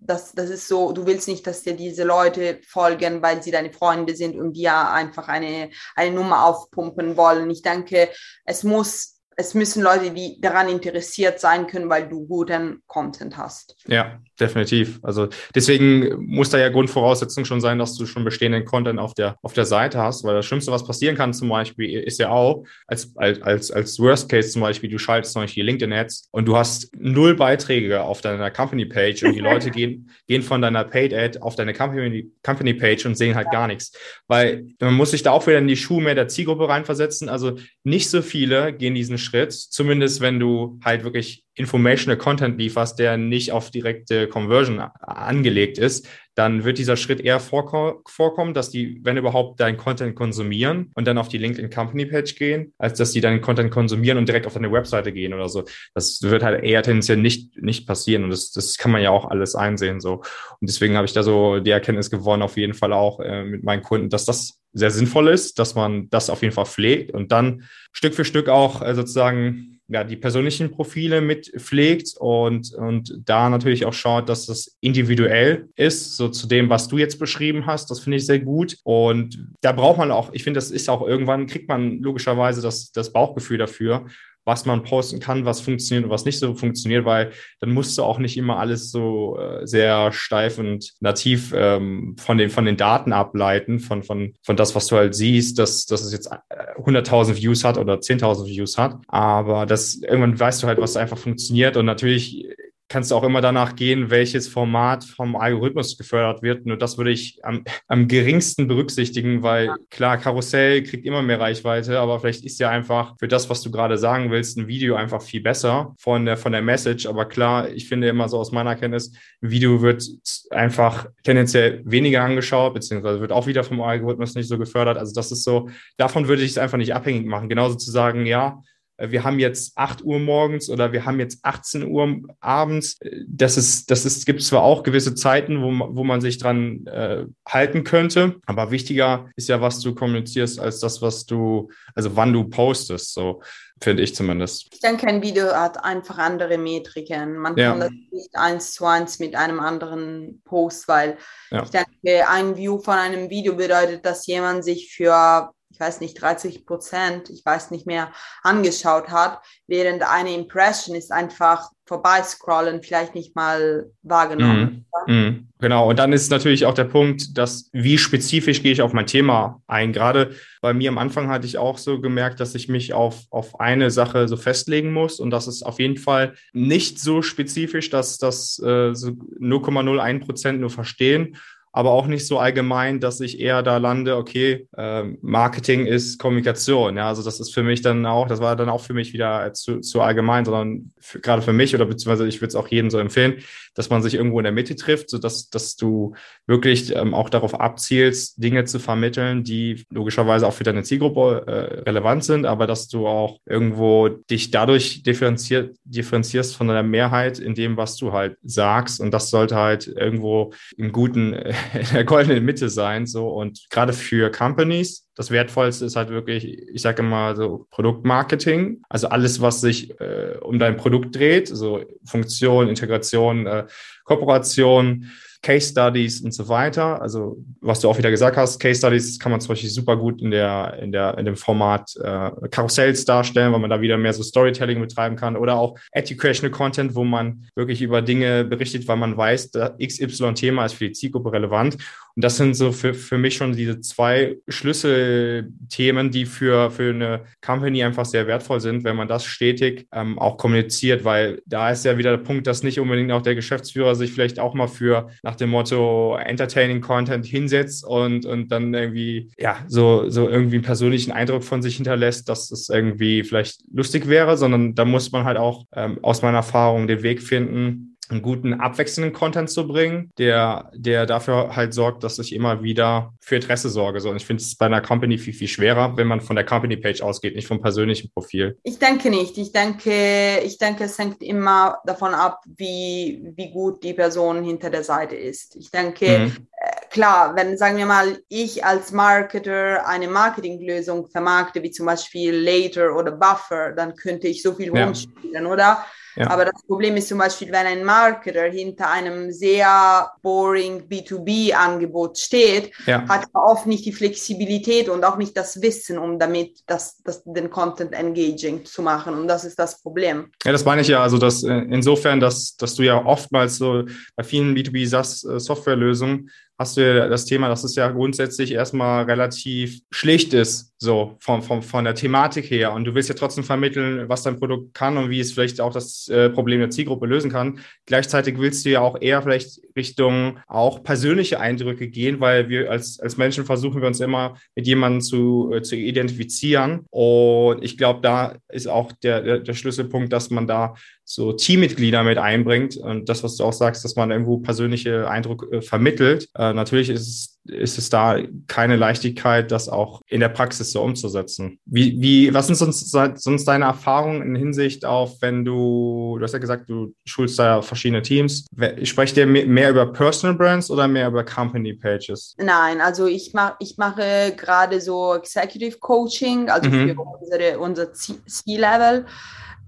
Das, 0.00 0.32
das 0.32 0.50
ist 0.50 0.66
so, 0.66 0.90
du 0.90 1.06
willst 1.06 1.28
nicht, 1.28 1.46
dass 1.46 1.62
dir 1.62 1.76
diese 1.76 2.02
Leute 2.02 2.58
folgen, 2.66 3.22
weil 3.22 3.44
sie 3.44 3.52
deine 3.52 3.72
Freunde 3.72 4.16
sind 4.16 4.36
und 4.36 4.54
dir 4.54 4.74
einfach 4.90 5.28
eine, 5.28 5.70
eine 5.94 6.16
Nummer 6.16 6.46
aufpumpen 6.46 7.16
wollen. 7.16 7.48
Ich 7.50 7.62
denke, 7.62 8.08
es 8.44 8.64
muss 8.64 9.11
es 9.36 9.54
müssen 9.54 9.82
Leute, 9.82 10.10
die 10.10 10.40
daran 10.40 10.68
interessiert 10.68 11.40
sein 11.40 11.66
können, 11.66 11.88
weil 11.88 12.08
du 12.08 12.26
guten 12.26 12.82
Content 12.86 13.36
hast. 13.36 13.76
Ja, 13.86 14.20
definitiv. 14.38 14.98
Also 15.02 15.28
deswegen 15.54 16.26
muss 16.26 16.50
da 16.50 16.58
ja 16.58 16.68
Grundvoraussetzung 16.68 17.44
schon 17.44 17.60
sein, 17.60 17.78
dass 17.78 17.96
du 17.96 18.06
schon 18.06 18.24
bestehenden 18.24 18.64
Content 18.64 18.98
auf 18.98 19.14
der, 19.14 19.36
auf 19.42 19.52
der 19.52 19.64
Seite 19.64 19.98
hast, 19.98 20.24
weil 20.24 20.34
das 20.34 20.46
Schlimmste, 20.46 20.72
was 20.72 20.84
passieren 20.84 21.16
kann 21.16 21.32
zum 21.32 21.48
Beispiel, 21.48 22.00
ist 22.00 22.18
ja 22.18 22.30
auch, 22.30 22.64
als, 22.86 23.16
als, 23.16 23.70
als 23.70 23.98
Worst 23.98 24.28
Case 24.28 24.50
zum 24.50 24.62
Beispiel, 24.62 24.90
du 24.90 24.98
schaltest 24.98 25.32
zum 25.32 25.42
Beispiel 25.42 25.64
LinkedIn-Ads 25.64 26.28
und 26.30 26.46
du 26.46 26.56
hast 26.56 26.90
null 26.96 27.34
Beiträge 27.34 28.02
auf 28.02 28.20
deiner 28.20 28.50
Company-Page 28.50 29.24
und 29.24 29.34
die 29.34 29.40
Leute 29.40 29.70
gehen, 29.72 30.10
gehen 30.28 30.42
von 30.42 30.60
deiner 30.60 30.84
Paid-Ad 30.84 31.38
auf 31.40 31.56
deine 31.56 31.72
Company-Page 31.72 33.06
und 33.06 33.16
sehen 33.16 33.34
halt 33.34 33.50
gar 33.50 33.66
nichts. 33.66 33.92
Weil 34.28 34.66
man 34.80 34.94
muss 34.94 35.12
sich 35.12 35.22
da 35.22 35.30
auch 35.30 35.46
wieder 35.46 35.58
in 35.58 35.68
die 35.68 35.76
Schuhe 35.76 36.02
mehr 36.02 36.14
der 36.14 36.28
Zielgruppe 36.28 36.68
reinversetzen. 36.68 37.28
Also 37.28 37.56
nicht 37.84 38.10
so 38.10 38.22
viele 38.22 38.72
gehen 38.72 38.94
diesen 38.94 39.18
Schritt, 39.22 39.52
zumindest 39.52 40.20
wenn 40.20 40.38
du 40.40 40.78
halt 40.84 41.04
wirklich 41.04 41.44
informational 41.54 42.16
Content 42.16 42.58
lieferst, 42.58 42.98
der 42.98 43.16
nicht 43.16 43.52
auf 43.52 43.70
direkte 43.70 44.26
Conversion 44.26 44.80
angelegt 44.80 45.78
ist, 45.78 46.08
dann 46.34 46.64
wird 46.64 46.78
dieser 46.78 46.96
Schritt 46.96 47.20
eher 47.20 47.40
vorkommen, 47.40 48.54
dass 48.54 48.70
die, 48.70 49.00
wenn 49.02 49.18
überhaupt, 49.18 49.60
deinen 49.60 49.76
Content 49.76 50.16
konsumieren 50.16 50.90
und 50.94 51.06
dann 51.06 51.18
auf 51.18 51.28
die 51.28 51.36
LinkedIn 51.36 51.70
Company 51.70 52.06
Page 52.06 52.34
gehen, 52.36 52.72
als 52.78 52.96
dass 52.96 53.12
die 53.12 53.20
deinen 53.20 53.42
Content 53.42 53.70
konsumieren 53.70 54.16
und 54.16 54.26
direkt 54.26 54.46
auf 54.46 54.54
deine 54.54 54.72
Webseite 54.72 55.12
gehen 55.12 55.34
oder 55.34 55.50
so. 55.50 55.64
Das 55.94 56.22
wird 56.22 56.42
halt 56.42 56.64
eher 56.64 56.82
tendenziell 56.82 57.18
nicht, 57.18 57.60
nicht 57.60 57.86
passieren 57.86 58.24
und 58.24 58.30
das, 58.30 58.50
das 58.50 58.78
kann 58.78 58.90
man 58.90 59.02
ja 59.02 59.10
auch 59.10 59.26
alles 59.26 59.54
einsehen 59.54 60.00
so. 60.00 60.22
Und 60.60 60.70
deswegen 60.70 60.96
habe 60.96 61.04
ich 61.04 61.12
da 61.12 61.22
so 61.22 61.60
die 61.60 61.70
Erkenntnis 61.70 62.10
gewonnen, 62.10 62.42
auf 62.42 62.56
jeden 62.56 62.74
Fall 62.74 62.94
auch 62.94 63.20
äh, 63.20 63.44
mit 63.44 63.62
meinen 63.62 63.82
Kunden, 63.82 64.08
dass 64.08 64.24
das 64.24 64.58
sehr 64.72 64.90
sinnvoll 64.90 65.28
ist, 65.28 65.58
dass 65.58 65.74
man 65.74 66.08
das 66.08 66.30
auf 66.30 66.40
jeden 66.40 66.54
Fall 66.54 66.64
pflegt 66.64 67.12
und 67.12 67.30
dann 67.30 67.64
Stück 67.92 68.14
für 68.14 68.24
Stück 68.24 68.48
auch 68.48 68.80
äh, 68.80 68.94
sozusagen 68.94 69.80
ja, 69.88 70.04
die 70.04 70.16
persönlichen 70.16 70.70
Profile 70.70 71.20
mit 71.20 71.52
pflegt 71.58 72.14
und, 72.18 72.72
und 72.74 73.20
da 73.24 73.48
natürlich 73.50 73.84
auch 73.84 73.92
schaut, 73.92 74.28
dass 74.28 74.46
das 74.46 74.76
individuell 74.80 75.68
ist, 75.76 76.16
so 76.16 76.28
zu 76.28 76.46
dem, 76.46 76.70
was 76.70 76.88
du 76.88 76.98
jetzt 76.98 77.18
beschrieben 77.18 77.66
hast. 77.66 77.90
Das 77.90 78.00
finde 78.00 78.16
ich 78.16 78.26
sehr 78.26 78.38
gut. 78.38 78.78
Und 78.84 79.46
da 79.60 79.72
braucht 79.72 79.98
man 79.98 80.10
auch, 80.10 80.32
ich 80.32 80.44
finde, 80.44 80.58
das 80.58 80.70
ist 80.70 80.88
auch 80.88 81.06
irgendwann, 81.06 81.46
kriegt 81.46 81.68
man 81.68 82.00
logischerweise 82.00 82.62
das, 82.62 82.92
das 82.92 83.12
Bauchgefühl 83.12 83.58
dafür 83.58 84.06
was 84.44 84.66
man 84.66 84.82
posten 84.82 85.20
kann, 85.20 85.44
was 85.44 85.60
funktioniert 85.60 86.04
und 86.04 86.10
was 86.10 86.24
nicht 86.24 86.38
so 86.38 86.54
funktioniert, 86.54 87.04
weil 87.04 87.32
dann 87.60 87.70
musst 87.70 87.96
du 87.96 88.02
auch 88.02 88.18
nicht 88.18 88.36
immer 88.36 88.58
alles 88.58 88.90
so 88.90 89.38
äh, 89.38 89.66
sehr 89.66 90.12
steif 90.12 90.58
und 90.58 90.92
nativ 91.00 91.52
ähm, 91.54 92.16
von, 92.18 92.38
den, 92.38 92.50
von 92.50 92.64
den 92.64 92.76
Daten 92.76 93.12
ableiten, 93.12 93.78
von, 93.78 94.02
von, 94.02 94.34
von 94.42 94.56
das, 94.56 94.74
was 94.74 94.86
du 94.88 94.96
halt 94.96 95.14
siehst, 95.14 95.58
dass, 95.58 95.86
dass 95.86 96.02
es 96.02 96.12
jetzt 96.12 96.32
100.000 96.32 97.32
äh, 97.32 97.36
Views 97.36 97.64
hat 97.64 97.78
oder 97.78 97.94
10.000 97.94 98.46
Views 98.46 98.78
hat. 98.78 98.96
Aber 99.08 99.66
das 99.66 99.96
irgendwann 99.96 100.38
weißt 100.38 100.62
du 100.62 100.66
halt, 100.66 100.78
was 100.78 100.96
einfach 100.96 101.18
funktioniert. 101.18 101.76
Und 101.76 101.86
natürlich 101.86 102.46
kannst 102.92 103.10
du 103.10 103.14
auch 103.14 103.24
immer 103.24 103.40
danach 103.40 103.74
gehen, 103.74 104.10
welches 104.10 104.48
Format 104.48 105.02
vom 105.02 105.34
Algorithmus 105.34 105.96
gefördert 105.96 106.42
wird. 106.42 106.66
Nur 106.66 106.76
das 106.76 106.98
würde 106.98 107.10
ich 107.10 107.42
am, 107.42 107.64
am 107.88 108.06
geringsten 108.06 108.68
berücksichtigen, 108.68 109.42
weil 109.42 109.66
ja. 109.66 109.76
klar, 109.88 110.18
Karussell 110.18 110.82
kriegt 110.82 111.06
immer 111.06 111.22
mehr 111.22 111.40
Reichweite, 111.40 111.98
aber 111.98 112.20
vielleicht 112.20 112.44
ist 112.44 112.60
ja 112.60 112.68
einfach 112.68 113.14
für 113.18 113.28
das, 113.28 113.48
was 113.48 113.62
du 113.62 113.70
gerade 113.70 113.96
sagen 113.96 114.30
willst, 114.30 114.58
ein 114.58 114.68
Video 114.68 114.94
einfach 114.94 115.22
viel 115.22 115.40
besser 115.40 115.94
von 115.98 116.26
der, 116.26 116.36
von 116.36 116.52
der 116.52 116.60
Message. 116.60 117.06
Aber 117.06 117.24
klar, 117.24 117.70
ich 117.70 117.88
finde 117.88 118.08
immer 118.08 118.28
so 118.28 118.38
aus 118.38 118.52
meiner 118.52 118.76
Kenntnis, 118.76 119.16
ein 119.40 119.50
Video 119.50 119.80
wird 119.80 120.06
einfach 120.50 121.06
tendenziell 121.22 121.80
weniger 121.86 122.22
angeschaut, 122.22 122.74
beziehungsweise 122.74 123.22
wird 123.22 123.32
auch 123.32 123.46
wieder 123.46 123.64
vom 123.64 123.80
Algorithmus 123.80 124.34
nicht 124.34 124.48
so 124.48 124.58
gefördert. 124.58 124.98
Also 124.98 125.14
das 125.14 125.32
ist 125.32 125.44
so, 125.44 125.70
davon 125.96 126.28
würde 126.28 126.42
ich 126.42 126.50
es 126.50 126.58
einfach 126.58 126.76
nicht 126.76 126.94
abhängig 126.94 127.24
machen. 127.24 127.48
Genauso 127.48 127.76
zu 127.76 127.90
sagen, 127.90 128.26
ja, 128.26 128.60
wir 128.98 129.24
haben 129.24 129.38
jetzt 129.38 129.76
8 129.76 130.04
Uhr 130.04 130.18
morgens 130.18 130.68
oder 130.68 130.92
wir 130.92 131.04
haben 131.04 131.18
jetzt 131.18 131.38
18 131.42 131.90
Uhr 131.90 132.22
abends. 132.40 132.98
Das 133.26 133.56
ist, 133.56 133.90
das 133.90 134.04
ist, 134.04 134.26
gibt 134.26 134.42
zwar 134.42 134.62
auch 134.62 134.82
gewisse 134.82 135.14
Zeiten, 135.14 135.62
wo, 135.62 135.96
wo 135.96 136.04
man 136.04 136.20
sich 136.20 136.38
dran 136.38 136.86
äh, 136.86 137.24
halten 137.48 137.84
könnte, 137.84 138.36
aber 138.46 138.70
wichtiger 138.70 139.30
ist 139.36 139.48
ja, 139.48 139.60
was 139.60 139.80
du 139.80 139.94
kommunizierst, 139.94 140.60
als 140.60 140.80
das, 140.80 141.02
was 141.02 141.26
du, 141.26 141.70
also 141.94 142.16
wann 142.16 142.32
du 142.32 142.44
postest, 142.44 143.14
so 143.14 143.42
finde 143.82 144.02
ich 144.02 144.14
zumindest. 144.14 144.68
Ich 144.72 144.80
denke, 144.80 145.06
ein 145.06 145.22
Video 145.22 145.52
hat 145.52 145.82
einfach 145.82 146.18
andere 146.18 146.56
Metriken. 146.58 147.36
Man 147.36 147.56
ja. 147.56 147.70
kann 147.70 147.80
das 147.80 147.90
nicht 147.90 148.30
eins 148.34 148.72
zu 148.72 148.86
eins 148.86 149.18
mit 149.18 149.34
einem 149.34 149.60
anderen 149.60 150.40
Post, 150.44 150.88
weil 150.88 151.16
ja. 151.50 151.64
ich 151.64 151.70
denke, 151.70 152.28
ein 152.28 152.56
View 152.56 152.78
von 152.78 152.94
einem 152.94 153.28
Video 153.28 153.56
bedeutet, 153.56 154.06
dass 154.06 154.26
jemand 154.26 154.64
sich 154.64 154.92
für 154.94 155.52
ich 155.72 155.80
weiß 155.80 156.00
nicht, 156.00 156.20
30 156.20 156.66
Prozent, 156.66 157.30
ich 157.30 157.44
weiß 157.44 157.70
nicht 157.70 157.86
mehr, 157.86 158.12
angeschaut 158.42 159.08
hat, 159.08 159.40
während 159.66 160.02
eine 160.02 160.34
Impression 160.34 160.94
ist 160.94 161.10
einfach 161.10 161.70
vorbeiscrollen, 161.86 162.82
vielleicht 162.82 163.14
nicht 163.14 163.34
mal 163.34 163.90
wahrgenommen. 164.02 164.86
Mm, 165.06 165.12
mm, 165.12 165.48
genau, 165.58 165.90
und 165.90 165.98
dann 165.98 166.12
ist 166.12 166.30
natürlich 166.30 166.64
auch 166.64 166.74
der 166.74 166.84
Punkt, 166.84 167.36
dass 167.36 167.70
wie 167.72 167.98
spezifisch 167.98 168.62
gehe 168.62 168.72
ich 168.72 168.82
auf 168.82 168.92
mein 168.92 169.06
Thema 169.06 169.60
ein. 169.66 169.92
Gerade 169.92 170.36
bei 170.60 170.72
mir 170.72 170.90
am 170.90 170.98
Anfang 170.98 171.28
hatte 171.28 171.46
ich 171.46 171.58
auch 171.58 171.78
so 171.78 172.00
gemerkt, 172.00 172.38
dass 172.38 172.54
ich 172.54 172.68
mich 172.68 172.92
auf, 172.92 173.24
auf 173.30 173.58
eine 173.60 173.90
Sache 173.90 174.28
so 174.28 174.36
festlegen 174.36 174.92
muss. 174.92 175.20
Und 175.20 175.30
das 175.30 175.48
ist 175.48 175.64
auf 175.64 175.80
jeden 175.80 175.96
Fall 175.96 176.34
nicht 176.52 177.00
so 177.00 177.20
spezifisch, 177.20 177.90
dass 177.90 178.18
das 178.18 178.58
äh, 178.60 178.94
so 178.94 179.08
0,01 179.40 180.24
Prozent 180.24 180.60
nur 180.60 180.70
verstehen 180.70 181.36
aber 181.72 181.90
auch 181.90 182.06
nicht 182.06 182.26
so 182.26 182.38
allgemein, 182.38 183.00
dass 183.00 183.20
ich 183.20 183.40
eher 183.40 183.62
da 183.62 183.78
lande, 183.78 184.16
okay, 184.16 184.68
äh, 184.76 185.04
Marketing 185.22 185.86
ist 185.86 186.18
Kommunikation. 186.18 186.98
Ja, 186.98 187.08
also 187.08 187.22
das 187.22 187.40
ist 187.40 187.54
für 187.54 187.62
mich 187.62 187.80
dann 187.80 188.04
auch, 188.04 188.28
das 188.28 188.40
war 188.40 188.56
dann 188.56 188.68
auch 188.68 188.82
für 188.82 188.92
mich 188.92 189.14
wieder 189.14 189.52
zu, 189.54 189.80
zu 189.80 190.02
allgemein, 190.02 190.44
sondern 190.44 190.92
für, 190.98 191.20
gerade 191.20 191.40
für 191.40 191.54
mich 191.54 191.74
oder 191.74 191.86
beziehungsweise 191.86 192.28
ich 192.28 192.40
würde 192.40 192.48
es 192.48 192.56
auch 192.56 192.68
jedem 192.68 192.90
so 192.90 192.98
empfehlen, 192.98 193.42
dass 193.74 193.88
man 193.88 194.02
sich 194.02 194.14
irgendwo 194.14 194.38
in 194.38 194.44
der 194.44 194.52
Mitte 194.52 194.76
trifft, 194.76 195.08
so 195.08 195.16
dass, 195.16 195.48
dass 195.48 195.76
du 195.76 196.14
wirklich 196.46 196.94
ähm, 196.94 197.14
auch 197.14 197.30
darauf 197.30 197.58
abzielst, 197.58 198.42
Dinge 198.42 198.64
zu 198.66 198.78
vermitteln, 198.78 199.42
die 199.42 199.84
logischerweise 199.90 200.46
auch 200.46 200.52
für 200.52 200.64
deine 200.64 200.82
Zielgruppe 200.82 201.44
äh, 201.46 201.80
relevant 201.88 202.24
sind, 202.24 202.44
aber 202.44 202.66
dass 202.66 202.88
du 202.88 203.06
auch 203.06 203.38
irgendwo 203.46 204.08
dich 204.08 204.50
dadurch 204.50 205.02
differenziert, 205.02 205.76
differenzierst 205.84 206.54
von 206.54 206.68
deiner 206.68 206.82
Mehrheit 206.82 207.38
in 207.38 207.54
dem, 207.54 207.78
was 207.78 207.96
du 207.96 208.12
halt 208.12 208.36
sagst. 208.42 209.00
Und 209.00 209.12
das 209.12 209.30
sollte 209.30 209.56
halt 209.56 209.86
irgendwo 209.86 210.52
im 210.76 210.92
guten, 210.92 211.32
äh, 211.32 211.54
in 211.74 211.86
der 211.92 212.04
goldenen 212.04 212.44
Mitte 212.44 212.68
sein. 212.68 213.06
So 213.06 213.28
und 213.28 213.66
gerade 213.70 213.92
für 213.92 214.30
Companies, 214.30 215.06
das 215.14 215.30
Wertvollste 215.30 215.84
ist 215.84 215.96
halt 215.96 216.10
wirklich, 216.10 216.44
ich 216.46 216.82
sage 216.82 217.02
immer 217.02 217.36
so 217.36 217.66
Produktmarketing, 217.70 218.82
also 218.88 219.08
alles, 219.08 219.40
was 219.40 219.60
sich 219.60 219.98
äh, 220.00 220.38
um 220.40 220.58
dein 220.58 220.76
Produkt 220.76 221.14
dreht, 221.14 221.48
so 221.48 221.84
Funktion, 222.04 222.68
Integration, 222.68 223.46
äh, 223.46 223.66
Kooperation, 224.04 225.10
Case 225.42 225.70
Studies 225.70 226.20
und 226.20 226.32
so 226.32 226.48
weiter. 226.48 227.02
Also 227.02 227.36
was 227.60 227.80
du 227.80 227.90
auch 227.90 227.98
wieder 227.98 228.10
gesagt 228.10 228.36
hast, 228.36 228.60
Case 228.60 228.78
Studies 228.78 229.18
kann 229.18 229.32
man 229.32 229.40
zum 229.40 229.48
Beispiel 229.48 229.70
super 229.70 229.96
gut 229.96 230.22
in 230.22 230.30
der 230.30 230.78
in 230.80 230.92
der 230.92 231.18
in 231.18 231.24
dem 231.24 231.36
Format 231.36 231.94
äh, 231.96 232.30
Karussells 232.48 233.04
darstellen, 233.04 233.52
weil 233.52 233.60
man 233.60 233.70
da 233.70 233.80
wieder 233.80 233.98
mehr 233.98 234.12
so 234.12 234.22
Storytelling 234.22 234.80
betreiben 234.80 235.16
kann 235.16 235.36
oder 235.36 235.56
auch 235.56 235.76
Educational 235.90 236.52
Content, 236.52 236.94
wo 236.94 237.02
man 237.02 237.48
wirklich 237.56 237.82
über 237.82 238.02
Dinge 238.02 238.44
berichtet, 238.44 238.86
weil 238.86 238.96
man 238.96 239.16
weiß, 239.16 239.50
XY 239.84 240.34
Thema 240.34 240.64
ist 240.64 240.74
für 240.74 240.86
die 240.86 240.92
Zielgruppe 240.92 241.32
relevant 241.32 241.76
und 242.14 242.24
das 242.24 242.36
sind 242.36 242.54
so 242.54 242.72
für, 242.72 242.94
für 242.94 243.18
mich 243.18 243.34
schon 243.34 243.54
diese 243.54 243.80
zwei 243.80 244.36
Schlüsselthemen, 244.48 246.10
die 246.10 246.26
für, 246.26 246.70
für 246.70 246.90
eine 246.90 247.22
Company 247.40 247.82
einfach 247.82 248.04
sehr 248.04 248.26
wertvoll 248.26 248.60
sind, 248.60 248.84
wenn 248.84 248.96
man 248.96 249.08
das 249.08 249.24
stetig 249.24 249.86
ähm, 249.92 250.18
auch 250.18 250.36
kommuniziert, 250.36 251.04
weil 251.04 251.40
da 251.46 251.70
ist 251.70 251.84
ja 251.84 251.96
wieder 251.96 252.10
der 252.10 252.24
Punkt, 252.24 252.46
dass 252.46 252.62
nicht 252.62 252.80
unbedingt 252.80 253.12
auch 253.12 253.22
der 253.22 253.34
Geschäftsführer 253.34 253.94
sich 253.94 254.12
vielleicht 254.12 254.38
auch 254.38 254.54
mal 254.54 254.68
für 254.68 255.08
nach 255.22 255.36
dem 255.36 255.50
Motto 255.50 256.16
Entertaining 256.16 256.80
Content 256.80 257.24
hinsetzt 257.24 257.84
und, 257.84 258.26
und 258.26 258.48
dann 258.52 258.74
irgendwie, 258.74 259.30
ja, 259.38 259.58
so, 259.66 260.08
so 260.10 260.28
irgendwie 260.28 260.56
einen 260.56 260.64
persönlichen 260.64 261.12
Eindruck 261.12 261.44
von 261.44 261.62
sich 261.62 261.76
hinterlässt, 261.76 262.28
dass 262.28 262.50
es 262.50 262.68
irgendwie 262.68 263.24
vielleicht 263.24 263.62
lustig 263.72 264.08
wäre, 264.08 264.36
sondern 264.36 264.74
da 264.74 264.84
muss 264.84 265.12
man 265.12 265.24
halt 265.24 265.38
auch 265.38 265.64
ähm, 265.74 265.98
aus 266.02 266.22
meiner 266.22 266.38
Erfahrung 266.38 266.86
den 266.86 267.02
Weg 267.02 267.22
finden, 267.22 267.91
einen 268.10 268.22
guten 268.22 268.54
abwechselnden 268.54 269.12
Content 269.12 269.50
zu 269.50 269.66
bringen, 269.66 270.10
der, 270.18 270.70
der 270.74 271.06
dafür 271.06 271.56
halt 271.56 271.72
sorgt, 271.72 272.04
dass 272.04 272.18
ich 272.18 272.34
immer 272.34 272.62
wieder 272.62 273.14
für 273.20 273.36
Interesse 273.36 273.70
sorge. 273.70 274.00
So, 274.00 274.10
und 274.10 274.16
ich 274.16 274.26
finde 274.26 274.42
es 274.42 274.54
bei 274.56 274.66
einer 274.66 274.80
Company 274.80 275.18
viel, 275.18 275.32
viel 275.32 275.48
schwerer, 275.48 275.96
wenn 275.96 276.06
man 276.06 276.20
von 276.20 276.36
der 276.36 276.44
Company-Page 276.44 277.00
ausgeht, 277.02 277.34
nicht 277.34 277.48
vom 277.48 277.62
persönlichen 277.62 278.10
Profil. 278.10 278.58
Ich 278.64 278.78
denke 278.78 279.08
nicht. 279.08 279.38
Ich 279.38 279.52
denke, 279.52 280.40
ich 280.44 280.58
denke, 280.58 280.84
es 280.84 280.98
hängt 280.98 281.22
immer 281.22 281.78
davon 281.86 282.14
ab, 282.14 282.42
wie, 282.56 283.22
wie 283.34 283.50
gut 283.50 283.82
die 283.82 283.94
Person 283.94 284.44
hinter 284.44 284.70
der 284.70 284.84
Seite 284.84 285.16
ist. 285.16 285.56
Ich 285.56 285.70
denke, 285.70 286.18
mhm. 286.18 286.36
Äh, 286.62 286.86
klar, 286.90 287.34
wenn, 287.34 287.58
sagen 287.58 287.76
wir 287.76 287.86
mal, 287.86 288.18
ich 288.28 288.64
als 288.64 288.92
Marketer 288.92 289.86
eine 289.86 290.06
Marketinglösung 290.06 291.08
vermarkte, 291.08 291.62
wie 291.62 291.72
zum 291.72 291.86
Beispiel 291.86 292.32
Later 292.34 292.94
oder 292.94 293.10
Buffer, 293.10 293.72
dann 293.72 293.96
könnte 293.96 294.28
ich 294.28 294.42
so 294.42 294.54
viel 294.54 294.70
rumspielen, 294.70 295.44
ja. 295.44 295.50
oder? 295.50 295.84
Ja. 296.16 296.30
Aber 296.30 296.44
das 296.44 296.62
Problem 296.66 296.96
ist 296.96 297.08
zum 297.08 297.18
Beispiel, 297.18 297.48
wenn 297.48 297.66
ein 297.66 297.84
Marketer 297.84 298.44
hinter 298.44 298.90
einem 298.90 299.32
sehr 299.32 300.10
boring 300.22 300.88
B2B-Angebot 300.88 302.18
steht, 302.18 302.72
ja. 302.86 303.06
hat 303.08 303.26
er 303.32 303.42
oft 303.42 303.66
nicht 303.66 303.84
die 303.84 303.92
Flexibilität 303.92 304.88
und 304.88 305.04
auch 305.04 305.16
nicht 305.16 305.36
das 305.36 305.60
Wissen, 305.62 305.98
um 305.98 306.18
damit 306.18 306.60
das, 306.66 306.98
das, 307.02 307.22
den 307.24 307.50
Content 307.50 307.92
engaging 307.92 308.64
zu 308.64 308.82
machen. 308.82 309.14
Und 309.14 309.28
das 309.28 309.44
ist 309.44 309.58
das 309.58 309.80
Problem. 309.80 310.28
Ja, 310.44 310.52
das 310.52 310.64
meine 310.64 310.82
ich 310.82 310.88
ja. 310.88 311.02
Also 311.02 311.18
dass, 311.18 311.42
äh, 311.42 311.52
insofern, 311.52 312.20
dass, 312.20 312.56
dass 312.56 312.74
du 312.74 312.82
ja 312.82 313.04
oftmals 313.04 313.56
so 313.56 313.84
bei 314.16 314.24
vielen 314.24 314.54
B2B-SaaS-Softwarelösungen 314.54 316.30
hast 316.58 316.76
du 316.76 316.80
ja 316.80 317.08
das 317.08 317.24
Thema, 317.24 317.48
dass 317.48 317.64
es 317.64 317.74
ja 317.74 317.88
grundsätzlich 317.88 318.52
erstmal 318.52 319.04
relativ 319.04 319.80
schlicht 319.90 320.32
ist, 320.32 320.71
so 320.82 321.16
von, 321.20 321.42
von, 321.42 321.62
von 321.62 321.84
der 321.84 321.94
Thematik 321.94 322.50
her. 322.50 322.72
Und 322.72 322.84
du 322.84 322.94
willst 322.94 323.08
ja 323.08 323.14
trotzdem 323.14 323.44
vermitteln, 323.44 324.08
was 324.08 324.22
dein 324.22 324.38
Produkt 324.38 324.74
kann 324.74 324.96
und 324.96 325.10
wie 325.10 325.20
es 325.20 325.32
vielleicht 325.32 325.60
auch 325.60 325.72
das 325.72 326.08
äh, 326.08 326.28
Problem 326.28 326.60
der 326.60 326.70
Zielgruppe 326.70 327.06
lösen 327.06 327.30
kann. 327.30 327.60
Gleichzeitig 327.86 328.38
willst 328.38 328.64
du 328.64 328.70
ja 328.70 328.80
auch 328.80 329.00
eher 329.00 329.22
vielleicht 329.22 329.60
Richtung 329.76 330.38
auch 330.48 330.82
persönliche 330.82 331.40
Eindrücke 331.40 331.88
gehen, 331.88 332.20
weil 332.20 332.48
wir 332.48 332.70
als, 332.70 333.00
als 333.00 333.16
Menschen 333.16 333.44
versuchen 333.46 333.80
wir 333.80 333.88
uns 333.88 334.00
immer 334.00 334.36
mit 334.54 334.66
jemandem 334.66 335.00
zu, 335.00 335.52
äh, 335.54 335.62
zu 335.62 335.76
identifizieren. 335.76 336.86
Und 336.90 337.62
ich 337.62 337.78
glaube, 337.78 338.00
da 338.02 338.36
ist 338.48 338.66
auch 338.68 338.92
der, 339.02 339.22
der, 339.22 339.38
der 339.38 339.54
Schlüsselpunkt, 339.54 340.12
dass 340.12 340.30
man 340.30 340.46
da 340.46 340.74
so 341.04 341.32
Teammitglieder 341.32 342.02
mit 342.04 342.18
einbringt 342.18 342.76
und 342.76 343.08
das, 343.08 343.22
was 343.22 343.36
du 343.36 343.44
auch 343.44 343.52
sagst, 343.52 343.84
dass 343.84 343.96
man 343.96 344.10
irgendwo 344.10 344.38
persönliche 344.38 345.08
Eindruck 345.08 345.46
äh, 345.52 345.60
vermittelt. 345.60 346.28
Äh, 346.36 346.52
natürlich 346.52 346.90
ist 346.90 347.08
es, 347.08 347.31
ist 347.44 347.78
es 347.78 347.90
da 347.90 348.18
keine 348.46 348.76
Leichtigkeit, 348.76 349.50
das 349.50 349.68
auch 349.68 350.00
in 350.06 350.20
der 350.20 350.28
Praxis 350.28 350.72
so 350.72 350.82
umzusetzen. 350.82 351.58
Wie, 351.64 352.00
wie, 352.00 352.32
was 352.32 352.46
sind 352.46 352.56
sonst, 352.56 352.90
sonst 352.90 353.44
deine 353.44 353.64
Erfahrungen 353.64 354.22
in 354.22 354.36
Hinsicht 354.36 354.84
auf, 354.84 355.20
wenn 355.20 355.44
du, 355.44 356.16
du 356.18 356.24
hast 356.24 356.32
ja 356.32 356.38
gesagt, 356.38 356.70
du 356.70 356.94
schulst 357.04 357.38
da 357.38 357.60
verschiedene 357.62 358.02
Teams. 358.02 358.46
Sprecht 358.84 359.16
ihr 359.16 359.26
mehr 359.26 359.70
über 359.70 359.92
Personal 359.92 360.36
Brands 360.36 360.70
oder 360.70 360.86
mehr 360.86 361.08
über 361.08 361.24
Company 361.24 361.74
Pages? 361.74 362.34
Nein, 362.38 362.80
also 362.80 363.06
ich 363.06 363.32
mache 363.34 363.56
ich 363.58 363.76
mache 363.76 364.34
gerade 364.36 364.80
so 364.80 365.14
Executive 365.14 365.78
Coaching, 365.78 366.48
also 366.48 366.70
mhm. 366.70 366.88
für 366.88 367.00
unsere, 367.00 367.58
unser 367.58 367.92
C-Level. 367.92 369.06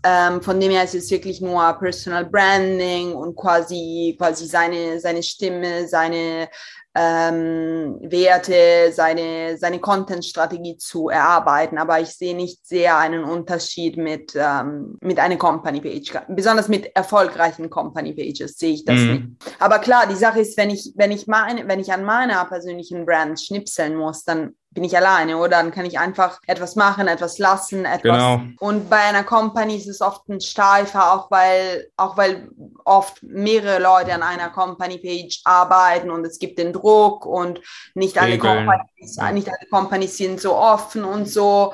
Ähm, 0.06 0.42
von 0.42 0.60
dem 0.60 0.70
her 0.70 0.84
ist 0.84 0.94
es 0.94 1.10
wirklich 1.10 1.40
nur 1.40 1.72
Personal 1.78 2.26
Branding 2.26 3.12
und 3.14 3.34
quasi, 3.34 4.14
quasi 4.18 4.46
seine, 4.46 5.00
seine 5.00 5.22
Stimme, 5.22 5.88
seine 5.88 6.48
ähm, 6.96 7.98
Werte, 8.00 8.92
seine, 8.92 9.56
seine 9.58 9.80
Content-Strategie 9.80 10.76
zu 10.76 11.08
erarbeiten. 11.08 11.76
Aber 11.78 12.00
ich 12.00 12.10
sehe 12.10 12.36
nicht 12.36 12.64
sehr 12.66 12.96
einen 12.98 13.24
Unterschied 13.24 13.96
mit, 13.96 14.32
ähm, 14.36 14.96
mit 15.00 15.18
einer 15.18 15.36
Company-Page. 15.36 16.12
Besonders 16.28 16.68
mit 16.68 16.94
erfolgreichen 16.94 17.68
Company-Pages 17.68 18.56
sehe 18.56 18.74
ich 18.74 18.84
das 18.84 19.00
mhm. 19.00 19.10
nicht. 19.10 19.24
Aber 19.58 19.80
klar, 19.80 20.06
die 20.06 20.14
Sache 20.14 20.40
ist, 20.40 20.56
wenn 20.56 20.70
ich, 20.70 20.92
wenn 20.94 21.10
ich, 21.10 21.26
meine, 21.26 21.66
wenn 21.66 21.80
ich 21.80 21.92
an 21.92 22.04
meiner 22.04 22.44
persönlichen 22.44 23.04
Brand 23.06 23.40
schnipseln 23.40 23.96
muss, 23.96 24.22
dann 24.22 24.54
bin 24.74 24.84
ich 24.84 24.96
alleine 24.96 25.38
oder 25.38 25.50
dann 25.50 25.70
kann 25.70 25.86
ich 25.86 25.98
einfach 25.98 26.40
etwas 26.46 26.74
machen, 26.74 27.06
etwas 27.06 27.38
lassen, 27.38 27.84
etwas. 27.84 28.02
Genau. 28.02 28.42
Und 28.58 28.90
bei 28.90 28.98
einer 28.98 29.22
Company 29.22 29.76
ist 29.76 29.86
es 29.86 30.00
oft 30.00 30.28
ein 30.28 30.40
steifer, 30.40 31.12
auch 31.12 31.30
weil, 31.30 31.88
auch 31.96 32.16
weil 32.16 32.48
oft 32.84 33.22
mehrere 33.22 33.80
Leute 33.80 34.12
an 34.12 34.22
einer 34.22 34.50
Company 34.50 34.98
Page 34.98 35.40
arbeiten 35.44 36.10
und 36.10 36.26
es 36.26 36.38
gibt 36.38 36.58
den 36.58 36.72
Druck 36.72 37.24
und 37.24 37.60
nicht 37.94 38.20
alle, 38.20 38.36
Companies, 38.36 39.16
nicht 39.32 39.48
alle 39.48 39.68
Companies 39.70 40.16
sind 40.16 40.40
so 40.40 40.56
offen 40.56 41.04
und 41.04 41.28
so. 41.28 41.72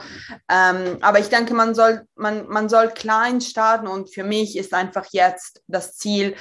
Ähm, 0.49 0.99
aber 1.01 1.19
ich 1.19 1.29
denke, 1.29 1.55
man 1.55 1.75
soll, 1.75 2.03
man, 2.15 2.47
man 2.49 2.69
soll 2.69 2.89
klein 2.91 3.41
starten 3.41 3.87
und 3.87 4.13
für 4.13 4.25
mich 4.25 4.57
ist 4.59 4.75
einfach 4.75 5.07
jetzt 5.13 5.63
das 5.67 5.97
Ziel, 5.97 6.37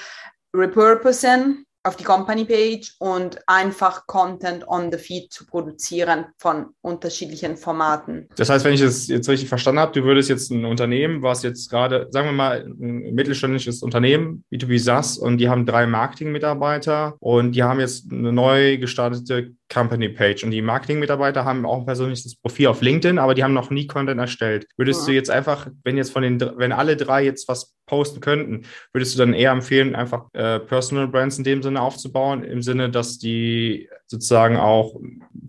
repurposen, 0.53 1.65
auf 1.83 1.95
die 1.95 2.03
Company 2.03 2.45
Page 2.45 2.95
und 2.99 3.39
einfach 3.47 4.05
Content 4.05 4.67
on 4.67 4.91
the 4.91 4.97
Feed 4.97 5.31
zu 5.31 5.45
produzieren 5.45 6.25
von 6.37 6.67
unterschiedlichen 6.81 7.55
Formaten. 7.55 8.27
Das 8.35 8.49
heißt, 8.49 8.65
wenn 8.65 8.73
ich 8.73 8.81
es 8.81 9.07
jetzt 9.07 9.29
richtig 9.29 9.47
verstanden 9.47 9.79
habe, 9.79 9.93
du 9.93 10.03
würdest 10.03 10.29
jetzt 10.29 10.51
ein 10.51 10.65
Unternehmen, 10.65 11.21
was 11.21 11.43
jetzt 11.43 11.69
gerade, 11.69 12.07
sagen 12.11 12.27
wir 12.27 12.33
mal, 12.33 12.65
ein 12.65 13.13
mittelständisches 13.13 13.81
Unternehmen, 13.81 14.43
B2B 14.51 14.79
SaaS, 14.79 15.17
und 15.17 15.37
die 15.37 15.49
haben 15.49 15.65
drei 15.65 15.87
Marketing-Mitarbeiter 15.87 17.15
und 17.19 17.53
die 17.53 17.63
haben 17.63 17.79
jetzt 17.79 18.11
eine 18.11 18.33
neu 18.33 18.77
gestartete 18.77 19.53
Company 19.71 20.09
Page 20.09 20.43
und 20.43 20.51
die 20.51 20.61
Marketing-Mitarbeiter 20.61 21.45
haben 21.45 21.65
auch 21.65 21.79
ein 21.79 21.85
persönliches 21.85 22.35
Profil 22.35 22.67
auf 22.67 22.81
LinkedIn, 22.81 23.19
aber 23.19 23.35
die 23.35 23.43
haben 23.43 23.53
noch 23.53 23.69
nie 23.69 23.87
Content 23.87 24.19
erstellt. 24.19 24.67
Würdest 24.77 25.01
ja. 25.01 25.05
du 25.07 25.11
jetzt 25.13 25.29
einfach, 25.29 25.67
wenn 25.83 25.97
jetzt 25.97 26.11
von 26.11 26.23
den, 26.23 26.39
wenn 26.39 26.71
alle 26.71 26.97
drei 26.97 27.23
jetzt 27.23 27.47
was 27.47 27.75
posten 27.85 28.19
könnten, 28.19 28.65
würdest 28.93 29.13
du 29.13 29.19
dann 29.19 29.33
eher 29.33 29.51
empfehlen, 29.51 29.95
einfach 29.95 30.25
äh, 30.33 30.59
Personal 30.59 31.07
Brands 31.07 31.37
in 31.37 31.43
dem 31.43 31.61
Sinne 31.61 31.81
aufzubauen, 31.81 32.43
im 32.43 32.61
Sinne, 32.61 32.89
dass 32.89 33.19
die 33.19 33.89
sozusagen 34.09 34.57
auch 34.57 34.95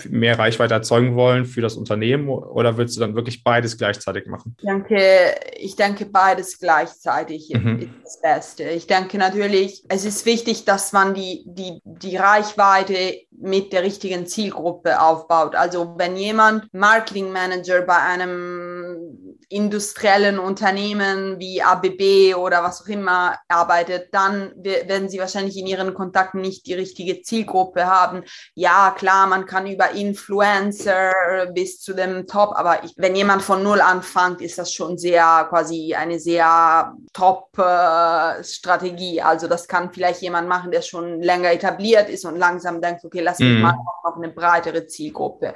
mehr 0.09 0.39
Reichweite 0.39 0.75
erzeugen 0.75 1.17
wollen 1.17 1.47
für 1.47 1.63
das 1.63 1.77
Unternehmen 1.77 2.29
oder 2.29 2.77
würdest 2.77 2.97
du 2.97 3.01
dann 3.01 3.15
wirklich 3.15 3.43
beides 3.43 3.79
gleichzeitig 3.79 4.27
machen? 4.27 4.55
Ich 4.59 4.65
denke, 4.65 5.35
ich 5.57 5.77
denke 5.77 6.07
beides 6.07 6.59
gleichzeitig 6.59 7.51
mhm. 7.55 7.79
ist 7.79 7.89
das 8.05 8.21
Beste. 8.21 8.65
Ich 8.65 8.87
denke 8.87 9.17
natürlich, 9.17 9.83
es 9.89 10.05
ist 10.05 10.27
wichtig, 10.27 10.67
dass 10.67 10.93
man 10.93 11.15
die, 11.15 11.43
die, 11.47 11.81
die 11.85 12.17
Reichweite 12.17 13.21
mit 13.31 13.73
der 13.73 13.83
richtigen 13.83 14.27
Zielgruppe 14.27 15.01
aufbaut. 15.01 15.55
Also 15.55 15.95
wenn 15.97 16.17
jemand 16.17 16.73
Marketing 16.75 17.33
Manager 17.33 17.81
bei 17.83 17.97
einem 17.97 19.30
industriellen 19.51 20.39
Unternehmen 20.39 21.41
wie 21.41 21.61
ABB 21.61 22.37
oder 22.37 22.63
was 22.63 22.83
auch 22.83 22.87
immer 22.87 23.37
arbeitet, 23.49 24.15
dann 24.15 24.53
werden 24.57 25.09
sie 25.09 25.19
wahrscheinlich 25.19 25.57
in 25.57 25.67
ihren 25.67 25.93
Kontakten 25.93 26.41
nicht 26.41 26.67
die 26.67 26.75
richtige 26.75 27.23
Zielgruppe 27.23 27.87
haben. 27.87 28.23
Ja, 28.55 28.95
klar, 28.97 29.27
man 29.27 29.47
kann 29.47 29.67
über 29.67 29.91
Influencer 29.91 31.13
bis 31.53 31.81
zu 31.81 31.95
dem 31.95 32.29
Top, 32.29 32.53
aber 32.55 32.85
ich, 32.85 32.93
wenn 32.97 33.17
jemand 33.17 33.43
von 33.43 33.65
Null 33.65 33.81
anfängt, 33.81 34.41
ist 34.41 34.57
das 34.57 34.73
schon 34.73 34.99
sehr 34.99 35.47
quasi 35.49 35.95
eine 35.95 36.21
sehr 36.21 36.95
Top-Strategie. 37.13 39.19
Äh, 39.19 39.23
also 39.23 39.49
das 39.49 39.67
kann 39.67 39.93
vielleicht 39.93 40.23
jemand 40.23 40.49
machen, 40.49 40.71
der 40.71 40.83
schon 40.83 41.23
länger 41.23 41.51
etabliert 41.51 42.09
ist 42.09 42.25
und 42.25 42.37
langsam 42.37 42.81
denkt, 42.81 43.05
okay, 43.05 43.21
lass 43.21 43.41
mich 43.41 43.57
mhm. 43.57 43.63
mal 43.63 43.75
auf 44.05 44.15
eine 44.15 44.29
breitere 44.29 44.87
Zielgruppe. 44.87 45.55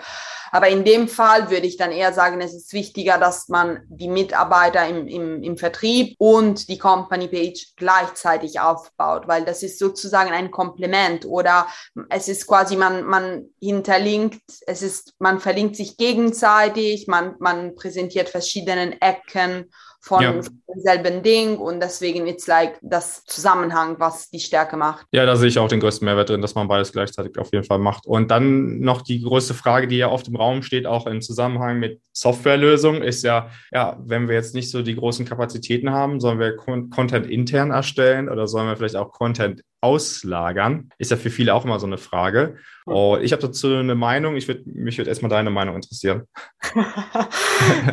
Aber 0.51 0.69
in 0.69 0.85
dem 0.85 1.09
Fall 1.09 1.51
würde 1.51 1.67
ich 1.67 1.77
dann 1.77 1.93
eher 1.93 2.13
sagen, 2.13 2.41
es 2.41 2.55
ist 2.55 2.73
wichtiger, 2.73 3.19
dass 3.19 3.49
man 3.49 3.84
die 3.89 4.09
Mitarbeiter 4.09 4.87
im, 4.89 5.07
im, 5.07 5.43
im 5.43 5.57
Vertrieb 5.57 6.15
und 6.19 6.69
die 6.69 6.79
Company 6.79 7.29
Page 7.29 7.75
gleichzeitig 7.77 8.61
aufbaut, 8.61 9.29
weil 9.29 9.45
das 9.45 9.63
ist 9.63 9.79
sozusagen 9.79 10.31
ein 10.31 10.51
Komplement 10.51 11.27
oder 11.27 11.67
es 12.09 12.29
ist 12.29 12.47
quasi, 12.47 12.77
man, 12.77 13.05
man 13.05 13.47
hinterlinkt, 13.61 14.43
es 14.67 14.83
ist, 14.83 15.15
man 15.19 15.41
verlinkt 15.41 15.77
sich 15.77 15.97
gegenseitig, 15.97 17.07
man, 17.07 17.35
man 17.39 17.75
präsentiert 17.75 18.29
verschiedenen 18.29 19.01
Ecken 19.01 19.71
von 20.05 20.23
ja. 20.23 20.35
demselben 20.69 21.23
Ding 21.23 21.57
und 21.57 21.81
deswegen 21.81 22.27
ist 22.27 22.47
like 22.47 22.79
das 22.83 23.25
Zusammenhang, 23.25 23.97
was 23.99 24.29
die 24.29 24.39
Stärke 24.39 24.77
macht. 24.77 25.07
Ja, 25.13 25.25
da 25.25 25.35
sehe 25.35 25.49
ich 25.49 25.59
auch 25.59 25.69
den 25.69 25.81
größten 25.81 26.05
Mehrwert 26.05 26.29
drin, 26.29 26.43
dass 26.43 26.55
man 26.55 26.69
beides 26.69 26.93
gleichzeitig 26.93 27.39
auf 27.39 27.51
jeden 27.55 27.65
Fall 27.65 27.79
macht. 27.79 28.07
Und 28.07 28.31
dann 28.31 28.81
noch 28.81 29.01
die 29.01 29.23
größte 29.23 29.55
Frage, 29.55 29.89
die 29.89 29.97
ja 29.97 30.11
oft 30.11 30.29
im 30.29 30.37
Raum 30.37 30.63
steht, 30.63 30.87
auch 30.87 31.07
im 31.07 31.23
Zusammenhang 31.23 31.79
mit 31.79 32.03
Softwarelösungen, 32.13 33.03
ist 33.03 33.23
ja, 33.23 33.49
ja, 33.73 33.97
wenn 34.05 34.29
wir 34.29 34.35
jetzt 34.35 34.55
nicht 34.55 34.71
so 34.71 34.83
die 34.83 34.95
großen 34.95 35.25
Kapazitäten 35.25 35.91
haben, 35.91 36.21
sollen 36.21 36.39
wir 36.39 36.55
Content 36.57 37.27
intern 37.27 37.71
erstellen 37.71 38.29
oder 38.29 38.47
sollen 38.47 38.69
wir 38.69 38.77
vielleicht 38.77 38.97
auch 38.97 39.11
Content 39.11 39.63
auslagern? 39.85 40.89
Ist 40.97 41.11
ja 41.11 41.19
für 41.19 41.31
viele 41.31 41.55
auch 41.55 41.65
immer 41.65 41.79
so 41.79 41.87
eine 41.87 41.99
Frage. 41.99 42.57
Und 42.87 43.23
ich 43.23 43.33
habe 43.33 43.43
dazu 43.43 43.69
eine 43.69 43.95
Meinung. 43.95 44.37
Ich 44.37 44.49
würd, 44.49 44.67
mich 44.67 44.97
würde 44.97 45.11
erstmal 45.11 45.31
deine 45.31 45.51
Meinung 45.51 45.77
interessieren. 45.77 46.27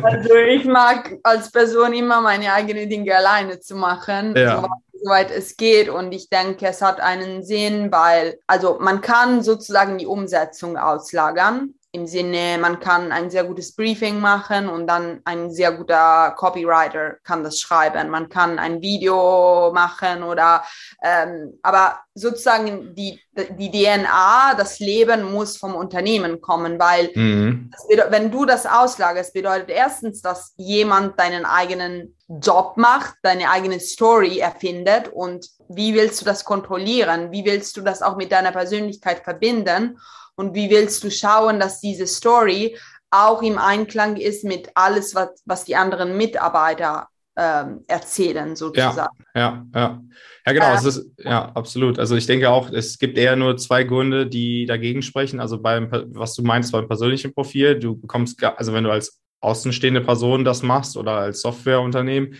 also 0.02 0.34
ich 0.34 0.64
mag 0.64 1.18
als 1.22 1.50
Person 1.52 1.92
immer 1.92 2.22
meine 2.22 2.52
eigenen 2.52 2.88
Dinge 2.88 3.14
alleine 3.14 3.60
zu 3.60 3.76
machen. 3.76 4.34
Ja. 4.36 4.66
soweit 5.02 5.30
es 5.30 5.56
geht. 5.56 5.90
Und 5.90 6.12
ich 6.12 6.30
denke, 6.30 6.66
es 6.66 6.80
hat 6.80 7.00
einen 7.00 7.44
Sinn, 7.44 7.92
weil, 7.92 8.38
also 8.46 8.78
man 8.80 9.02
kann 9.02 9.42
sozusagen 9.42 9.98
die 9.98 10.06
Umsetzung 10.06 10.78
auslagern 10.78 11.74
im 11.94 12.06
Sinne, 12.06 12.56
man 12.58 12.80
kann 12.80 13.12
ein 13.12 13.28
sehr 13.28 13.44
gutes 13.44 13.76
Briefing 13.76 14.18
machen 14.18 14.66
und 14.66 14.86
dann 14.86 15.20
ein 15.26 15.50
sehr 15.50 15.72
guter 15.72 16.34
Copywriter 16.38 17.16
kann 17.22 17.44
das 17.44 17.60
schreiben. 17.60 18.08
Man 18.08 18.30
kann 18.30 18.58
ein 18.58 18.80
Video 18.80 19.70
machen 19.74 20.22
oder, 20.22 20.64
ähm, 21.02 21.58
aber 21.62 22.00
sozusagen 22.14 22.94
die, 22.94 23.20
die 23.58 23.70
DNA, 23.70 24.54
das 24.56 24.78
Leben 24.78 25.32
muss 25.32 25.58
vom 25.58 25.74
Unternehmen 25.74 26.40
kommen, 26.40 26.78
weil 26.78 27.10
mhm. 27.14 27.70
wenn 28.08 28.30
du 28.30 28.46
das 28.46 28.64
auslagerst, 28.64 29.34
bedeutet 29.34 29.68
erstens, 29.68 30.22
dass 30.22 30.54
jemand 30.56 31.20
deinen 31.20 31.44
eigenen 31.44 32.16
Job 32.40 32.78
macht, 32.78 33.16
deine 33.22 33.50
eigene 33.50 33.80
Story 33.80 34.38
erfindet 34.38 35.08
und 35.08 35.46
wie 35.68 35.94
willst 35.94 36.22
du 36.22 36.24
das 36.24 36.44
kontrollieren? 36.44 37.32
Wie 37.32 37.44
willst 37.44 37.76
du 37.76 37.82
das 37.82 38.00
auch 38.00 38.16
mit 38.16 38.32
deiner 38.32 38.52
Persönlichkeit 38.52 39.22
verbinden? 39.24 39.98
Und 40.42 40.54
wie 40.54 40.70
willst 40.70 41.04
du 41.04 41.10
schauen, 41.10 41.60
dass 41.60 41.80
diese 41.80 42.06
Story 42.06 42.76
auch 43.10 43.42
im 43.42 43.58
Einklang 43.58 44.16
ist 44.16 44.44
mit 44.44 44.70
alles, 44.74 45.14
was, 45.14 45.28
was 45.44 45.64
die 45.64 45.76
anderen 45.76 46.16
Mitarbeiter 46.16 47.08
ähm, 47.36 47.84
erzählen, 47.86 48.56
sozusagen. 48.56 49.16
Ja, 49.34 49.40
ja, 49.40 49.66
ja. 49.74 50.02
Ja, 50.44 50.52
genau, 50.52 50.72
äh, 50.72 50.74
es 50.74 50.84
ist, 50.84 51.10
ja, 51.18 51.52
absolut. 51.52 52.00
Also 52.00 52.16
ich 52.16 52.26
denke 52.26 52.50
auch, 52.50 52.70
es 52.72 52.98
gibt 52.98 53.16
eher 53.16 53.36
nur 53.36 53.56
zwei 53.56 53.84
Gründe, 53.84 54.26
die 54.26 54.66
dagegen 54.66 55.02
sprechen. 55.02 55.38
Also 55.38 55.62
beim, 55.62 55.88
was 56.08 56.34
du 56.34 56.42
meinst 56.42 56.72
beim 56.72 56.88
persönlichen 56.88 57.32
Profil, 57.32 57.78
du 57.78 57.96
bekommst, 57.96 58.42
also 58.42 58.72
wenn 58.72 58.84
du 58.84 58.90
als 58.90 59.20
außenstehende 59.40 60.00
Person 60.00 60.44
das 60.44 60.62
machst 60.62 60.96
oder 60.96 61.12
als 61.12 61.42
Softwareunternehmen, 61.42 62.34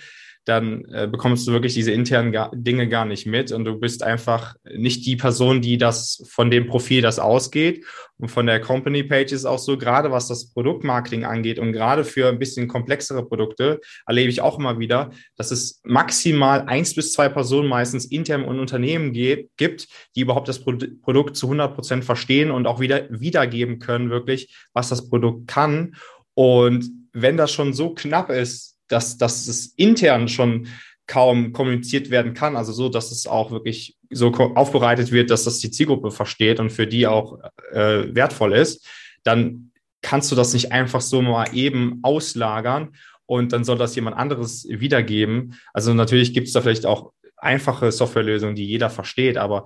dann 0.44 0.84
äh, 0.86 1.06
bekommst 1.06 1.46
du 1.46 1.52
wirklich 1.52 1.74
diese 1.74 1.92
internen 1.92 2.32
ga 2.32 2.50
Dinge 2.52 2.88
gar 2.88 3.04
nicht 3.04 3.26
mit 3.26 3.52
und 3.52 3.64
du 3.64 3.78
bist 3.78 4.02
einfach 4.02 4.56
nicht 4.64 5.06
die 5.06 5.16
Person, 5.16 5.60
die 5.60 5.78
das 5.78 6.24
von 6.28 6.50
dem 6.50 6.66
Profil 6.66 7.00
das 7.00 7.18
ausgeht. 7.18 7.84
Und 8.18 8.28
von 8.28 8.46
der 8.46 8.60
Company 8.60 9.04
Page 9.04 9.32
ist 9.32 9.44
auch 9.44 9.58
so, 9.58 9.78
gerade 9.78 10.10
was 10.10 10.28
das 10.28 10.52
Produktmarketing 10.52 11.24
angeht 11.24 11.58
und 11.58 11.72
gerade 11.72 12.04
für 12.04 12.28
ein 12.28 12.38
bisschen 12.38 12.68
komplexere 12.68 13.24
Produkte 13.26 13.80
erlebe 14.06 14.30
ich 14.30 14.40
auch 14.40 14.58
immer 14.58 14.78
wieder, 14.78 15.10
dass 15.36 15.50
es 15.50 15.80
maximal 15.84 16.62
eins 16.62 16.94
bis 16.94 17.12
zwei 17.12 17.28
Personen 17.28 17.68
meistens 17.68 18.04
intern 18.04 18.42
in 18.42 18.58
Unternehmen 18.58 19.12
gibt, 19.12 19.88
die 20.16 20.20
überhaupt 20.20 20.48
das 20.48 20.60
Pro 20.60 20.72
Produkt 21.02 21.36
zu 21.36 21.46
100 21.46 21.74
Prozent 21.74 22.04
verstehen 22.04 22.50
und 22.50 22.66
auch 22.66 22.80
wieder 22.80 23.06
wiedergeben 23.10 23.78
können, 23.78 24.10
wirklich, 24.10 24.56
was 24.72 24.88
das 24.88 25.08
Produkt 25.08 25.46
kann. 25.46 25.94
Und 26.34 26.90
wenn 27.12 27.36
das 27.36 27.52
schon 27.52 27.72
so 27.72 27.94
knapp 27.94 28.30
ist, 28.30 28.71
dass, 28.92 29.16
dass 29.16 29.48
es 29.48 29.66
intern 29.76 30.28
schon 30.28 30.68
kaum 31.06 31.52
kommuniziert 31.52 32.10
werden 32.10 32.32
kann, 32.32 32.56
also 32.56 32.72
so, 32.72 32.88
dass 32.88 33.10
es 33.10 33.26
auch 33.26 33.50
wirklich 33.50 33.96
so 34.10 34.32
aufbereitet 34.32 35.12
wird, 35.12 35.30
dass 35.30 35.44
das 35.44 35.58
die 35.58 35.70
Zielgruppe 35.70 36.10
versteht 36.10 36.60
und 36.60 36.70
für 36.70 36.86
die 36.86 37.06
auch 37.06 37.38
äh, 37.72 38.14
wertvoll 38.14 38.52
ist, 38.52 38.86
dann 39.24 39.72
kannst 40.00 40.30
du 40.30 40.36
das 40.36 40.52
nicht 40.52 40.72
einfach 40.72 41.00
so 41.00 41.22
mal 41.22 41.54
eben 41.54 42.00
auslagern 42.02 42.94
und 43.26 43.52
dann 43.52 43.64
soll 43.64 43.78
das 43.78 43.94
jemand 43.94 44.16
anderes 44.16 44.66
wiedergeben. 44.68 45.58
Also 45.72 45.94
natürlich 45.94 46.34
gibt 46.34 46.48
es 46.48 46.52
da 46.52 46.60
vielleicht 46.60 46.86
auch 46.86 47.12
einfache 47.42 47.90
Softwarelösung, 47.90 48.54
die 48.54 48.64
jeder 48.64 48.88
versteht, 48.88 49.36
aber 49.36 49.64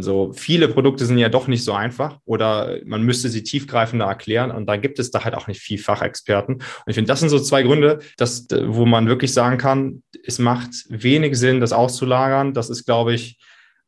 so 0.00 0.32
viele 0.32 0.68
Produkte 0.68 1.04
sind 1.04 1.18
ja 1.18 1.28
doch 1.28 1.48
nicht 1.48 1.64
so 1.64 1.72
einfach 1.72 2.18
oder 2.24 2.78
man 2.84 3.02
müsste 3.02 3.28
sie 3.28 3.42
tiefgreifender 3.42 4.06
erklären 4.06 4.50
und 4.50 4.66
da 4.66 4.76
gibt 4.76 4.98
es 4.98 5.10
da 5.10 5.24
halt 5.24 5.34
auch 5.34 5.48
nicht 5.48 5.60
viel 5.60 5.78
Fachexperten. 5.78 6.56
Und 6.56 6.64
ich 6.86 6.94
finde, 6.94 7.08
das 7.08 7.20
sind 7.20 7.28
so 7.28 7.38
zwei 7.40 7.62
Gründe, 7.62 7.98
dass, 8.16 8.46
wo 8.66 8.86
man 8.86 9.08
wirklich 9.08 9.32
sagen 9.32 9.58
kann, 9.58 10.02
es 10.24 10.38
macht 10.38 10.70
wenig 10.88 11.36
Sinn, 11.38 11.60
das 11.60 11.72
auszulagern. 11.72 12.54
Das 12.54 12.70
ist, 12.70 12.84
glaube 12.84 13.14
ich, 13.14 13.38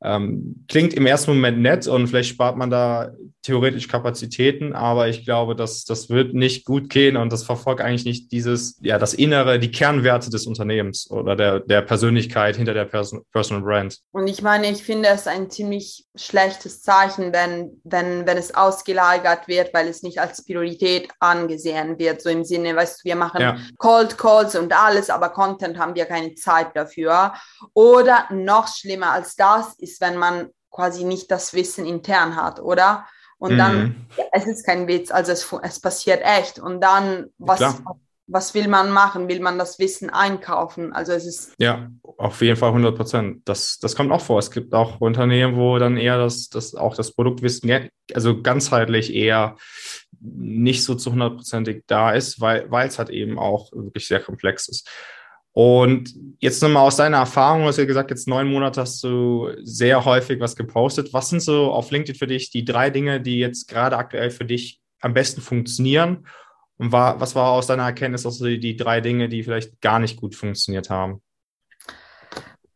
ähm, 0.02 0.64
klingt 0.68 0.94
im 0.94 1.06
ersten 1.06 1.32
Moment 1.32 1.58
nett 1.58 1.86
und 1.86 2.08
vielleicht 2.08 2.30
spart 2.30 2.56
man 2.56 2.70
da 2.70 3.12
theoretisch 3.42 3.88
Kapazitäten, 3.88 4.74
aber 4.74 5.08
ich 5.08 5.24
glaube, 5.24 5.56
dass 5.56 5.84
das 5.84 6.10
wird 6.10 6.34
nicht 6.34 6.66
gut 6.66 6.90
gehen 6.90 7.16
und 7.16 7.32
das 7.32 7.42
verfolgt 7.42 7.80
eigentlich 7.80 8.04
nicht 8.04 8.32
dieses, 8.32 8.78
ja, 8.82 8.98
das 8.98 9.14
Innere, 9.14 9.58
die 9.58 9.70
Kernwerte 9.70 10.30
des 10.30 10.46
Unternehmens 10.46 11.10
oder 11.10 11.36
der, 11.36 11.60
der 11.60 11.80
Persönlichkeit 11.82 12.56
hinter 12.56 12.74
der 12.74 12.84
Person, 12.84 13.22
Personal 13.32 13.62
Brand. 13.62 13.98
Und 14.12 14.26
ich 14.26 14.42
meine, 14.42 14.70
ich 14.70 14.82
finde 14.82 15.08
es 15.08 15.26
ein 15.26 15.50
ziemlich 15.50 16.06
schlechtes 16.14 16.82
Zeichen, 16.82 17.32
wenn, 17.32 17.80
wenn, 17.84 18.26
wenn 18.26 18.36
es 18.36 18.54
ausgelagert 18.54 19.48
wird, 19.48 19.72
weil 19.72 19.88
es 19.88 20.02
nicht 20.02 20.20
als 20.20 20.44
Priorität 20.44 21.08
angesehen 21.18 21.98
wird. 21.98 22.20
So 22.20 22.28
im 22.28 22.44
Sinne, 22.44 22.76
weißt 22.76 23.00
du, 23.00 23.08
wir 23.08 23.16
machen 23.16 23.40
ja. 23.40 23.56
Cold 23.78 24.18
Calls 24.18 24.54
und 24.54 24.72
alles, 24.72 25.08
aber 25.08 25.30
Content 25.30 25.78
haben 25.78 25.94
wir 25.94 26.04
keine 26.04 26.34
Zeit 26.34 26.68
dafür. 26.74 27.32
Oder 27.72 28.26
noch 28.30 28.68
schlimmer 28.68 29.12
als 29.12 29.34
das 29.34 29.74
ist 29.78 29.89
ist, 29.90 30.00
wenn 30.00 30.16
man 30.16 30.50
quasi 30.70 31.04
nicht 31.04 31.30
das 31.30 31.54
Wissen 31.54 31.86
intern 31.86 32.36
hat, 32.36 32.60
oder? 32.60 33.06
Und 33.38 33.54
mhm. 33.54 33.58
dann, 33.58 34.06
ja, 34.16 34.24
es 34.32 34.46
ist 34.46 34.66
kein 34.66 34.86
Witz, 34.86 35.10
also 35.10 35.32
es, 35.32 35.50
es 35.62 35.80
passiert 35.80 36.22
echt. 36.22 36.58
Und 36.58 36.80
dann, 36.80 37.30
was, 37.38 37.82
was 38.26 38.54
will 38.54 38.68
man 38.68 38.90
machen? 38.90 39.28
Will 39.28 39.40
man 39.40 39.58
das 39.58 39.78
Wissen 39.78 40.10
einkaufen? 40.10 40.92
Also 40.92 41.12
es 41.12 41.26
ist. 41.26 41.54
Ja, 41.58 41.90
auf 42.02 42.40
jeden 42.42 42.56
Fall 42.56 42.68
100 42.68 42.96
Prozent. 42.96 43.48
Das, 43.48 43.78
das 43.78 43.96
kommt 43.96 44.12
auch 44.12 44.20
vor. 44.20 44.38
Es 44.38 44.50
gibt 44.50 44.74
auch 44.74 45.00
Unternehmen, 45.00 45.56
wo 45.56 45.78
dann 45.78 45.96
eher 45.96 46.18
das, 46.18 46.48
das 46.48 46.74
auch 46.74 46.94
das 46.94 47.12
Produktwissen, 47.12 47.90
also 48.14 48.40
ganzheitlich 48.40 49.14
eher 49.14 49.56
nicht 50.20 50.84
so 50.84 50.94
zu 50.94 51.12
hundertprozentig 51.12 51.84
da 51.86 52.12
ist, 52.12 52.40
weil 52.40 52.68
es 52.86 52.98
halt 52.98 53.10
eben 53.10 53.38
auch 53.38 53.72
wirklich 53.72 54.06
sehr 54.06 54.20
komplex 54.20 54.68
ist. 54.68 54.88
Und 55.52 56.14
jetzt 56.38 56.62
nochmal 56.62 56.86
aus 56.86 56.96
deiner 56.96 57.18
Erfahrung, 57.18 57.62
du 57.62 57.68
hast 57.68 57.78
ja 57.78 57.84
gesagt, 57.84 58.10
jetzt 58.10 58.28
neun 58.28 58.48
Monate 58.48 58.80
hast 58.80 59.02
du 59.02 59.50
sehr 59.62 60.04
häufig 60.04 60.38
was 60.40 60.54
gepostet. 60.54 61.12
Was 61.12 61.28
sind 61.28 61.42
so 61.42 61.72
auf 61.72 61.90
LinkedIn 61.90 62.14
für 62.14 62.28
dich 62.28 62.50
die 62.50 62.64
drei 62.64 62.90
Dinge, 62.90 63.20
die 63.20 63.38
jetzt 63.38 63.68
gerade 63.68 63.96
aktuell 63.96 64.30
für 64.30 64.44
dich 64.44 64.80
am 65.00 65.12
besten 65.12 65.40
funktionieren? 65.40 66.26
Und 66.78 66.92
war, 66.92 67.20
was 67.20 67.34
war 67.34 67.50
aus 67.50 67.66
deiner 67.66 67.82
Erkenntnis 67.82 68.24
auch 68.24 68.30
so 68.30 68.46
die, 68.46 68.60
die 68.60 68.76
drei 68.76 69.00
Dinge, 69.00 69.28
die 69.28 69.42
vielleicht 69.42 69.80
gar 69.80 69.98
nicht 69.98 70.16
gut 70.18 70.34
funktioniert 70.34 70.88
haben? 70.88 71.20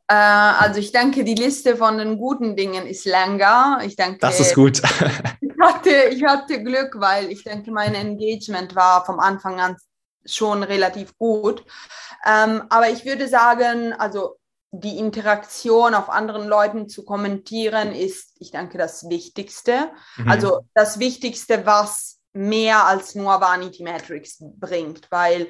Äh, 0.08 0.14
also 0.14 0.80
ich 0.80 0.92
denke, 0.92 1.24
die 1.24 1.36
Liste 1.36 1.76
von 1.76 1.96
den 1.96 2.18
guten 2.18 2.56
Dingen 2.56 2.86
ist 2.86 3.06
länger. 3.06 3.80
Ich 3.84 3.96
denke, 3.96 4.18
das 4.18 4.40
ist 4.40 4.54
gut. 4.54 4.78
ich, 5.40 5.52
hatte, 5.62 5.90
ich 6.10 6.24
hatte 6.24 6.62
Glück, 6.62 6.96
weil 6.98 7.30
ich 7.30 7.44
denke, 7.44 7.70
mein 7.70 7.94
Engagement 7.94 8.74
war 8.74 9.04
vom 9.04 9.20
Anfang 9.20 9.60
an 9.60 9.76
schon 10.24 10.62
relativ 10.62 11.16
gut. 11.18 11.64
Ähm, 12.26 12.64
aber 12.70 12.90
ich 12.90 13.04
würde 13.04 13.28
sagen, 13.28 13.92
also 13.92 14.38
die 14.70 14.98
Interaktion 14.98 15.94
auf 15.94 16.10
anderen 16.10 16.48
Leuten 16.48 16.88
zu 16.88 17.04
kommentieren 17.04 17.92
ist, 17.92 18.34
ich 18.40 18.50
denke, 18.50 18.76
das 18.78 19.08
Wichtigste. 19.08 19.90
Mhm. 20.16 20.28
Also 20.28 20.60
das 20.74 20.98
Wichtigste, 20.98 21.64
was 21.64 22.18
mehr 22.32 22.84
als 22.84 23.14
nur 23.14 23.40
Vanity 23.40 23.84
Metrics 23.84 24.38
bringt, 24.40 25.10
weil 25.10 25.48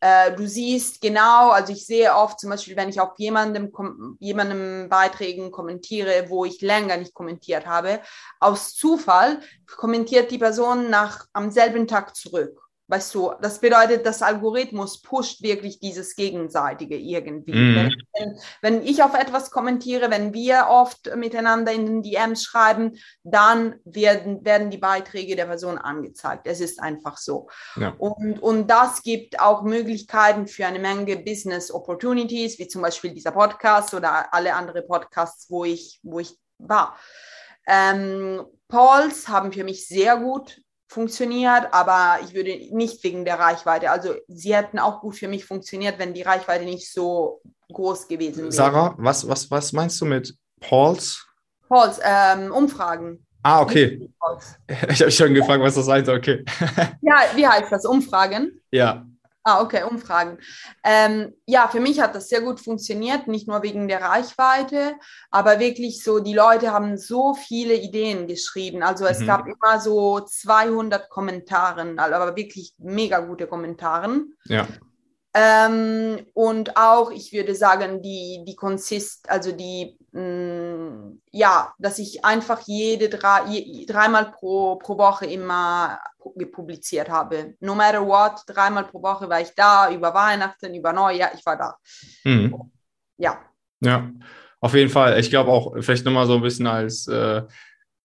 äh, 0.00 0.32
du 0.32 0.46
siehst 0.46 1.00
genau, 1.00 1.50
also 1.50 1.72
ich 1.72 1.84
sehe 1.84 2.14
oft 2.14 2.40
zum 2.40 2.50
Beispiel, 2.50 2.76
wenn 2.76 2.88
ich 2.88 3.00
auf 3.00 3.10
jemandem, 3.18 3.70
jemandem 4.18 4.88
Beiträgen 4.88 5.50
kommentiere, 5.50 6.26
wo 6.28 6.44
ich 6.44 6.62
länger 6.62 6.96
nicht 6.96 7.12
kommentiert 7.12 7.66
habe, 7.66 8.00
aus 8.38 8.74
Zufall 8.74 9.40
kommentiert 9.66 10.30
die 10.30 10.38
Person 10.38 10.88
nach 10.88 11.26
am 11.32 11.50
selben 11.50 11.86
Tag 11.86 12.16
zurück. 12.16 12.69
Weißt 12.90 13.14
du, 13.14 13.32
das 13.40 13.60
bedeutet, 13.60 14.04
das 14.04 14.20
Algorithmus 14.20 15.00
pusht 15.00 15.42
wirklich 15.42 15.78
dieses 15.78 16.16
Gegenseitige 16.16 16.96
irgendwie. 16.96 17.52
Mm. 17.52 17.94
Wenn, 18.12 18.38
wenn, 18.62 18.82
ich 18.82 19.04
auf 19.04 19.14
etwas 19.14 19.52
kommentiere, 19.52 20.10
wenn 20.10 20.34
wir 20.34 20.66
oft 20.68 21.14
miteinander 21.14 21.70
in 21.70 21.86
den 21.86 22.02
DMs 22.02 22.42
schreiben, 22.42 22.98
dann 23.22 23.76
werden, 23.84 24.44
werden 24.44 24.70
die 24.70 24.78
Beiträge 24.78 25.36
der 25.36 25.44
Person 25.44 25.78
angezeigt. 25.78 26.48
Es 26.48 26.60
ist 26.60 26.82
einfach 26.82 27.16
so. 27.16 27.48
Ja. 27.76 27.94
Und, 27.96 28.42
und 28.42 28.66
das 28.66 29.02
gibt 29.04 29.38
auch 29.38 29.62
Möglichkeiten 29.62 30.48
für 30.48 30.66
eine 30.66 30.80
Menge 30.80 31.16
Business 31.16 31.70
Opportunities, 31.70 32.58
wie 32.58 32.66
zum 32.66 32.82
Beispiel 32.82 33.14
dieser 33.14 33.30
Podcast 33.30 33.94
oder 33.94 34.34
alle 34.34 34.52
anderen 34.52 34.84
Podcasts, 34.84 35.48
wo 35.48 35.64
ich, 35.64 36.00
wo 36.02 36.18
ich 36.18 36.36
war. 36.58 36.98
Ähm, 37.68 38.44
Polls 38.66 39.28
haben 39.28 39.52
für 39.52 39.62
mich 39.62 39.86
sehr 39.86 40.16
gut 40.16 40.60
funktioniert, 40.90 41.68
aber 41.70 42.18
ich 42.24 42.34
würde 42.34 42.50
nicht 42.74 43.02
wegen 43.04 43.24
der 43.24 43.38
Reichweite. 43.38 43.92
Also 43.92 44.14
sie 44.26 44.56
hätten 44.56 44.80
auch 44.80 45.00
gut 45.00 45.14
für 45.14 45.28
mich 45.28 45.44
funktioniert, 45.44 46.00
wenn 46.00 46.14
die 46.14 46.22
Reichweite 46.22 46.64
nicht 46.64 46.92
so 46.92 47.40
groß 47.72 48.08
gewesen 48.08 48.42
wäre. 48.42 48.52
Sarah, 48.52 48.94
was, 48.98 49.26
was, 49.28 49.48
was 49.52 49.72
meinst 49.72 50.00
du 50.00 50.04
mit 50.04 50.34
Pauls? 50.60 51.24
Pauls, 51.68 52.00
ähm, 52.04 52.50
Umfragen. 52.50 53.24
Ah, 53.42 53.62
okay. 53.62 54.08
Ich 54.88 55.00
habe 55.00 55.10
schon 55.10 55.34
gefragt, 55.34 55.62
was 55.62 55.76
das 55.76 55.86
soll. 55.86 56.08
Okay. 56.08 56.44
ja, 57.02 57.20
wie 57.34 57.46
heißt 57.46 57.70
das? 57.70 57.84
Umfragen? 57.84 58.60
Ja. 58.72 59.06
Ah, 59.42 59.62
okay, 59.62 59.84
Umfragen. 59.84 60.38
Ähm, 60.84 61.32
ja, 61.46 61.68
für 61.68 61.80
mich 61.80 61.98
hat 62.00 62.14
das 62.14 62.28
sehr 62.28 62.42
gut 62.42 62.60
funktioniert, 62.60 63.26
nicht 63.26 63.48
nur 63.48 63.62
wegen 63.62 63.88
der 63.88 64.02
Reichweite, 64.02 64.96
aber 65.30 65.58
wirklich 65.58 66.04
so, 66.04 66.18
die 66.20 66.34
Leute 66.34 66.72
haben 66.72 66.98
so 66.98 67.32
viele 67.34 67.74
Ideen 67.74 68.26
geschrieben. 68.26 68.82
Also 68.82 69.06
es 69.06 69.20
mhm. 69.20 69.26
gab 69.26 69.46
immer 69.46 69.80
so 69.80 70.20
200 70.20 71.08
Kommentare, 71.08 71.94
aber 71.96 72.36
wirklich 72.36 72.74
mega 72.78 73.20
gute 73.20 73.46
Kommentare. 73.46 74.24
Ja. 74.44 74.66
Ähm, 75.32 76.26
und 76.34 76.76
auch, 76.76 77.12
ich 77.12 77.32
würde 77.32 77.54
sagen, 77.54 78.02
die, 78.02 78.42
die 78.46 78.56
Konsist, 78.56 79.30
also 79.30 79.52
die, 79.52 79.96
mh, 80.10 80.22
mm, 80.22 81.22
ja, 81.30 81.72
dass 81.78 82.00
ich 82.00 82.24
einfach 82.24 82.60
jede 82.66 83.08
drei, 83.08 83.44
je, 83.46 83.86
dreimal 83.86 84.32
pro, 84.32 84.76
pro 84.76 84.98
Woche 84.98 85.26
immer 85.26 86.00
gepubliziert 86.34 87.08
habe. 87.08 87.54
No 87.60 87.76
matter 87.76 88.04
what, 88.04 88.42
dreimal 88.46 88.84
pro 88.84 89.00
Woche 89.02 89.28
war 89.28 89.40
ich 89.40 89.54
da, 89.54 89.92
über 89.92 90.12
Weihnachten, 90.12 90.74
über 90.74 90.92
Neujahr, 90.92 91.30
ich 91.34 91.46
war 91.46 91.56
da. 91.56 91.76
Mhm. 92.24 92.72
Ja. 93.16 93.38
Ja, 93.80 94.10
auf 94.60 94.74
jeden 94.74 94.90
Fall. 94.90 95.18
Ich 95.20 95.30
glaube 95.30 95.52
auch, 95.52 95.74
vielleicht 95.80 96.04
nochmal 96.04 96.26
so 96.26 96.34
ein 96.34 96.42
bisschen 96.42 96.66
als 96.66 97.06
äh, 97.06 97.42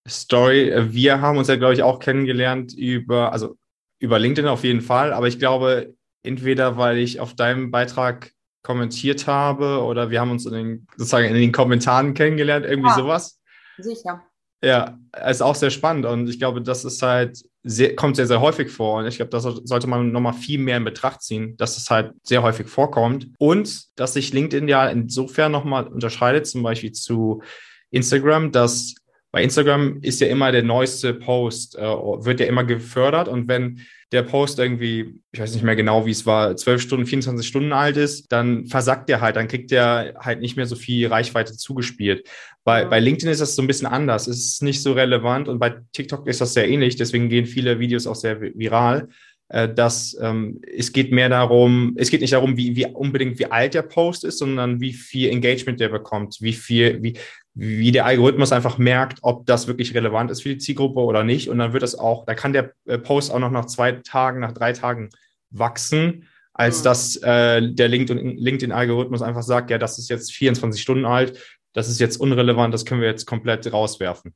Story. 0.06 0.72
Wir 0.92 1.20
haben 1.20 1.38
uns 1.38 1.48
ja, 1.48 1.56
glaube 1.56 1.74
ich, 1.74 1.82
auch 1.82 1.98
kennengelernt 1.98 2.72
über, 2.72 3.32
also 3.32 3.56
über 3.98 4.20
LinkedIn 4.20 4.48
auf 4.48 4.62
jeden 4.62 4.80
Fall, 4.80 5.12
aber 5.12 5.26
ich 5.26 5.40
glaube, 5.40 5.95
entweder 6.26 6.76
weil 6.76 6.98
ich 6.98 7.20
auf 7.20 7.34
deinem 7.34 7.70
Beitrag 7.70 8.32
kommentiert 8.62 9.26
habe 9.26 9.82
oder 9.82 10.10
wir 10.10 10.20
haben 10.20 10.32
uns 10.32 10.44
in 10.44 10.52
den, 10.52 10.86
sozusagen 10.96 11.26
in 11.26 11.34
den 11.34 11.52
Kommentaren 11.52 12.14
kennengelernt, 12.14 12.66
irgendwie 12.66 12.90
ja, 12.90 12.96
sowas. 12.96 13.40
Sicher. 13.78 14.22
Ja, 14.62 14.98
ist 15.28 15.42
auch 15.42 15.54
sehr 15.54 15.70
spannend 15.70 16.06
und 16.06 16.28
ich 16.28 16.38
glaube, 16.38 16.62
das 16.62 16.84
ist 16.84 17.00
halt 17.02 17.38
sehr, 17.62 17.94
kommt 17.94 18.16
sehr, 18.16 18.26
sehr 18.26 18.40
häufig 18.40 18.70
vor 18.70 18.98
und 18.98 19.06
ich 19.06 19.16
glaube, 19.16 19.30
das 19.30 19.42
sollte 19.42 19.86
man 19.86 20.10
nochmal 20.10 20.32
viel 20.32 20.58
mehr 20.58 20.78
in 20.78 20.84
Betracht 20.84 21.22
ziehen, 21.22 21.56
dass 21.58 21.76
es 21.76 21.90
halt 21.90 22.12
sehr 22.22 22.42
häufig 22.42 22.66
vorkommt 22.66 23.28
und 23.38 23.84
dass 23.96 24.14
sich 24.14 24.32
LinkedIn 24.32 24.66
ja 24.66 24.88
insofern 24.88 25.52
nochmal 25.52 25.86
unterscheidet, 25.86 26.46
zum 26.46 26.62
Beispiel 26.62 26.92
zu 26.92 27.42
Instagram, 27.90 28.50
dass 28.50 28.94
bei 29.36 29.42
Instagram 29.42 29.98
ist 30.00 30.22
ja 30.22 30.28
immer 30.28 30.50
der 30.50 30.62
neueste 30.62 31.12
Post, 31.12 31.76
äh, 31.76 31.82
wird 31.82 32.40
ja 32.40 32.46
immer 32.46 32.64
gefördert 32.64 33.28
und 33.28 33.48
wenn 33.48 33.82
der 34.10 34.22
Post 34.22 34.58
irgendwie, 34.58 35.20
ich 35.30 35.38
weiß 35.38 35.52
nicht 35.52 35.62
mehr 35.62 35.76
genau, 35.76 36.06
wie 36.06 36.10
es 36.12 36.24
war, 36.24 36.56
12 36.56 36.80
Stunden, 36.80 37.04
24 37.04 37.46
Stunden 37.46 37.74
alt 37.74 37.98
ist, 37.98 38.32
dann 38.32 38.64
versackt 38.64 39.10
der 39.10 39.20
halt, 39.20 39.36
dann 39.36 39.46
kriegt 39.46 39.72
der 39.72 40.14
halt 40.20 40.40
nicht 40.40 40.56
mehr 40.56 40.64
so 40.64 40.74
viel 40.74 41.08
Reichweite 41.08 41.54
zugespielt. 41.54 42.26
Bei, 42.64 42.86
bei 42.86 42.98
LinkedIn 42.98 43.28
ist 43.28 43.42
das 43.42 43.54
so 43.54 43.60
ein 43.60 43.66
bisschen 43.66 43.88
anders. 43.88 44.26
Es 44.26 44.38
ist 44.38 44.62
nicht 44.62 44.82
so 44.82 44.94
relevant 44.94 45.48
und 45.48 45.58
bei 45.58 45.74
TikTok 45.92 46.26
ist 46.28 46.40
das 46.40 46.54
sehr 46.54 46.66
ähnlich, 46.66 46.96
deswegen 46.96 47.28
gehen 47.28 47.44
viele 47.44 47.78
Videos 47.78 48.06
auch 48.06 48.14
sehr 48.14 48.40
viral. 48.40 49.10
Äh, 49.48 49.72
dass 49.72 50.16
ähm, 50.20 50.60
es 50.76 50.92
geht 50.92 51.12
mehr 51.12 51.28
darum, 51.28 51.94
es 51.96 52.10
geht 52.10 52.20
nicht 52.20 52.32
darum, 52.32 52.56
wie, 52.56 52.74
wie 52.74 52.86
unbedingt 52.86 53.38
wie 53.38 53.46
alt 53.46 53.74
der 53.74 53.82
Post 53.82 54.24
ist, 54.24 54.38
sondern 54.38 54.80
wie 54.80 54.92
viel 54.92 55.30
Engagement 55.30 55.78
der 55.78 55.88
bekommt, 55.88 56.38
wie 56.40 56.52
viel, 56.52 57.00
wie, 57.00 57.16
wie 57.54 57.92
der 57.92 58.06
Algorithmus 58.06 58.50
einfach 58.50 58.76
merkt, 58.76 59.20
ob 59.22 59.46
das 59.46 59.68
wirklich 59.68 59.94
relevant 59.94 60.32
ist 60.32 60.42
für 60.42 60.48
die 60.48 60.58
Zielgruppe 60.58 60.98
oder 60.98 61.22
nicht. 61.22 61.48
Und 61.48 61.58
dann 61.58 61.72
wird 61.72 61.84
es 61.84 61.96
auch, 61.96 62.26
da 62.26 62.34
kann 62.34 62.52
der 62.52 62.72
äh, 62.86 62.98
Post 62.98 63.30
auch 63.30 63.38
noch 63.38 63.52
nach 63.52 63.66
zwei 63.66 63.92
Tagen, 63.92 64.40
nach 64.40 64.52
drei 64.52 64.72
Tagen 64.72 65.10
wachsen, 65.50 66.26
als 66.52 66.80
mhm. 66.80 66.84
dass 66.84 67.16
äh, 67.18 67.72
der 67.72 67.88
LinkedIn-Algorithmus 67.88 69.22
einfach 69.22 69.42
sagt, 69.42 69.70
ja, 69.70 69.78
das 69.78 69.98
ist 69.98 70.10
jetzt 70.10 70.32
24 70.32 70.82
Stunden 70.82 71.04
alt, 71.04 71.38
das 71.72 71.88
ist 71.88 72.00
jetzt 72.00 72.16
unrelevant, 72.16 72.74
das 72.74 72.84
können 72.84 73.00
wir 73.00 73.08
jetzt 73.08 73.26
komplett 73.26 73.72
rauswerfen 73.72 74.34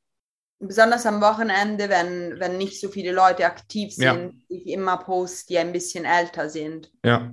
besonders 0.60 1.06
am 1.06 1.20
Wochenende, 1.20 1.88
wenn, 1.88 2.38
wenn 2.38 2.58
nicht 2.58 2.80
so 2.80 2.88
viele 2.88 3.12
Leute 3.12 3.46
aktiv 3.46 3.94
sind, 3.94 4.04
ja. 4.04 4.30
ich 4.48 4.66
immer 4.68 4.98
post, 4.98 5.48
die 5.48 5.58
ein 5.58 5.72
bisschen 5.72 6.04
älter 6.04 6.50
sind. 6.50 6.90
Ja. 7.04 7.32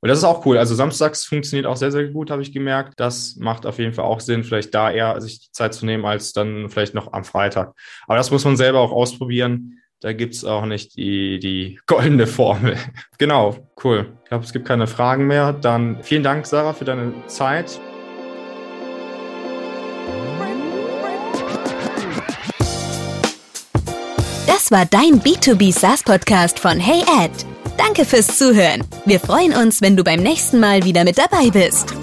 Und 0.00 0.08
das 0.08 0.18
ist 0.18 0.24
auch 0.24 0.44
cool. 0.46 0.58
Also 0.58 0.74
samstags 0.74 1.24
funktioniert 1.24 1.66
auch 1.66 1.76
sehr, 1.76 1.92
sehr 1.92 2.08
gut, 2.08 2.30
habe 2.30 2.42
ich 2.42 2.52
gemerkt. 2.52 2.98
Das 2.98 3.36
macht 3.36 3.66
auf 3.66 3.78
jeden 3.78 3.92
Fall 3.92 4.04
auch 4.04 4.18
Sinn, 4.18 4.42
vielleicht 4.42 4.74
da 4.74 4.90
eher 4.90 5.20
sich 5.20 5.38
die 5.38 5.52
Zeit 5.52 5.74
zu 5.74 5.86
nehmen, 5.86 6.04
als 6.04 6.32
dann 6.32 6.68
vielleicht 6.70 6.94
noch 6.94 7.12
am 7.12 7.24
Freitag. 7.24 7.74
Aber 8.06 8.16
das 8.16 8.32
muss 8.32 8.44
man 8.44 8.56
selber 8.56 8.80
auch 8.80 8.90
ausprobieren. 8.90 9.78
Da 10.00 10.12
gibt 10.12 10.34
es 10.34 10.44
auch 10.44 10.64
nicht 10.64 10.96
die, 10.96 11.38
die 11.38 11.78
goldene 11.86 12.26
Formel. 12.26 12.76
genau, 13.18 13.70
cool. 13.84 14.18
Ich 14.24 14.28
glaube, 14.30 14.44
es 14.44 14.52
gibt 14.52 14.66
keine 14.66 14.88
Fragen 14.88 15.28
mehr. 15.28 15.52
Dann 15.52 16.02
vielen 16.02 16.24
Dank, 16.24 16.46
Sarah, 16.46 16.72
für 16.72 16.84
deine 16.84 17.12
Zeit. 17.28 17.78
Das 24.62 24.70
war 24.70 24.86
dein 24.86 25.20
B2B 25.20 25.76
SaaS 25.76 26.04
Podcast 26.04 26.60
von 26.60 26.78
Hey 26.78 27.00
Ed. 27.20 27.32
Danke 27.76 28.04
fürs 28.04 28.38
Zuhören. 28.38 28.84
Wir 29.04 29.18
freuen 29.18 29.52
uns, 29.54 29.82
wenn 29.82 29.96
du 29.96 30.04
beim 30.04 30.20
nächsten 30.20 30.60
Mal 30.60 30.84
wieder 30.84 31.02
mit 31.02 31.18
dabei 31.18 31.50
bist. 31.50 31.96